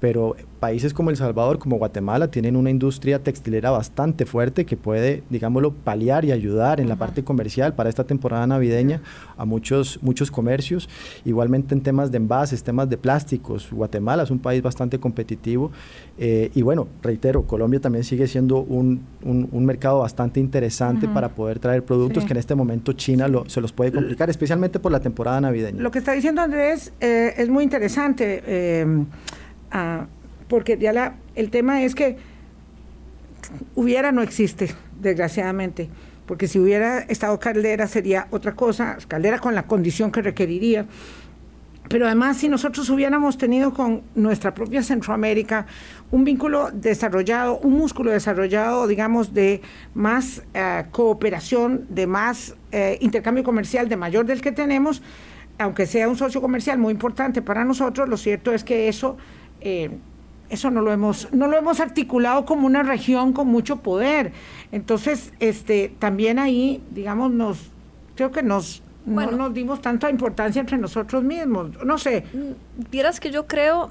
pero 0.00 0.36
países 0.60 0.94
como 0.94 1.10
El 1.10 1.16
Salvador, 1.16 1.58
como 1.58 1.78
Guatemala, 1.78 2.30
tienen 2.30 2.56
una 2.56 2.70
industria 2.70 3.22
textilera 3.22 3.70
bastante 3.70 4.26
fuerte 4.26 4.64
que 4.64 4.76
puede, 4.76 5.22
digámoslo, 5.30 5.72
paliar 5.72 6.24
y 6.24 6.32
ayudar 6.32 6.80
en 6.80 6.88
la 6.88 6.96
parte 6.96 7.24
comercial 7.24 7.74
para 7.74 7.88
esta 7.88 8.04
temporada 8.04 8.46
navideña 8.46 9.00
a 9.36 9.44
muchos, 9.44 9.98
muchos 10.02 10.30
comercios. 10.30 10.88
Igualmente 11.24 11.74
en 11.74 11.82
temas 11.82 12.10
de 12.10 12.18
envases, 12.18 12.62
temas 12.62 12.88
de 12.88 12.96
plásticos, 12.96 13.70
Guatemala 13.70 14.22
es 14.22 14.30
un 14.30 14.38
país 14.38 14.62
bastante 14.62 14.98
competitivo. 14.98 15.70
Eh, 16.18 16.50
y 16.54 16.62
bueno, 16.62 16.88
reitero, 17.02 17.42
Colombia 17.42 17.80
también 17.80 18.04
sigue 18.04 18.26
siendo 18.26 18.60
un, 18.60 19.02
un, 19.22 19.64
mercado 19.64 20.00
bastante 20.00 20.40
interesante 20.40 21.06
para 21.08 21.28
poder 21.28 21.58
traer 21.58 21.84
productos 21.84 22.24
que 22.24 22.32
en 22.32 22.38
este 22.38 22.54
momento 22.54 22.92
China 22.94 23.28
lo, 23.28 23.48
se 23.48 23.60
los 23.60 23.72
puede 23.72 23.92
complicar, 23.92 24.30
especialmente 24.30 24.80
por 24.80 24.90
la 24.90 25.00
temporada 25.00 25.40
navideña. 25.40 25.82
Lo 25.82 25.90
que 25.90 25.98
está 25.98 26.12
diciendo 26.12 26.40
Andrés 26.40 26.92
eh, 27.00 27.34
es 27.36 27.48
muy 27.48 27.64
interesante. 27.64 28.42
Eh, 28.46 29.04
porque 30.48 30.78
ya 30.78 30.92
la, 30.92 31.16
el 31.34 31.50
tema 31.50 31.82
es 31.82 31.94
que 31.94 32.16
hubiera 33.74 34.12
no 34.12 34.22
existe, 34.22 34.74
desgraciadamente, 35.00 35.88
porque 36.26 36.48
si 36.48 36.58
hubiera 36.58 37.00
estado 37.00 37.38
Caldera 37.38 37.86
sería 37.86 38.28
otra 38.30 38.54
cosa, 38.54 38.98
Caldera 39.08 39.38
con 39.38 39.54
la 39.54 39.64
condición 39.64 40.12
que 40.12 40.22
requeriría. 40.22 40.86
Pero 41.88 42.04
además, 42.04 42.36
si 42.36 42.50
nosotros 42.50 42.90
hubiéramos 42.90 43.38
tenido 43.38 43.72
con 43.72 44.02
nuestra 44.14 44.52
propia 44.52 44.82
Centroamérica 44.82 45.64
un 46.10 46.22
vínculo 46.22 46.70
desarrollado, 46.70 47.58
un 47.60 47.72
músculo 47.72 48.10
desarrollado, 48.10 48.86
digamos, 48.86 49.32
de 49.32 49.62
más 49.94 50.42
eh, 50.52 50.84
cooperación, 50.90 51.86
de 51.88 52.06
más 52.06 52.54
eh, 52.72 52.98
intercambio 53.00 53.42
comercial, 53.42 53.88
de 53.88 53.96
mayor 53.96 54.26
del 54.26 54.42
que 54.42 54.52
tenemos, 54.52 55.02
aunque 55.56 55.86
sea 55.86 56.08
un 56.08 56.16
socio 56.16 56.42
comercial 56.42 56.76
muy 56.76 56.92
importante 56.92 57.40
para 57.40 57.64
nosotros, 57.64 58.06
lo 58.06 58.18
cierto 58.18 58.52
es 58.52 58.64
que 58.64 58.88
eso 58.88 59.16
eh, 59.60 59.90
eso 60.50 60.70
no 60.70 60.80
lo 60.80 60.92
hemos 60.92 61.32
no 61.32 61.46
lo 61.46 61.56
hemos 61.56 61.80
articulado 61.80 62.44
como 62.44 62.66
una 62.66 62.82
región 62.82 63.32
con 63.32 63.48
mucho 63.48 63.76
poder. 63.76 64.32
Entonces 64.72 65.32
este 65.40 65.92
también 65.98 66.38
ahí 66.38 66.82
digamos 66.90 67.30
nos 67.32 67.70
creo 68.16 68.30
que 68.32 68.42
nos 68.42 68.82
no 69.06 69.30
nos 69.30 69.54
dimos 69.54 69.80
tanta 69.80 70.10
importancia 70.10 70.60
entre 70.60 70.78
nosotros 70.78 71.22
mismos. 71.22 71.70
No 71.84 71.98
sé. 71.98 72.24
Mm, 72.32 72.90
vieras 72.90 73.20
que 73.20 73.30
yo 73.30 73.46
creo 73.46 73.90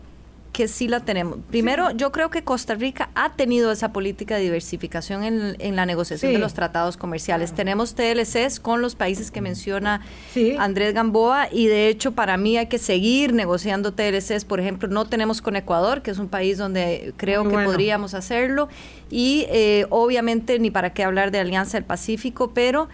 que 0.51 0.67
sí 0.67 0.87
la 0.87 1.01
tenemos. 1.01 1.39
Primero, 1.49 1.91
yo 1.91 2.11
creo 2.11 2.29
que 2.29 2.43
Costa 2.43 2.75
Rica 2.75 3.09
ha 3.15 3.33
tenido 3.33 3.71
esa 3.71 3.93
política 3.93 4.35
de 4.35 4.41
diversificación 4.41 5.23
en, 5.23 5.75
la 5.75 5.85
negociación 5.85 6.33
de 6.33 6.39
los 6.39 6.53
tratados 6.53 6.97
comerciales. 6.97 7.53
Tenemos 7.53 7.95
TLCs 7.95 8.59
con 8.59 8.81
los 8.81 8.95
países 8.95 9.29
que 9.31 9.41
menciona 9.41 10.01
Andrés 10.57 10.93
Gamboa 10.93 11.47
y 11.51 11.67
de 11.67 11.89
hecho 11.89 12.13
para 12.13 12.37
mí 12.37 12.57
hay 12.57 12.67
que 12.67 12.79
seguir 12.79 13.33
negociando 13.33 13.93
TLCs. 13.93 14.45
Por 14.45 14.59
ejemplo, 14.59 14.89
no 14.89 15.05
tenemos 15.05 15.41
con 15.41 15.55
Ecuador, 15.55 16.01
que 16.01 16.11
es 16.11 16.17
un 16.17 16.27
país 16.27 16.57
donde 16.57 17.13
creo 17.17 17.47
que 17.47 17.57
podríamos 17.57 18.13
hacerlo. 18.13 18.69
Y 19.09 19.45
eh, 19.49 19.85
obviamente 19.89 20.59
ni 20.59 20.71
para 20.71 20.93
qué 20.93 21.03
hablar 21.03 21.31
de 21.31 21.39
Alianza 21.39 21.77
del 21.77 21.85
Pacífico, 21.85 22.51
pero... 22.53 22.89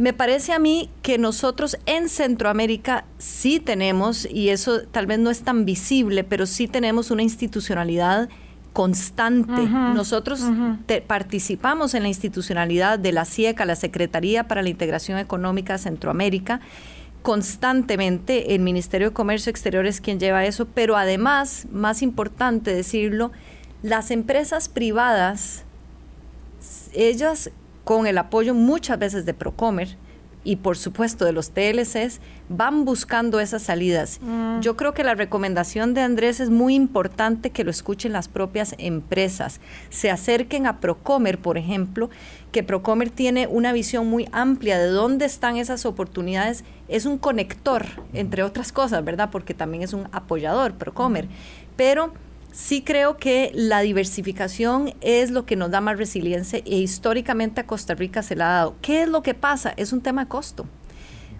Me 0.00 0.14
parece 0.14 0.54
a 0.54 0.58
mí 0.58 0.88
que 1.02 1.18
nosotros 1.18 1.76
en 1.84 2.08
Centroamérica 2.08 3.04
sí 3.18 3.60
tenemos, 3.60 4.24
y 4.24 4.48
eso 4.48 4.80
tal 4.90 5.04
vez 5.04 5.18
no 5.18 5.28
es 5.28 5.42
tan 5.42 5.66
visible, 5.66 6.24
pero 6.24 6.46
sí 6.46 6.68
tenemos 6.68 7.10
una 7.10 7.22
institucionalidad 7.22 8.30
constante. 8.72 9.60
Nosotros 9.60 10.40
participamos 11.06 11.92
en 11.92 12.04
la 12.04 12.08
institucionalidad 12.08 12.98
de 12.98 13.12
la 13.12 13.26
CIECA, 13.26 13.66
la 13.66 13.76
Secretaría 13.76 14.48
para 14.48 14.62
la 14.62 14.70
Integración 14.70 15.18
Económica 15.18 15.76
Centroamérica, 15.76 16.62
constantemente. 17.20 18.54
El 18.54 18.62
Ministerio 18.62 19.08
de 19.08 19.12
Comercio 19.12 19.50
Exterior 19.50 19.84
es 19.84 20.00
quien 20.00 20.18
lleva 20.18 20.46
eso, 20.46 20.64
pero 20.64 20.96
además, 20.96 21.66
más 21.70 22.00
importante 22.00 22.72
decirlo, 22.72 23.32
las 23.82 24.10
empresas 24.10 24.70
privadas, 24.70 25.64
ellas 26.94 27.50
con 27.90 28.06
el 28.06 28.18
apoyo 28.18 28.54
muchas 28.54 29.00
veces 29.00 29.26
de 29.26 29.34
Procomer 29.34 29.96
y 30.44 30.54
por 30.54 30.76
supuesto 30.76 31.24
de 31.24 31.32
los 31.32 31.50
TLCs, 31.50 32.20
van 32.48 32.84
buscando 32.84 33.40
esas 33.40 33.62
salidas. 33.62 34.20
Mm. 34.22 34.60
Yo 34.60 34.76
creo 34.76 34.94
que 34.94 35.02
la 35.02 35.16
recomendación 35.16 35.92
de 35.92 36.02
Andrés 36.02 36.38
es 36.38 36.50
muy 36.50 36.76
importante 36.76 37.50
que 37.50 37.64
lo 37.64 37.70
escuchen 37.72 38.12
las 38.12 38.28
propias 38.28 38.76
empresas. 38.78 39.60
Se 39.88 40.08
acerquen 40.08 40.68
a 40.68 40.78
Procomer, 40.78 41.38
por 41.40 41.58
ejemplo, 41.58 42.10
que 42.52 42.62
Procomer 42.62 43.10
tiene 43.10 43.48
una 43.48 43.72
visión 43.72 44.06
muy 44.06 44.28
amplia 44.30 44.78
de 44.78 44.86
dónde 44.86 45.24
están 45.24 45.56
esas 45.56 45.84
oportunidades. 45.84 46.62
Es 46.86 47.06
un 47.06 47.18
conector, 47.18 47.86
entre 48.12 48.44
otras 48.44 48.70
cosas, 48.70 49.04
¿verdad? 49.04 49.30
Porque 49.32 49.52
también 49.52 49.82
es 49.82 49.94
un 49.94 50.06
apoyador, 50.12 50.74
Procomer. 50.74 51.26
Pero 51.74 52.12
Sí 52.52 52.82
creo 52.82 53.16
que 53.16 53.52
la 53.54 53.80
diversificación 53.80 54.94
es 55.00 55.30
lo 55.30 55.46
que 55.46 55.56
nos 55.56 55.70
da 55.70 55.80
más 55.80 55.98
resiliencia 55.98 56.60
e 56.64 56.76
históricamente 56.78 57.60
a 57.60 57.66
Costa 57.66 57.94
Rica 57.94 58.22
se 58.22 58.36
la 58.36 58.48
ha 58.48 58.54
dado. 58.54 58.76
¿Qué 58.82 59.02
es 59.02 59.08
lo 59.08 59.22
que 59.22 59.34
pasa? 59.34 59.72
Es 59.76 59.92
un 59.92 60.00
tema 60.00 60.24
de 60.24 60.28
costo. 60.28 60.66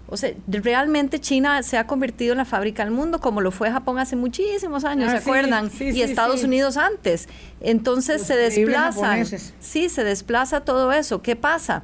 O 0.07 0.17
sea, 0.17 0.33
realmente 0.45 1.19
China 1.19 1.63
se 1.63 1.77
ha 1.77 1.87
convertido 1.87 2.33
en 2.33 2.37
la 2.37 2.45
fábrica 2.45 2.83
del 2.83 2.93
mundo, 2.93 3.21
como 3.21 3.39
lo 3.39 3.49
fue 3.49 3.71
Japón 3.71 3.97
hace 3.97 4.17
muchísimos 4.17 4.83
años, 4.83 5.09
¿se 5.09 5.17
ah, 5.17 5.19
acuerdan? 5.19 5.71
y 5.79 6.01
Estados 6.01 6.43
Unidos 6.43 6.75
antes. 6.75 7.29
Entonces 7.61 8.21
se 8.21 8.35
desplaza. 8.35 9.15
Sí, 9.61 9.87
se 9.87 10.03
desplaza 10.03 10.65
todo 10.65 10.91
eso. 10.91 11.21
¿Qué 11.21 11.37
pasa? 11.37 11.83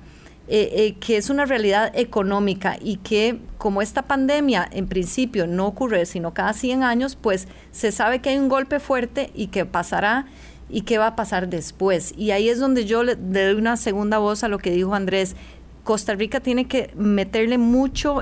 Eh, 0.50 0.70
eh, 0.72 0.96
que 1.02 1.18
es 1.18 1.30
una 1.30 1.44
realidad 1.44 1.92
económica 1.94 2.78
y 2.82 2.98
que 2.98 3.38
como 3.58 3.82
esta 3.82 4.04
pandemia 4.04 4.66
en 4.72 4.88
principio 4.88 5.46
no 5.46 5.68
ocurre 5.68 6.06
sino 6.06 6.34
cada 6.34 6.54
100 6.54 6.84
años, 6.84 7.18
pues 7.18 7.50
se 7.74 7.92
sabe 7.92 8.22
que 8.22 8.30
hay 8.30 8.38
un 8.38 8.48
golpe 8.48 8.80
fuerte 8.80 9.30
y 9.36 9.48
que 9.48 9.66
pasará 9.66 10.26
y 10.70 10.82
qué 10.82 11.00
va 11.00 11.08
a 11.08 11.16
pasar 11.18 11.50
después. 11.50 12.14
Y 12.16 12.32
ahí 12.32 12.48
es 12.48 12.60
donde 12.60 12.86
yo 12.86 13.04
le 13.04 13.18
doy 13.18 13.56
una 13.56 13.76
segunda 13.76 14.20
voz 14.20 14.46
a 14.46 14.48
lo 14.48 14.58
que 14.58 14.72
dijo 14.72 14.96
Andrés. 14.96 15.36
Costa 15.84 16.16
Rica 16.16 16.40
tiene 16.40 16.66
que 16.66 16.92
meterle 16.96 17.58
mucho 17.58 18.22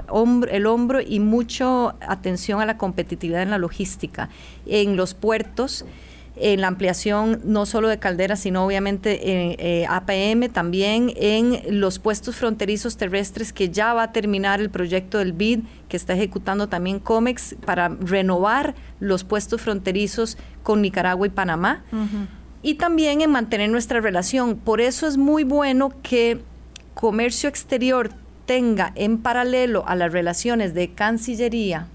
el 0.50 0.66
hombro 0.66 1.02
y 1.02 1.20
mucha 1.20 1.90
atención 2.02 2.60
a 2.60 2.66
la 2.66 2.78
competitividad 2.78 3.44
en 3.44 3.52
la 3.52 3.60
logística, 3.60 4.30
en 4.66 4.96
los 4.96 5.14
puertos 5.14 5.86
en 6.38 6.62
la 6.62 6.68
ampliación 6.68 7.42
no 7.46 7.66
solo 7.66 7.88
de 7.88 7.98
calderas, 8.00 8.42
sino 8.42 8.66
obviamente 8.66 9.32
en 9.32 9.56
eh, 9.58 9.86
APM, 9.88 10.50
también 10.52 11.14
en 11.16 11.80
los 11.80 12.00
puestos 12.00 12.36
fronterizos 12.36 12.98
terrestres 12.98 13.54
que 13.54 13.70
ya 13.70 13.94
va 13.94 14.04
a 14.04 14.12
terminar 14.12 14.60
el 14.60 14.70
proyecto 14.70 15.18
del 15.20 15.34
BID 15.34 15.62
que 15.88 15.98
está 15.98 16.14
ejecutando 16.14 16.68
también 16.68 17.00
COMEX 17.00 17.56
para 17.66 17.90
renovar 17.90 18.76
los 19.00 19.24
puestos 19.24 19.62
fronterizos 19.62 20.38
con 20.64 20.82
Nicaragua 20.82 21.28
y 21.28 21.30
Panamá. 21.30 21.84
Y 22.62 22.76
también 22.76 23.22
en 23.22 23.30
mantener 23.30 23.70
nuestra 23.70 24.02
relación. 24.02 24.58
Por 24.58 24.82
eso 24.82 25.08
es 25.08 25.18
muy 25.18 25.44
bueno 25.44 25.92
que 26.02 26.42
comercio 26.96 27.48
exterior 27.48 28.10
tenga 28.46 28.92
en 28.96 29.20
paralelo 29.20 29.88
a 29.88 29.96
las 29.96 30.12
relaciones 30.12 30.74
de 30.74 30.92
Cancillería, 30.92 31.88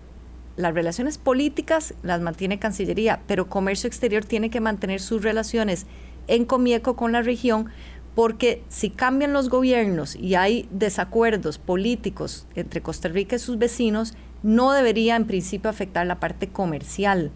las 0.60 0.74
relaciones 0.74 1.18
políticas 1.18 1.94
las 2.02 2.20
mantiene 2.20 2.58
Cancillería, 2.58 3.20
pero 3.26 3.48
Comercio 3.48 3.88
Exterior 3.88 4.24
tiene 4.24 4.50
que 4.50 4.60
mantener 4.60 5.00
sus 5.00 5.22
relaciones 5.22 5.86
en 6.28 6.44
comieco 6.44 6.96
con 6.96 7.12
la 7.12 7.22
región, 7.22 7.66
porque 8.14 8.62
si 8.68 8.90
cambian 8.90 9.32
los 9.32 9.48
gobiernos 9.48 10.16
y 10.16 10.34
hay 10.34 10.68
desacuerdos 10.70 11.58
políticos 11.58 12.46
entre 12.54 12.80
Costa 12.80 13.08
Rica 13.08 13.36
y 13.36 13.38
sus 13.38 13.58
vecinos, 13.58 14.14
no 14.42 14.72
debería 14.72 15.16
en 15.16 15.26
principio 15.26 15.70
afectar 15.70 16.06
la 16.06 16.20
parte 16.20 16.48
comercial. 16.48 17.30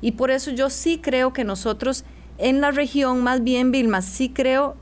Y 0.00 0.12
por 0.12 0.30
eso 0.30 0.50
yo 0.50 0.70
sí 0.70 0.98
creo 0.98 1.32
que 1.32 1.44
nosotros 1.44 2.04
en 2.38 2.60
la 2.60 2.70
región, 2.70 3.22
más 3.22 3.42
bien 3.44 3.70
Vilma, 3.70 4.02
sí 4.02 4.28
creo 4.28 4.76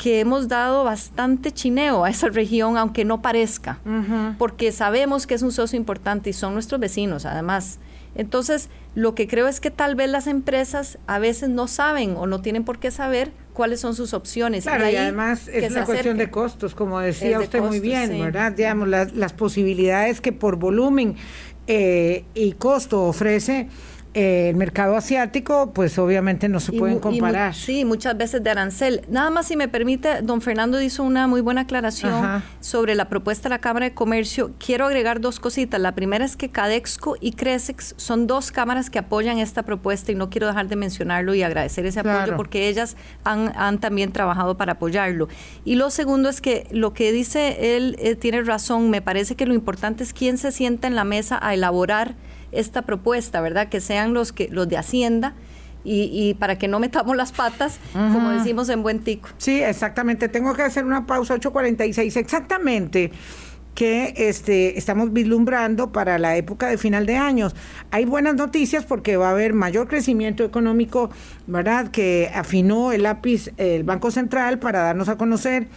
que 0.00 0.18
hemos 0.20 0.48
dado 0.48 0.82
bastante 0.82 1.52
chineo 1.52 2.06
a 2.06 2.10
esa 2.10 2.30
región, 2.30 2.78
aunque 2.78 3.04
no 3.04 3.20
parezca, 3.20 3.80
porque 4.38 4.72
sabemos 4.72 5.26
que 5.26 5.34
es 5.34 5.42
un 5.42 5.52
socio 5.52 5.76
importante 5.76 6.30
y 6.30 6.32
son 6.32 6.54
nuestros 6.54 6.80
vecinos, 6.80 7.26
además. 7.26 7.80
Entonces, 8.14 8.70
lo 8.94 9.14
que 9.14 9.28
creo 9.28 9.46
es 9.46 9.60
que 9.60 9.70
tal 9.70 9.96
vez 9.96 10.08
las 10.08 10.26
empresas 10.26 10.98
a 11.06 11.18
veces 11.18 11.50
no 11.50 11.68
saben 11.68 12.16
o 12.16 12.26
no 12.26 12.40
tienen 12.40 12.64
por 12.64 12.78
qué 12.78 12.90
saber 12.90 13.32
cuáles 13.52 13.80
son 13.80 13.94
sus 13.94 14.14
opciones. 14.14 14.64
Claro, 14.64 14.88
y, 14.88 14.96
además 14.96 15.48
es 15.48 15.70
una 15.70 15.84
cuestión 15.84 16.16
de 16.16 16.30
costos, 16.30 16.74
como 16.74 16.98
decía 16.98 17.38
usted 17.38 17.60
muy 17.60 17.78
bien, 17.78 18.18
¿verdad? 18.22 18.52
Digamos, 18.52 18.88
las, 18.88 19.32
posibilidades 19.34 20.22
que 20.22 20.32
por 20.32 20.56
volumen 20.56 21.16
eh, 21.66 22.24
y 22.32 22.52
costo 22.52 23.02
ofrece 23.02 23.68
eh, 24.12 24.48
el 24.50 24.56
mercado 24.56 24.96
asiático, 24.96 25.72
pues 25.72 25.96
obviamente 25.98 26.48
no 26.48 26.58
se 26.58 26.72
pueden 26.72 26.98
comparar. 26.98 27.54
sí, 27.54 27.84
muchas 27.84 28.16
veces 28.16 28.42
de 28.42 28.50
arancel. 28.50 29.02
Nada 29.08 29.30
más 29.30 29.46
si 29.46 29.56
me 29.56 29.68
permite, 29.68 30.22
don 30.22 30.40
Fernando 30.40 30.80
hizo 30.82 31.04
una 31.04 31.28
muy 31.28 31.40
buena 31.40 31.60
aclaración 31.60 32.42
sobre 32.58 32.96
la 32.96 33.08
propuesta 33.08 33.48
de 33.48 33.50
la 33.50 33.60
Cámara 33.60 33.86
de 33.86 33.94
Comercio. 33.94 34.50
Quiero 34.58 34.86
agregar 34.86 35.20
dos 35.20 35.38
cositas. 35.38 35.80
La 35.80 35.94
primera 35.94 36.24
es 36.24 36.36
que 36.36 36.48
Cadexco 36.48 37.16
y 37.20 37.32
Cresex 37.32 37.94
son 37.98 38.26
dos 38.26 38.50
cámaras 38.50 38.90
que 38.90 38.98
apoyan 38.98 39.38
esta 39.38 39.62
propuesta 39.62 40.10
y 40.10 40.16
no 40.16 40.28
quiero 40.28 40.48
dejar 40.48 40.66
de 40.66 40.74
mencionarlo 40.74 41.34
y 41.34 41.44
agradecer 41.44 41.86
ese 41.86 42.00
apoyo 42.00 42.36
porque 42.36 42.68
ellas 42.68 42.96
han, 43.22 43.52
han, 43.56 43.78
también 43.78 44.10
trabajado 44.10 44.56
para 44.56 44.72
apoyarlo. 44.72 45.28
Y 45.64 45.76
lo 45.76 45.90
segundo 45.90 46.28
es 46.28 46.40
que 46.40 46.66
lo 46.72 46.94
que 46.94 47.12
dice 47.12 47.76
él 47.76 47.96
eh, 48.00 48.16
tiene 48.16 48.42
razón. 48.42 48.90
Me 48.90 49.02
parece 49.02 49.36
que 49.36 49.46
lo 49.46 49.54
importante 49.54 50.02
es 50.02 50.12
quién 50.12 50.36
se 50.36 50.50
sienta 50.50 50.88
en 50.88 50.96
la 50.96 51.04
mesa 51.04 51.38
a 51.40 51.54
elaborar 51.54 52.16
esta 52.52 52.82
propuesta, 52.82 53.40
¿verdad? 53.40 53.68
Que 53.68 53.80
sean 53.80 54.14
los, 54.14 54.32
que, 54.32 54.48
los 54.48 54.68
de 54.68 54.76
Hacienda. 54.76 55.34
Y, 55.82 56.34
para 56.34 56.58
que 56.58 56.68
no 56.68 56.78
metamos 56.78 57.16
las 57.16 57.32
patas, 57.32 57.78
como 57.94 58.28
decimos 58.32 58.68
en 58.68 58.82
buen 58.82 58.98
tico. 58.98 59.30
Sí, 59.38 59.62
exactamente. 59.62 60.28
Tengo 60.28 60.52
que 60.52 60.60
hacer 60.60 60.84
una 60.84 61.06
pausa 61.06 61.34
8.46. 61.36 62.16
Exactamente 62.16 63.10
que 63.74 64.12
este, 64.16 64.76
estamos 64.78 65.12
vislumbrando 65.12 65.90
para 65.90 66.18
la 66.18 66.36
época 66.36 66.68
de 66.68 66.76
final 66.76 67.06
de 67.06 67.16
años. 67.16 67.54
Hay 67.90 68.04
buenas 68.04 68.34
noticias 68.34 68.84
porque 68.84 69.16
va 69.16 69.28
a 69.28 69.30
haber 69.30 69.54
mayor 69.54 69.88
crecimiento 69.88 70.44
económico, 70.44 71.10
¿verdad? 71.46 71.90
Que 71.90 72.30
afinó 72.34 72.92
el 72.92 73.04
lápiz 73.04 73.50
el 73.56 73.84
Banco 73.84 74.10
Central 74.10 74.58
para 74.58 74.80
darnos 74.80 75.08
a 75.08 75.16
conocer 75.16 75.68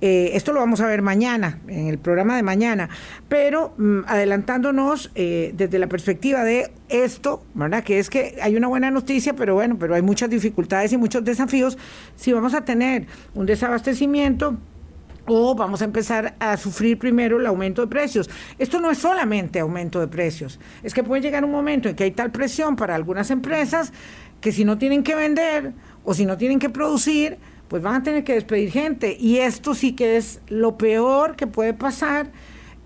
eh, 0.00 0.30
esto 0.34 0.52
lo 0.52 0.60
vamos 0.60 0.80
a 0.80 0.86
ver 0.86 1.02
mañana, 1.02 1.58
en 1.68 1.88
el 1.88 1.98
programa 1.98 2.36
de 2.36 2.42
mañana, 2.42 2.88
pero 3.28 3.74
mm, 3.76 4.00
adelantándonos 4.06 5.10
eh, 5.14 5.52
desde 5.54 5.78
la 5.78 5.88
perspectiva 5.88 6.42
de 6.42 6.72
esto, 6.88 7.44
¿verdad? 7.54 7.84
Que 7.84 7.98
es 7.98 8.08
que 8.08 8.36
hay 8.40 8.56
una 8.56 8.68
buena 8.68 8.90
noticia, 8.90 9.34
pero 9.34 9.54
bueno, 9.54 9.76
pero 9.78 9.94
hay 9.94 10.02
muchas 10.02 10.30
dificultades 10.30 10.92
y 10.92 10.96
muchos 10.96 11.24
desafíos. 11.24 11.76
Si 12.16 12.32
vamos 12.32 12.54
a 12.54 12.64
tener 12.64 13.06
un 13.34 13.46
desabastecimiento, 13.46 14.56
o 15.26 15.54
vamos 15.54 15.82
a 15.82 15.84
empezar 15.84 16.34
a 16.40 16.56
sufrir 16.56 16.98
primero 16.98 17.38
el 17.38 17.46
aumento 17.46 17.82
de 17.82 17.88
precios. 17.88 18.28
Esto 18.58 18.80
no 18.80 18.90
es 18.90 18.98
solamente 18.98 19.60
aumento 19.60 20.00
de 20.00 20.08
precios, 20.08 20.58
es 20.82 20.94
que 20.94 21.04
puede 21.04 21.22
llegar 21.22 21.44
un 21.44 21.52
momento 21.52 21.88
en 21.88 21.94
que 21.94 22.04
hay 22.04 22.10
tal 22.10 22.32
presión 22.32 22.74
para 22.74 22.94
algunas 22.94 23.30
empresas 23.30 23.92
que 24.40 24.50
si 24.50 24.64
no 24.64 24.78
tienen 24.78 25.02
que 25.02 25.14
vender 25.14 25.72
o 26.04 26.14
si 26.14 26.24
no 26.24 26.36
tienen 26.36 26.58
que 26.58 26.70
producir, 26.70 27.38
pues 27.70 27.84
van 27.84 27.94
a 27.94 28.02
tener 28.02 28.24
que 28.24 28.34
despedir 28.34 28.72
gente. 28.72 29.16
Y 29.18 29.38
esto 29.38 29.74
sí 29.74 29.92
que 29.92 30.16
es 30.16 30.40
lo 30.48 30.76
peor 30.76 31.36
que 31.36 31.46
puede 31.46 31.72
pasar 31.72 32.32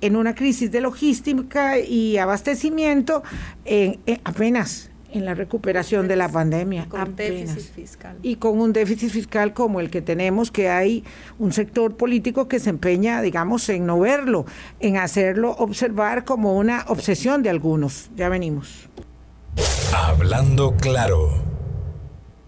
en 0.03 0.14
una 0.14 0.35
crisis 0.35 0.70
de 0.70 0.82
logística 0.82 1.78
y 1.78 2.18
abastecimiento 2.18 3.22
apenas 4.24 4.91
en 5.11 5.24
la 5.24 5.32
recuperación 5.32 6.07
de 6.07 6.16
la 6.16 6.28
pandemia. 6.28 6.87
Con 6.91 7.01
un 7.01 7.16
déficit 7.16 7.72
fiscal. 7.72 8.18
Y 8.20 8.37
con 8.37 8.61
un 8.61 8.74
déficit 8.74 9.09
fiscal 9.09 9.55
como 9.55 9.80
el 9.80 9.89
que 9.89 10.03
tenemos, 10.03 10.51
que 10.51 10.68
hay 10.68 11.03
un 11.39 11.53
sector 11.53 11.97
político 11.97 12.47
que 12.47 12.59
se 12.61 12.68
empeña, 12.68 13.22
digamos, 13.22 13.66
en 13.70 13.87
no 13.87 13.99
verlo, 14.01 14.45
en 14.80 14.99
hacerlo 14.99 15.53
observar 15.53 16.26
como 16.26 16.59
una 16.59 16.85
obsesión 16.89 17.43
de 17.43 17.49
algunos. 17.49 18.11
Ya 18.16 18.28
venimos. 18.28 18.91
Hablando 19.95 20.76
claro. 20.76 21.53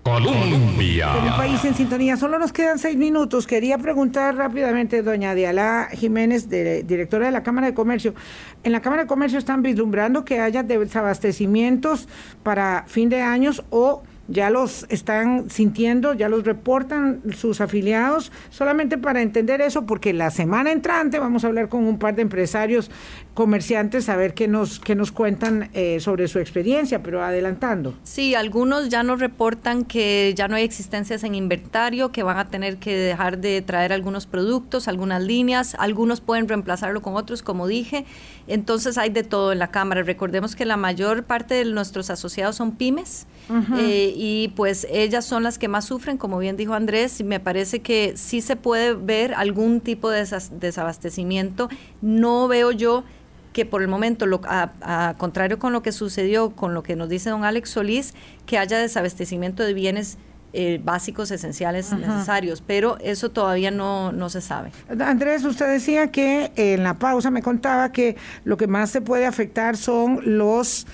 Colombia. 0.07 1.17
Un 1.21 1.37
país 1.37 1.65
en 1.65 1.75
sintonía. 1.75 2.17
Solo 2.17 2.39
nos 2.39 2.53
quedan 2.53 2.79
seis 2.79 2.97
minutos. 2.97 3.45
Quería 3.45 3.77
preguntar 3.77 4.37
rápidamente, 4.37 5.03
doña 5.03 5.35
Diala 5.35 5.89
Jiménez, 5.91 6.49
directora 6.49 7.27
de 7.27 7.33
la 7.33 7.43
Cámara 7.43 7.67
de 7.67 7.75
Comercio. 7.75 8.15
En 8.63 8.71
la 8.71 8.81
Cámara 8.81 9.03
de 9.03 9.09
Comercio 9.09 9.37
están 9.37 9.63
vislumbrando 9.63 10.25
que 10.25 10.39
haya 10.39 10.63
desabastecimientos 10.63 12.09
para 12.45 12.85
fin 12.87 13.09
de 13.09 13.21
años 13.21 13.65
o 13.71 14.05
ya 14.29 14.51
los 14.51 14.87
están 14.89 15.51
sintiendo, 15.51 16.15
ya 16.15 16.29
los 16.29 16.45
reportan 16.45 17.23
sus 17.37 17.61
afiliados, 17.61 18.33
solamente 18.51 18.99
para 18.99 19.23
entender 19.23 19.61
eso, 19.61 19.87
porque 19.87 20.13
la 20.13 20.31
semana 20.31 20.73
entrante 20.73 21.19
vamos 21.19 21.45
a 21.45 21.49
hablar 21.49 21.69
con 21.69 21.85
un 21.85 21.99
par 21.99 22.15
de 22.15 22.23
empresarios 22.23 22.91
comerciantes 23.35 24.09
a 24.09 24.17
ver 24.17 24.35
qué 24.35 24.49
nos, 24.49 24.81
qué 24.81 24.95
nos 24.95 25.13
cuentan 25.13 25.69
eh, 25.75 26.01
sobre 26.01 26.27
su 26.27 26.39
experiencia, 26.39 27.03
pero 27.03 27.23
adelantando. 27.23 27.95
Sí, 28.03 28.35
algunos 28.35 28.89
ya 28.89 29.03
nos 29.03 29.21
reportan 29.21 29.85
que 29.85 30.33
ya 30.35 30.49
no 30.49 30.57
hay 30.57 30.65
existencias 30.65 31.23
en 31.23 31.35
inventario, 31.35 32.13
que 32.13 32.23
van 32.23 32.39
a 32.39 32.49
tener 32.49 32.79
que 32.79 32.97
dejar 32.97 33.39
de 33.39 33.61
traer 33.63 33.93
algunos 33.93 34.27
productos, 34.27 34.89
algunas 34.89 35.23
líneas, 35.23 35.77
algunos 35.79 36.21
pueden 36.21 36.49
reemplazarlo 36.49 37.03
con 37.03 37.15
otros, 37.15 37.43
como 37.43 37.67
dije, 37.67 38.07
entonces 38.47 38.97
hay 38.99 39.11
de 39.11 39.23
todo 39.23 39.53
en 39.53 39.59
la 39.59 39.71
Cámara. 39.71 40.03
Recordemos 40.03 40.57
que 40.57 40.65
la 40.65 40.77
mayor 40.77 41.25
parte 41.25 41.55
de 41.55 41.65
nuestros 41.67 42.11
asociados 42.11 42.57
son 42.57 42.73
pymes 42.73 43.27
eh, 43.49 44.13
y 44.17 44.49
pues 44.57 44.87
ellas 44.91 45.25
son 45.25 45.43
las 45.43 45.59
que 45.59 45.69
más 45.69 45.85
sufren, 45.85 46.19
como 46.19 46.39
bien 46.39 46.57
dijo 46.57 46.75
Andrés, 46.75 47.23
me 47.25 47.41
parece 47.41 47.81
que 47.81 48.15
sí 48.17 48.41
se 48.41 48.57
puede 48.57 48.95
ver 48.95 49.35
algún 49.35 49.81
tipo 49.81 50.11
de 50.11 50.27
desabastecimiento. 50.51 51.69
No 52.01 52.49
veo 52.49 52.73
yo 52.73 53.05
que 53.53 53.65
por 53.65 53.81
el 53.81 53.89
momento, 53.89 54.27
lo, 54.27 54.43
a, 54.45 55.15
contrario 55.17 55.59
con 55.59 55.73
lo 55.73 55.83
que 55.83 55.91
sucedió, 55.91 56.51
con 56.51 56.75
lo 56.75 56.83
que 56.83 56.95
nos 56.95 57.09
dice 57.09 57.31
don 57.31 57.43
Alex 57.43 57.71
Solís, 57.71 58.13
que 58.45 58.59
haya 58.59 58.79
desabastecimiento 58.79 59.63
de 59.63 59.73
bienes 59.73 60.19
eh, 60.53 60.81
básicos, 60.83 61.31
esenciales, 61.31 61.93
necesarios, 61.93 62.63
pero 62.67 62.99
eso 63.01 63.31
todavía 63.31 63.71
no, 63.71 64.13
no 64.13 64.29
se 64.29 64.41
sabe. 64.41 64.73
Andrés, 65.01 65.45
usted 65.45 65.71
decía 65.71 66.11
que 66.11 66.53
en 66.57 66.83
la 66.83 66.99
pausa 66.99 67.31
me 67.31 67.43
contaba 67.43 67.93
que 67.93 68.17
lo 68.45 68.57
que 68.57 68.67
más 68.67 68.91
se 68.91 69.01
puede 69.01 69.27
afectar 69.27 69.77
son 69.77 70.21
los, 70.25 70.87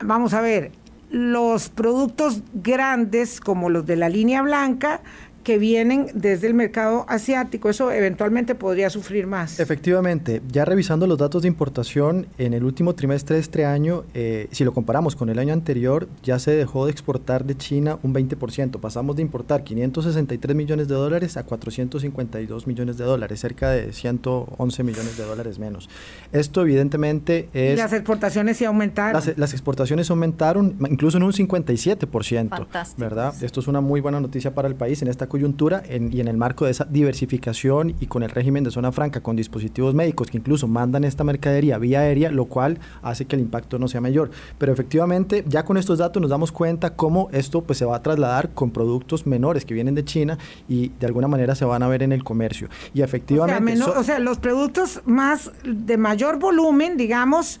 vamos 0.00 0.32
a 0.32 0.40
ver, 0.40 0.72
los 1.10 1.68
productos 1.68 2.42
grandes 2.52 3.40
como 3.40 3.70
los 3.70 3.86
de 3.86 3.96
la 3.96 4.08
línea 4.08 4.42
blanca 4.42 5.00
que 5.46 5.58
vienen 5.58 6.08
desde 6.12 6.48
el 6.48 6.54
mercado 6.54 7.06
asiático. 7.06 7.70
Eso 7.70 7.92
eventualmente 7.92 8.56
podría 8.56 8.90
sufrir 8.90 9.28
más. 9.28 9.60
Efectivamente, 9.60 10.42
ya 10.50 10.64
revisando 10.64 11.06
los 11.06 11.18
datos 11.18 11.42
de 11.42 11.46
importación, 11.46 12.26
en 12.36 12.52
el 12.52 12.64
último 12.64 12.96
trimestre 12.96 13.36
de 13.36 13.42
este 13.42 13.64
año, 13.64 14.02
eh, 14.12 14.48
si 14.50 14.64
lo 14.64 14.74
comparamos 14.74 15.14
con 15.14 15.28
el 15.28 15.38
año 15.38 15.52
anterior, 15.52 16.08
ya 16.24 16.40
se 16.40 16.50
dejó 16.50 16.86
de 16.86 16.90
exportar 16.90 17.44
de 17.44 17.56
China 17.56 18.00
un 18.02 18.12
20%. 18.12 18.80
Pasamos 18.80 19.14
de 19.14 19.22
importar 19.22 19.62
563 19.62 20.56
millones 20.56 20.88
de 20.88 20.96
dólares 20.96 21.36
a 21.36 21.44
452 21.44 22.66
millones 22.66 22.98
de 22.98 23.04
dólares, 23.04 23.38
cerca 23.38 23.70
de 23.70 23.92
111 23.92 24.82
millones 24.82 25.16
de 25.16 25.22
dólares 25.22 25.60
menos. 25.60 25.88
Esto 26.32 26.62
evidentemente 26.62 27.48
es... 27.52 27.74
Y 27.74 27.76
las 27.76 27.92
exportaciones 27.92 28.56
sí 28.56 28.64
aumentaron. 28.64 29.22
Las, 29.36 29.52
exportaciones 29.52 30.10
aumentaron 30.10 30.76
incluso 30.90 31.18
en 31.18 31.22
un 31.22 31.32
57%, 31.32 32.48
Fantástico. 32.48 33.00
¿verdad? 33.00 33.32
Esto 33.44 33.60
es 33.60 33.68
una 33.68 33.80
muy 33.80 34.00
buena 34.00 34.20
noticia 34.20 34.52
para 34.52 34.66
el 34.66 34.74
país 34.74 35.02
en 35.02 35.08
esta 35.08 35.28
coyuntura 35.36 35.82
y 35.88 36.20
en 36.20 36.28
el 36.28 36.36
marco 36.36 36.64
de 36.64 36.70
esa 36.70 36.86
diversificación 36.86 37.94
y 38.00 38.06
con 38.06 38.22
el 38.22 38.30
régimen 38.30 38.64
de 38.64 38.70
zona 38.70 38.90
franca, 38.90 39.20
con 39.20 39.36
dispositivos 39.36 39.94
médicos 39.94 40.30
que 40.30 40.38
incluso 40.38 40.66
mandan 40.66 41.04
esta 41.04 41.24
mercadería 41.24 41.76
vía 41.76 42.00
aérea, 42.00 42.30
lo 42.30 42.46
cual 42.46 42.78
hace 43.02 43.26
que 43.26 43.36
el 43.36 43.42
impacto 43.42 43.78
no 43.78 43.86
sea 43.86 44.00
mayor. 44.00 44.30
Pero 44.56 44.72
efectivamente, 44.72 45.44
ya 45.46 45.64
con 45.64 45.76
estos 45.76 45.98
datos 45.98 46.22
nos 46.22 46.30
damos 46.30 46.52
cuenta 46.52 46.94
cómo 46.96 47.28
esto 47.32 47.62
pues, 47.62 47.78
se 47.78 47.84
va 47.84 47.96
a 47.96 48.02
trasladar 48.02 48.50
con 48.54 48.70
productos 48.70 49.26
menores 49.26 49.66
que 49.66 49.74
vienen 49.74 49.94
de 49.94 50.04
China 50.04 50.38
y 50.68 50.88
de 51.00 51.06
alguna 51.06 51.28
manera 51.28 51.54
se 51.54 51.66
van 51.66 51.82
a 51.82 51.88
ver 51.88 52.02
en 52.02 52.12
el 52.12 52.24
comercio. 52.24 52.68
Y 52.94 53.02
efectivamente... 53.02 53.78
O 53.82 54.02
sea, 54.02 54.18
los 54.18 54.38
productos 54.38 55.02
más 55.04 55.50
de 55.64 55.98
mayor 55.98 56.38
volumen, 56.38 56.96
digamos, 56.96 57.60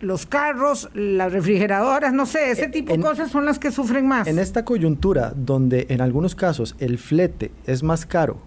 los 0.00 0.26
carros, 0.26 0.88
las 0.94 1.32
refrigeradoras, 1.32 2.12
no 2.12 2.26
sé, 2.26 2.50
ese 2.50 2.68
tipo 2.68 2.92
de 2.94 3.00
cosas 3.00 3.30
son 3.30 3.44
las 3.44 3.58
que 3.58 3.70
sufren 3.70 4.06
más. 4.06 4.26
En 4.26 4.38
esta 4.38 4.64
coyuntura, 4.64 5.32
donde 5.36 5.86
en 5.90 6.00
algunos 6.00 6.34
casos 6.34 6.76
el 6.78 6.98
flete 6.98 7.50
es 7.66 7.82
más 7.82 8.06
caro 8.06 8.38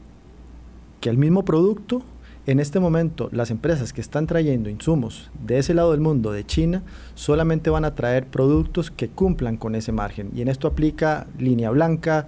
que 1.02 1.10
el 1.10 1.18
mismo 1.18 1.46
producto, 1.46 2.04
en 2.46 2.60
este 2.60 2.80
momento 2.80 3.30
las 3.32 3.52
empresas 3.52 3.94
que 3.94 4.02
están 4.02 4.28
trayendo 4.28 4.70
insumos 4.70 5.32
de 5.46 5.60
ese 5.60 5.74
lado 5.74 5.92
del 5.92 6.02
mundo, 6.02 6.32
de 6.32 6.46
China, 6.46 6.82
solamente 7.16 7.70
van 7.70 7.86
a 7.86 7.96
traer 7.96 8.26
productos 8.26 8.92
que 8.92 9.10
cumplan 9.10 9.58
con 9.58 9.76
ese 9.76 9.92
margen. 9.92 10.32
Y 10.36 10.42
en 10.42 10.48
esto 10.48 10.68
aplica 10.68 11.28
línea 11.38 11.70
blanca, 11.70 12.28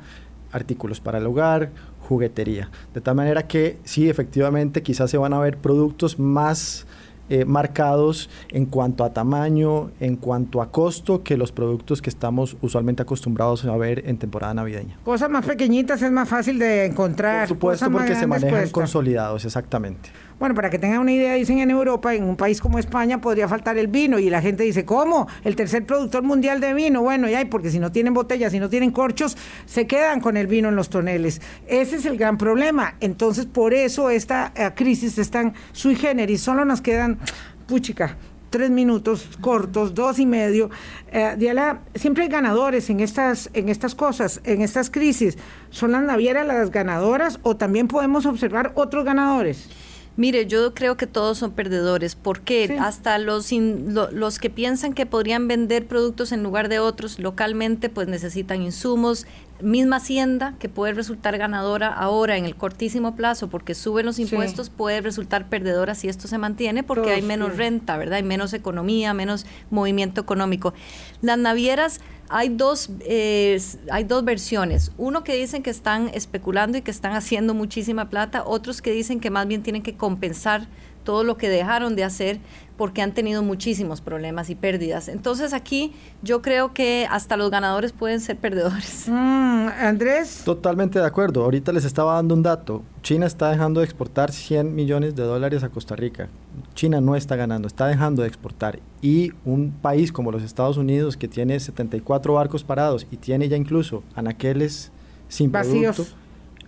artículos 0.51 1.01
para 1.01 1.17
el 1.17 1.25
hogar, 1.25 1.71
juguetería. 2.07 2.69
De 2.93 3.01
tal 3.01 3.15
manera 3.15 3.47
que 3.47 3.77
sí, 3.83 4.09
efectivamente, 4.09 4.83
quizás 4.83 5.09
se 5.09 5.17
van 5.17 5.33
a 5.33 5.39
ver 5.39 5.57
productos 5.57 6.19
más 6.19 6.85
eh, 7.29 7.45
marcados 7.45 8.29
en 8.49 8.65
cuanto 8.65 9.03
a 9.03 9.13
tamaño, 9.13 9.91
en 9.99 10.15
cuanto 10.15 10.61
a 10.61 10.71
costo, 10.71 11.23
que 11.23 11.37
los 11.37 11.51
productos 11.51 12.01
que 12.01 12.09
estamos 12.09 12.57
usualmente 12.61 13.01
acostumbrados 13.01 13.65
a 13.65 13.75
ver 13.77 14.03
en 14.07 14.17
temporada 14.17 14.53
navideña. 14.53 14.97
Cosas 15.03 15.29
más 15.29 15.45
pequeñitas 15.45 16.01
es 16.01 16.11
más 16.11 16.29
fácil 16.29 16.59
de 16.59 16.85
encontrar. 16.85 17.47
Por 17.47 17.55
supuesto, 17.55 17.91
porque 17.91 18.15
se 18.15 18.27
manejan 18.27 18.69
consolidados, 18.69 19.45
exactamente. 19.45 20.09
Bueno, 20.37 20.53
para 20.53 20.69
que 20.69 20.77
tengan 20.77 20.99
una 20.99 21.13
idea, 21.13 21.33
dicen 21.35 21.59
en 21.59 21.71
Europa, 21.71 22.13
en 22.13 22.25
un 22.25 22.35
país 22.35 22.59
como 22.59 22.77
España 22.77 23.21
podría 23.21 23.47
faltar 23.47 23.77
el 23.77 23.87
vino 23.87 24.19
y 24.19 24.29
la 24.29 24.41
gente 24.41 24.63
dice, 24.63 24.83
¿cómo? 24.83 25.29
El 25.45 25.55
tercer 25.55 25.85
productor 25.85 26.23
mundial 26.23 26.59
de 26.59 26.73
vino. 26.73 27.01
Bueno, 27.01 27.29
ya, 27.29 27.45
porque 27.49 27.71
si 27.71 27.79
no 27.79 27.93
tienen 27.93 28.13
botellas, 28.13 28.51
si 28.51 28.59
no 28.59 28.69
tienen 28.69 28.91
corchos, 28.91 29.37
se 29.65 29.87
quedan 29.87 30.19
con 30.19 30.35
el 30.35 30.47
vino 30.47 30.67
en 30.67 30.75
los 30.75 30.89
toneles. 30.89 31.41
Ese 31.67 31.95
es 31.95 32.05
el 32.05 32.17
gran 32.17 32.37
problema. 32.37 32.95
Entonces, 32.99 33.45
por 33.45 33.73
eso 33.73 34.09
esta 34.09 34.51
eh, 34.55 34.71
crisis 34.75 35.17
es 35.17 35.31
tan 35.31 35.53
sui 35.71 35.95
generis. 35.95 36.41
Solo 36.41 36.65
nos 36.65 36.81
quedan, 36.81 37.17
puchica, 37.65 38.17
tres 38.49 38.69
minutos 38.71 39.29
cortos, 39.39 39.93
dos 39.93 40.19
y 40.19 40.25
medio. 40.25 40.69
Eh, 41.13 41.35
Diala, 41.37 41.79
siempre 41.93 42.23
hay 42.23 42.29
ganadores 42.29 42.89
en 42.89 42.99
estas, 42.99 43.49
en 43.53 43.69
estas 43.69 43.95
cosas, 43.95 44.41
en 44.43 44.61
estas 44.61 44.89
crisis. 44.89 45.37
¿Son 45.69 45.93
las 45.93 46.03
navieras 46.03 46.45
las 46.45 46.71
ganadoras 46.71 47.39
o 47.41 47.55
también 47.55 47.87
podemos 47.87 48.25
observar 48.25 48.73
otros 48.75 49.05
ganadores? 49.05 49.69
Mire, 50.17 50.45
yo 50.45 50.73
creo 50.73 50.95
que 50.95 51.07
todos 51.07 51.37
son 51.37 51.51
perdedores, 51.51 52.15
porque 52.15 52.77
hasta 52.79 53.17
los, 53.17 53.51
los 53.51 54.39
que 54.39 54.49
piensan 54.49 54.93
que 54.93 55.05
podrían 55.05 55.49
vender 55.49 55.87
productos 55.87 56.31
en 56.31 56.41
lugar 56.41 56.69
de 56.69 56.79
otros 56.79 57.19
localmente, 57.19 57.89
pues 57.89 58.07
necesitan 58.07 58.61
insumos, 58.61 59.25
misma 59.61 59.97
hacienda 59.97 60.55
que 60.59 60.69
puede 60.69 60.93
resultar 60.93 61.37
ganadora 61.37 61.87
ahora 61.87 62.37
en 62.37 62.45
el 62.45 62.55
cortísimo 62.55 63.15
plazo 63.15 63.49
porque 63.49 63.73
suben 63.73 64.05
los 64.05 64.19
impuestos, 64.19 64.69
puede 64.69 65.01
resultar 65.01 65.47
perdedora 65.47 65.95
si 65.95 66.09
esto 66.09 66.27
se 66.27 66.37
mantiene 66.37 66.83
porque 66.83 67.11
hay 67.11 67.21
menos 67.21 67.57
renta, 67.57 67.97
¿verdad? 67.97 68.17
Hay 68.17 68.23
menos 68.23 68.53
economía, 68.53 69.13
menos 69.13 69.45
movimiento 69.69 70.21
económico. 70.21 70.73
Las 71.21 71.37
navieras 71.37 72.01
hay 72.29 72.49
dos, 72.49 72.89
eh, 73.01 73.59
hay 73.91 74.03
dos 74.03 74.25
versiones. 74.25 74.91
Uno 74.97 75.23
que 75.23 75.35
dicen 75.35 75.63
que 75.63 75.69
están 75.69 76.09
especulando 76.13 76.77
y 76.77 76.81
que 76.81 76.91
están 76.91 77.13
haciendo 77.13 77.53
muchísima 77.53 78.09
plata, 78.09 78.43
otros 78.45 78.81
que 78.81 78.91
dicen 78.91 79.19
que 79.19 79.29
más 79.29 79.47
bien 79.47 79.63
tienen 79.63 79.83
que 79.83 79.95
compensar 79.95 80.67
todo 81.03 81.23
lo 81.23 81.37
que 81.37 81.49
dejaron 81.49 81.95
de 81.95 82.03
hacer 82.03 82.39
porque 82.77 83.01
han 83.01 83.13
tenido 83.13 83.43
muchísimos 83.43 84.01
problemas 84.01 84.49
y 84.49 84.55
pérdidas. 84.55 85.07
Entonces 85.07 85.53
aquí 85.53 85.93
yo 86.21 86.41
creo 86.41 86.73
que 86.73 87.07
hasta 87.09 87.37
los 87.37 87.49
ganadores 87.49 87.91
pueden 87.93 88.19
ser 88.19 88.37
perdedores. 88.37 89.05
Mm, 89.15 89.69
Andrés. 89.79 90.41
Totalmente 90.45 90.99
de 90.99 91.05
acuerdo. 91.05 91.43
Ahorita 91.43 91.71
les 91.71 91.85
estaba 91.85 92.15
dando 92.15 92.35
un 92.35 92.43
dato. 92.43 92.83
China 93.01 93.25
está 93.25 93.49
dejando 93.49 93.79
de 93.79 93.85
exportar 93.85 94.31
100 94.31 94.75
millones 94.75 95.15
de 95.15 95.23
dólares 95.23 95.63
a 95.63 95.69
Costa 95.69 95.95
Rica. 95.95 96.27
China 96.73 97.01
no 97.01 97.15
está 97.15 97.35
ganando, 97.35 97.67
está 97.67 97.87
dejando 97.87 98.21
de 98.21 98.27
exportar. 98.27 98.79
Y 99.01 99.31
un 99.45 99.71
país 99.71 100.11
como 100.11 100.31
los 100.31 100.43
Estados 100.43 100.77
Unidos 100.77 101.17
que 101.17 101.27
tiene 101.27 101.59
74 101.59 102.33
barcos 102.33 102.63
parados 102.63 103.07
y 103.11 103.17
tiene 103.17 103.47
ya 103.47 103.57
incluso 103.57 104.03
anaqueles 104.15 104.91
sin 105.27 105.51
producto, 105.51 106.05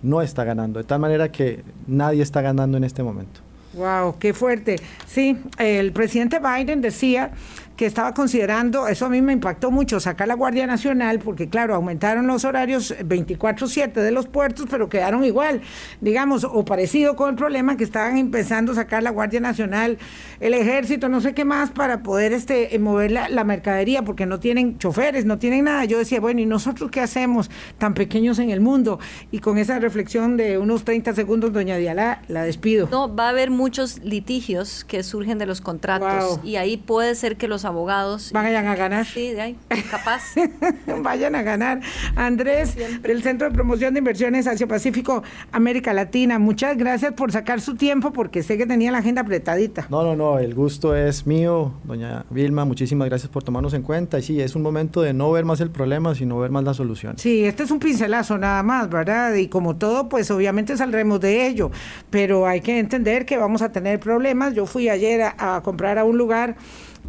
no 0.02 0.22
está 0.22 0.44
ganando. 0.44 0.80
De 0.80 0.86
tal 0.86 1.00
manera 1.00 1.32
que 1.32 1.64
nadie 1.88 2.22
está 2.22 2.42
ganando 2.42 2.78
en 2.78 2.84
este 2.84 3.04
momento. 3.04 3.42
Wow, 3.74 4.18
qué 4.20 4.34
fuerte. 4.34 4.78
Sí, 5.08 5.38
el 5.58 5.92
presidente 5.92 6.40
Biden 6.40 6.82
decía 6.82 7.32
que 7.78 7.86
estaba 7.86 8.16
considerando, 8.16 8.88
eso 8.88 9.06
a 9.06 9.10
mí 9.10 9.22
me 9.22 9.34
impactó 9.34 9.70
mucho, 9.70 10.00
sacar 10.00 10.28
la 10.28 10.34
Guardia 10.34 10.66
Nacional, 10.66 11.20
porque 11.20 11.48
claro, 11.48 11.76
aumentaron 11.76 12.26
los 12.26 12.44
horarios 12.44 12.96
24/7 13.06 14.02
de 14.02 14.12
los 14.12 14.26
puertos, 14.28 14.66
pero 14.68 14.90
quedaron 14.90 15.24
igual, 15.24 15.62
digamos, 16.02 16.44
o 16.44 16.66
parecido 16.66 17.16
con 17.16 17.30
el 17.30 17.36
problema 17.36 17.78
que 17.78 17.84
estaban 17.84 18.18
empezando 18.18 18.72
a 18.72 18.76
sacar 18.76 19.04
la 19.04 19.12
Guardia 19.12 19.40
Nacional, 19.40 20.00
el 20.40 20.56
ejército, 20.56 21.08
no 21.08 21.22
sé 21.22 21.36
qué 21.36 21.46
más, 21.46 21.70
para 21.70 22.02
poder 22.02 22.34
este, 22.34 22.76
eh, 22.76 22.80
mover 22.80 23.12
la, 23.12 23.44
mercadería, 23.44 24.02
porque 24.02 24.26
no 24.26 24.40
tienen 24.40 24.80
choferes, 24.80 25.26
no 25.26 25.38
tienen 25.38 25.66
nada. 25.66 25.86
Yo 25.86 26.00
decía, 26.00 26.20
bueno, 26.20 26.42
¿y 26.42 26.48
nosotros 26.48 26.90
qué 26.90 27.00
hacemos 27.00 27.52
tan 27.78 27.94
pequeños 27.94 28.40
en 28.40 28.50
el 28.50 28.60
mundo? 28.60 29.00
Y 29.32 29.40
con 29.40 29.60
esa 29.60 29.78
reflexión 29.78 30.36
de 30.36 30.58
unos 30.58 30.84
30 30.84 31.14
segundos, 31.14 31.54
doña 31.54 31.78
Diala, 31.78 32.24
la 32.28 32.42
despido. 32.42 32.90
No, 32.92 33.16
va 33.16 33.28
a 33.28 33.30
haber 33.30 33.52
muchos 33.52 34.00
litigios 34.04 34.84
que 34.84 35.04
surgen 35.04 35.38
de 35.38 35.46
los 35.46 35.62
contratos 35.62 36.40
y 36.44 36.56
ahí 36.56 36.78
puede 36.78 37.14
ser 37.14 37.38
que 37.38 37.48
los 37.48 37.67
abogados. 37.68 38.32
Vayan 38.34 38.66
a 38.68 38.76
ganar. 38.76 39.06
Sí, 39.06 39.32
de 39.32 39.42
ahí, 39.42 39.58
capaz. 39.92 40.24
Vayan 41.04 41.36
a 41.36 41.44
ganar. 41.44 41.82
Andrés, 42.16 42.76
del 43.02 43.22
Centro 43.22 43.48
de 43.48 43.54
Promoción 43.54 43.94
de 43.94 44.00
Inversiones 44.00 44.48
Asia-Pacífico, 44.48 45.24
América 45.52 45.94
Latina, 45.94 46.40
muchas 46.40 46.78
gracias 46.78 47.14
por 47.14 47.32
sacar 47.32 47.62
su 47.62 47.76
tiempo 47.76 48.12
porque 48.14 48.44
sé 48.44 48.58
que 48.58 48.66
tenía 48.66 48.92
la 48.92 49.00
agenda 49.00 49.22
apretadita. 49.22 49.88
No, 49.90 50.04
no, 50.04 50.16
no, 50.16 50.40
el 50.40 50.56
gusto 50.56 50.96
es 50.96 51.28
mío, 51.28 51.74
doña 51.84 52.26
Vilma, 52.30 52.66
muchísimas 52.66 53.08
gracias 53.08 53.30
por 53.30 53.44
tomarnos 53.44 53.74
en 53.74 53.84
cuenta. 53.84 54.20
Y 54.20 54.22
sí, 54.24 54.42
es 54.42 54.56
un 54.56 54.62
momento 54.62 55.02
de 55.02 55.14
no 55.14 55.32
ver 55.32 55.46
más 55.46 55.62
el 55.62 55.70
problema, 55.70 56.16
sino 56.16 56.40
ver 56.40 56.52
más 56.52 56.64
la 56.64 56.74
solución. 56.74 57.18
Sí, 57.18 57.46
este 57.46 57.64
es 57.64 57.72
un 57.72 57.80
pincelazo 57.80 58.38
nada 58.38 58.64
más, 58.64 58.90
¿verdad? 58.90 59.34
Y 59.36 59.48
como 59.48 59.76
todo, 59.76 60.10
pues 60.10 60.32
obviamente 60.32 60.78
saldremos 60.78 61.20
de 61.20 61.48
ello, 61.48 61.72
pero 62.10 62.48
hay 62.48 62.62
que 62.62 62.80
entender 62.80 63.26
que 63.26 63.38
vamos 63.38 63.62
a 63.62 63.72
tener 63.72 64.00
problemas. 64.00 64.54
Yo 64.54 64.66
fui 64.66 64.90
ayer 64.90 65.34
a 65.38 65.62
comprar 65.64 65.98
a 65.98 66.04
un 66.04 66.18
lugar 66.18 66.56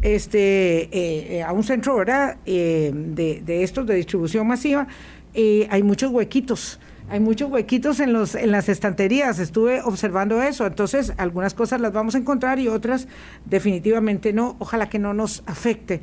este, 0.01 0.83
eh, 0.83 1.37
eh, 1.37 1.43
a 1.43 1.51
un 1.51 1.63
centro 1.63 1.95
¿verdad? 1.95 2.37
Eh, 2.45 2.91
de, 2.93 3.63
estos 3.63 3.85
de 3.85 3.95
distribución 3.95 4.47
masiva, 4.47 4.87
hay 5.35 5.83
muchos 5.83 6.11
huequitos. 6.11 6.79
Hay 7.11 7.19
muchos 7.19 7.49
huequitos 7.49 7.99
en, 8.01 8.13
los, 8.13 8.35
en 8.35 8.51
las 8.51 8.69
estanterías, 8.69 9.39
estuve 9.39 9.81
observando 9.81 10.43
eso, 10.43 10.67
entonces 10.67 11.11
algunas 11.17 11.55
cosas 11.55 11.81
las 11.81 11.91
vamos 11.91 12.13
a 12.13 12.19
encontrar 12.19 12.59
y 12.59 12.67
otras 12.67 13.07
definitivamente 13.45 14.31
no, 14.31 14.55
ojalá 14.59 14.89
que 14.89 14.99
no 14.99 15.15
nos 15.15 15.41
afecte 15.47 16.01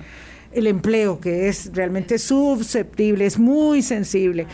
el 0.50 0.66
empleo, 0.66 1.20
que 1.20 1.46
es 1.48 1.70
realmente 1.74 2.18
susceptible, 2.18 3.24
es 3.24 3.38
muy 3.38 3.82
sensible. 3.82 4.48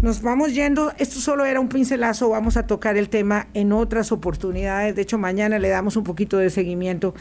Nos 0.00 0.22
vamos 0.22 0.54
yendo, 0.54 0.92
esto 0.98 1.20
solo 1.20 1.44
era 1.44 1.60
un 1.60 1.68
pincelazo, 1.68 2.30
vamos 2.30 2.56
a 2.56 2.66
tocar 2.66 2.96
el 2.96 3.10
tema 3.10 3.48
en 3.52 3.72
otras 3.72 4.12
oportunidades, 4.12 4.96
de 4.96 5.02
hecho 5.02 5.18
mañana 5.18 5.58
le 5.58 5.68
damos 5.68 5.96
un 5.96 6.04
poquito 6.04 6.38
de 6.38 6.48
seguimiento 6.48 7.14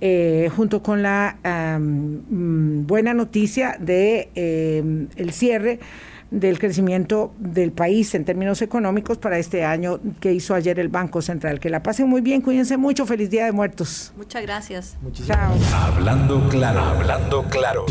eh, 0.00 0.50
junto 0.54 0.82
con 0.82 1.02
la 1.02 1.36
mm, 1.42 2.86
buena 2.86 3.14
noticia 3.14 3.76
de 3.78 4.30
eh, 4.34 5.08
el 5.16 5.32
cierre 5.32 5.80
del 6.30 6.58
crecimiento 6.58 7.32
del 7.38 7.72
país 7.72 8.14
en 8.14 8.24
términos 8.24 8.60
económicos 8.60 9.18
para 9.18 9.38
este 9.38 9.64
año 9.64 9.98
que 10.20 10.32
hizo 10.32 10.54
ayer 10.54 10.78
el 10.78 10.88
Banco 10.88 11.22
Central. 11.22 11.58
Que 11.58 11.70
la 11.70 11.82
pasen 11.82 12.08
muy 12.08 12.20
bien, 12.20 12.42
cuídense 12.42 12.76
mucho, 12.76 13.06
feliz 13.06 13.30
Día 13.30 13.46
de 13.46 13.52
Muertos. 13.52 14.12
Muchas 14.16 14.42
gracias. 14.42 14.96
Chao. 15.26 15.54
Hablando 15.74 16.46
claro, 16.48 16.80
hablando 16.80 17.44
claro. 17.44 17.86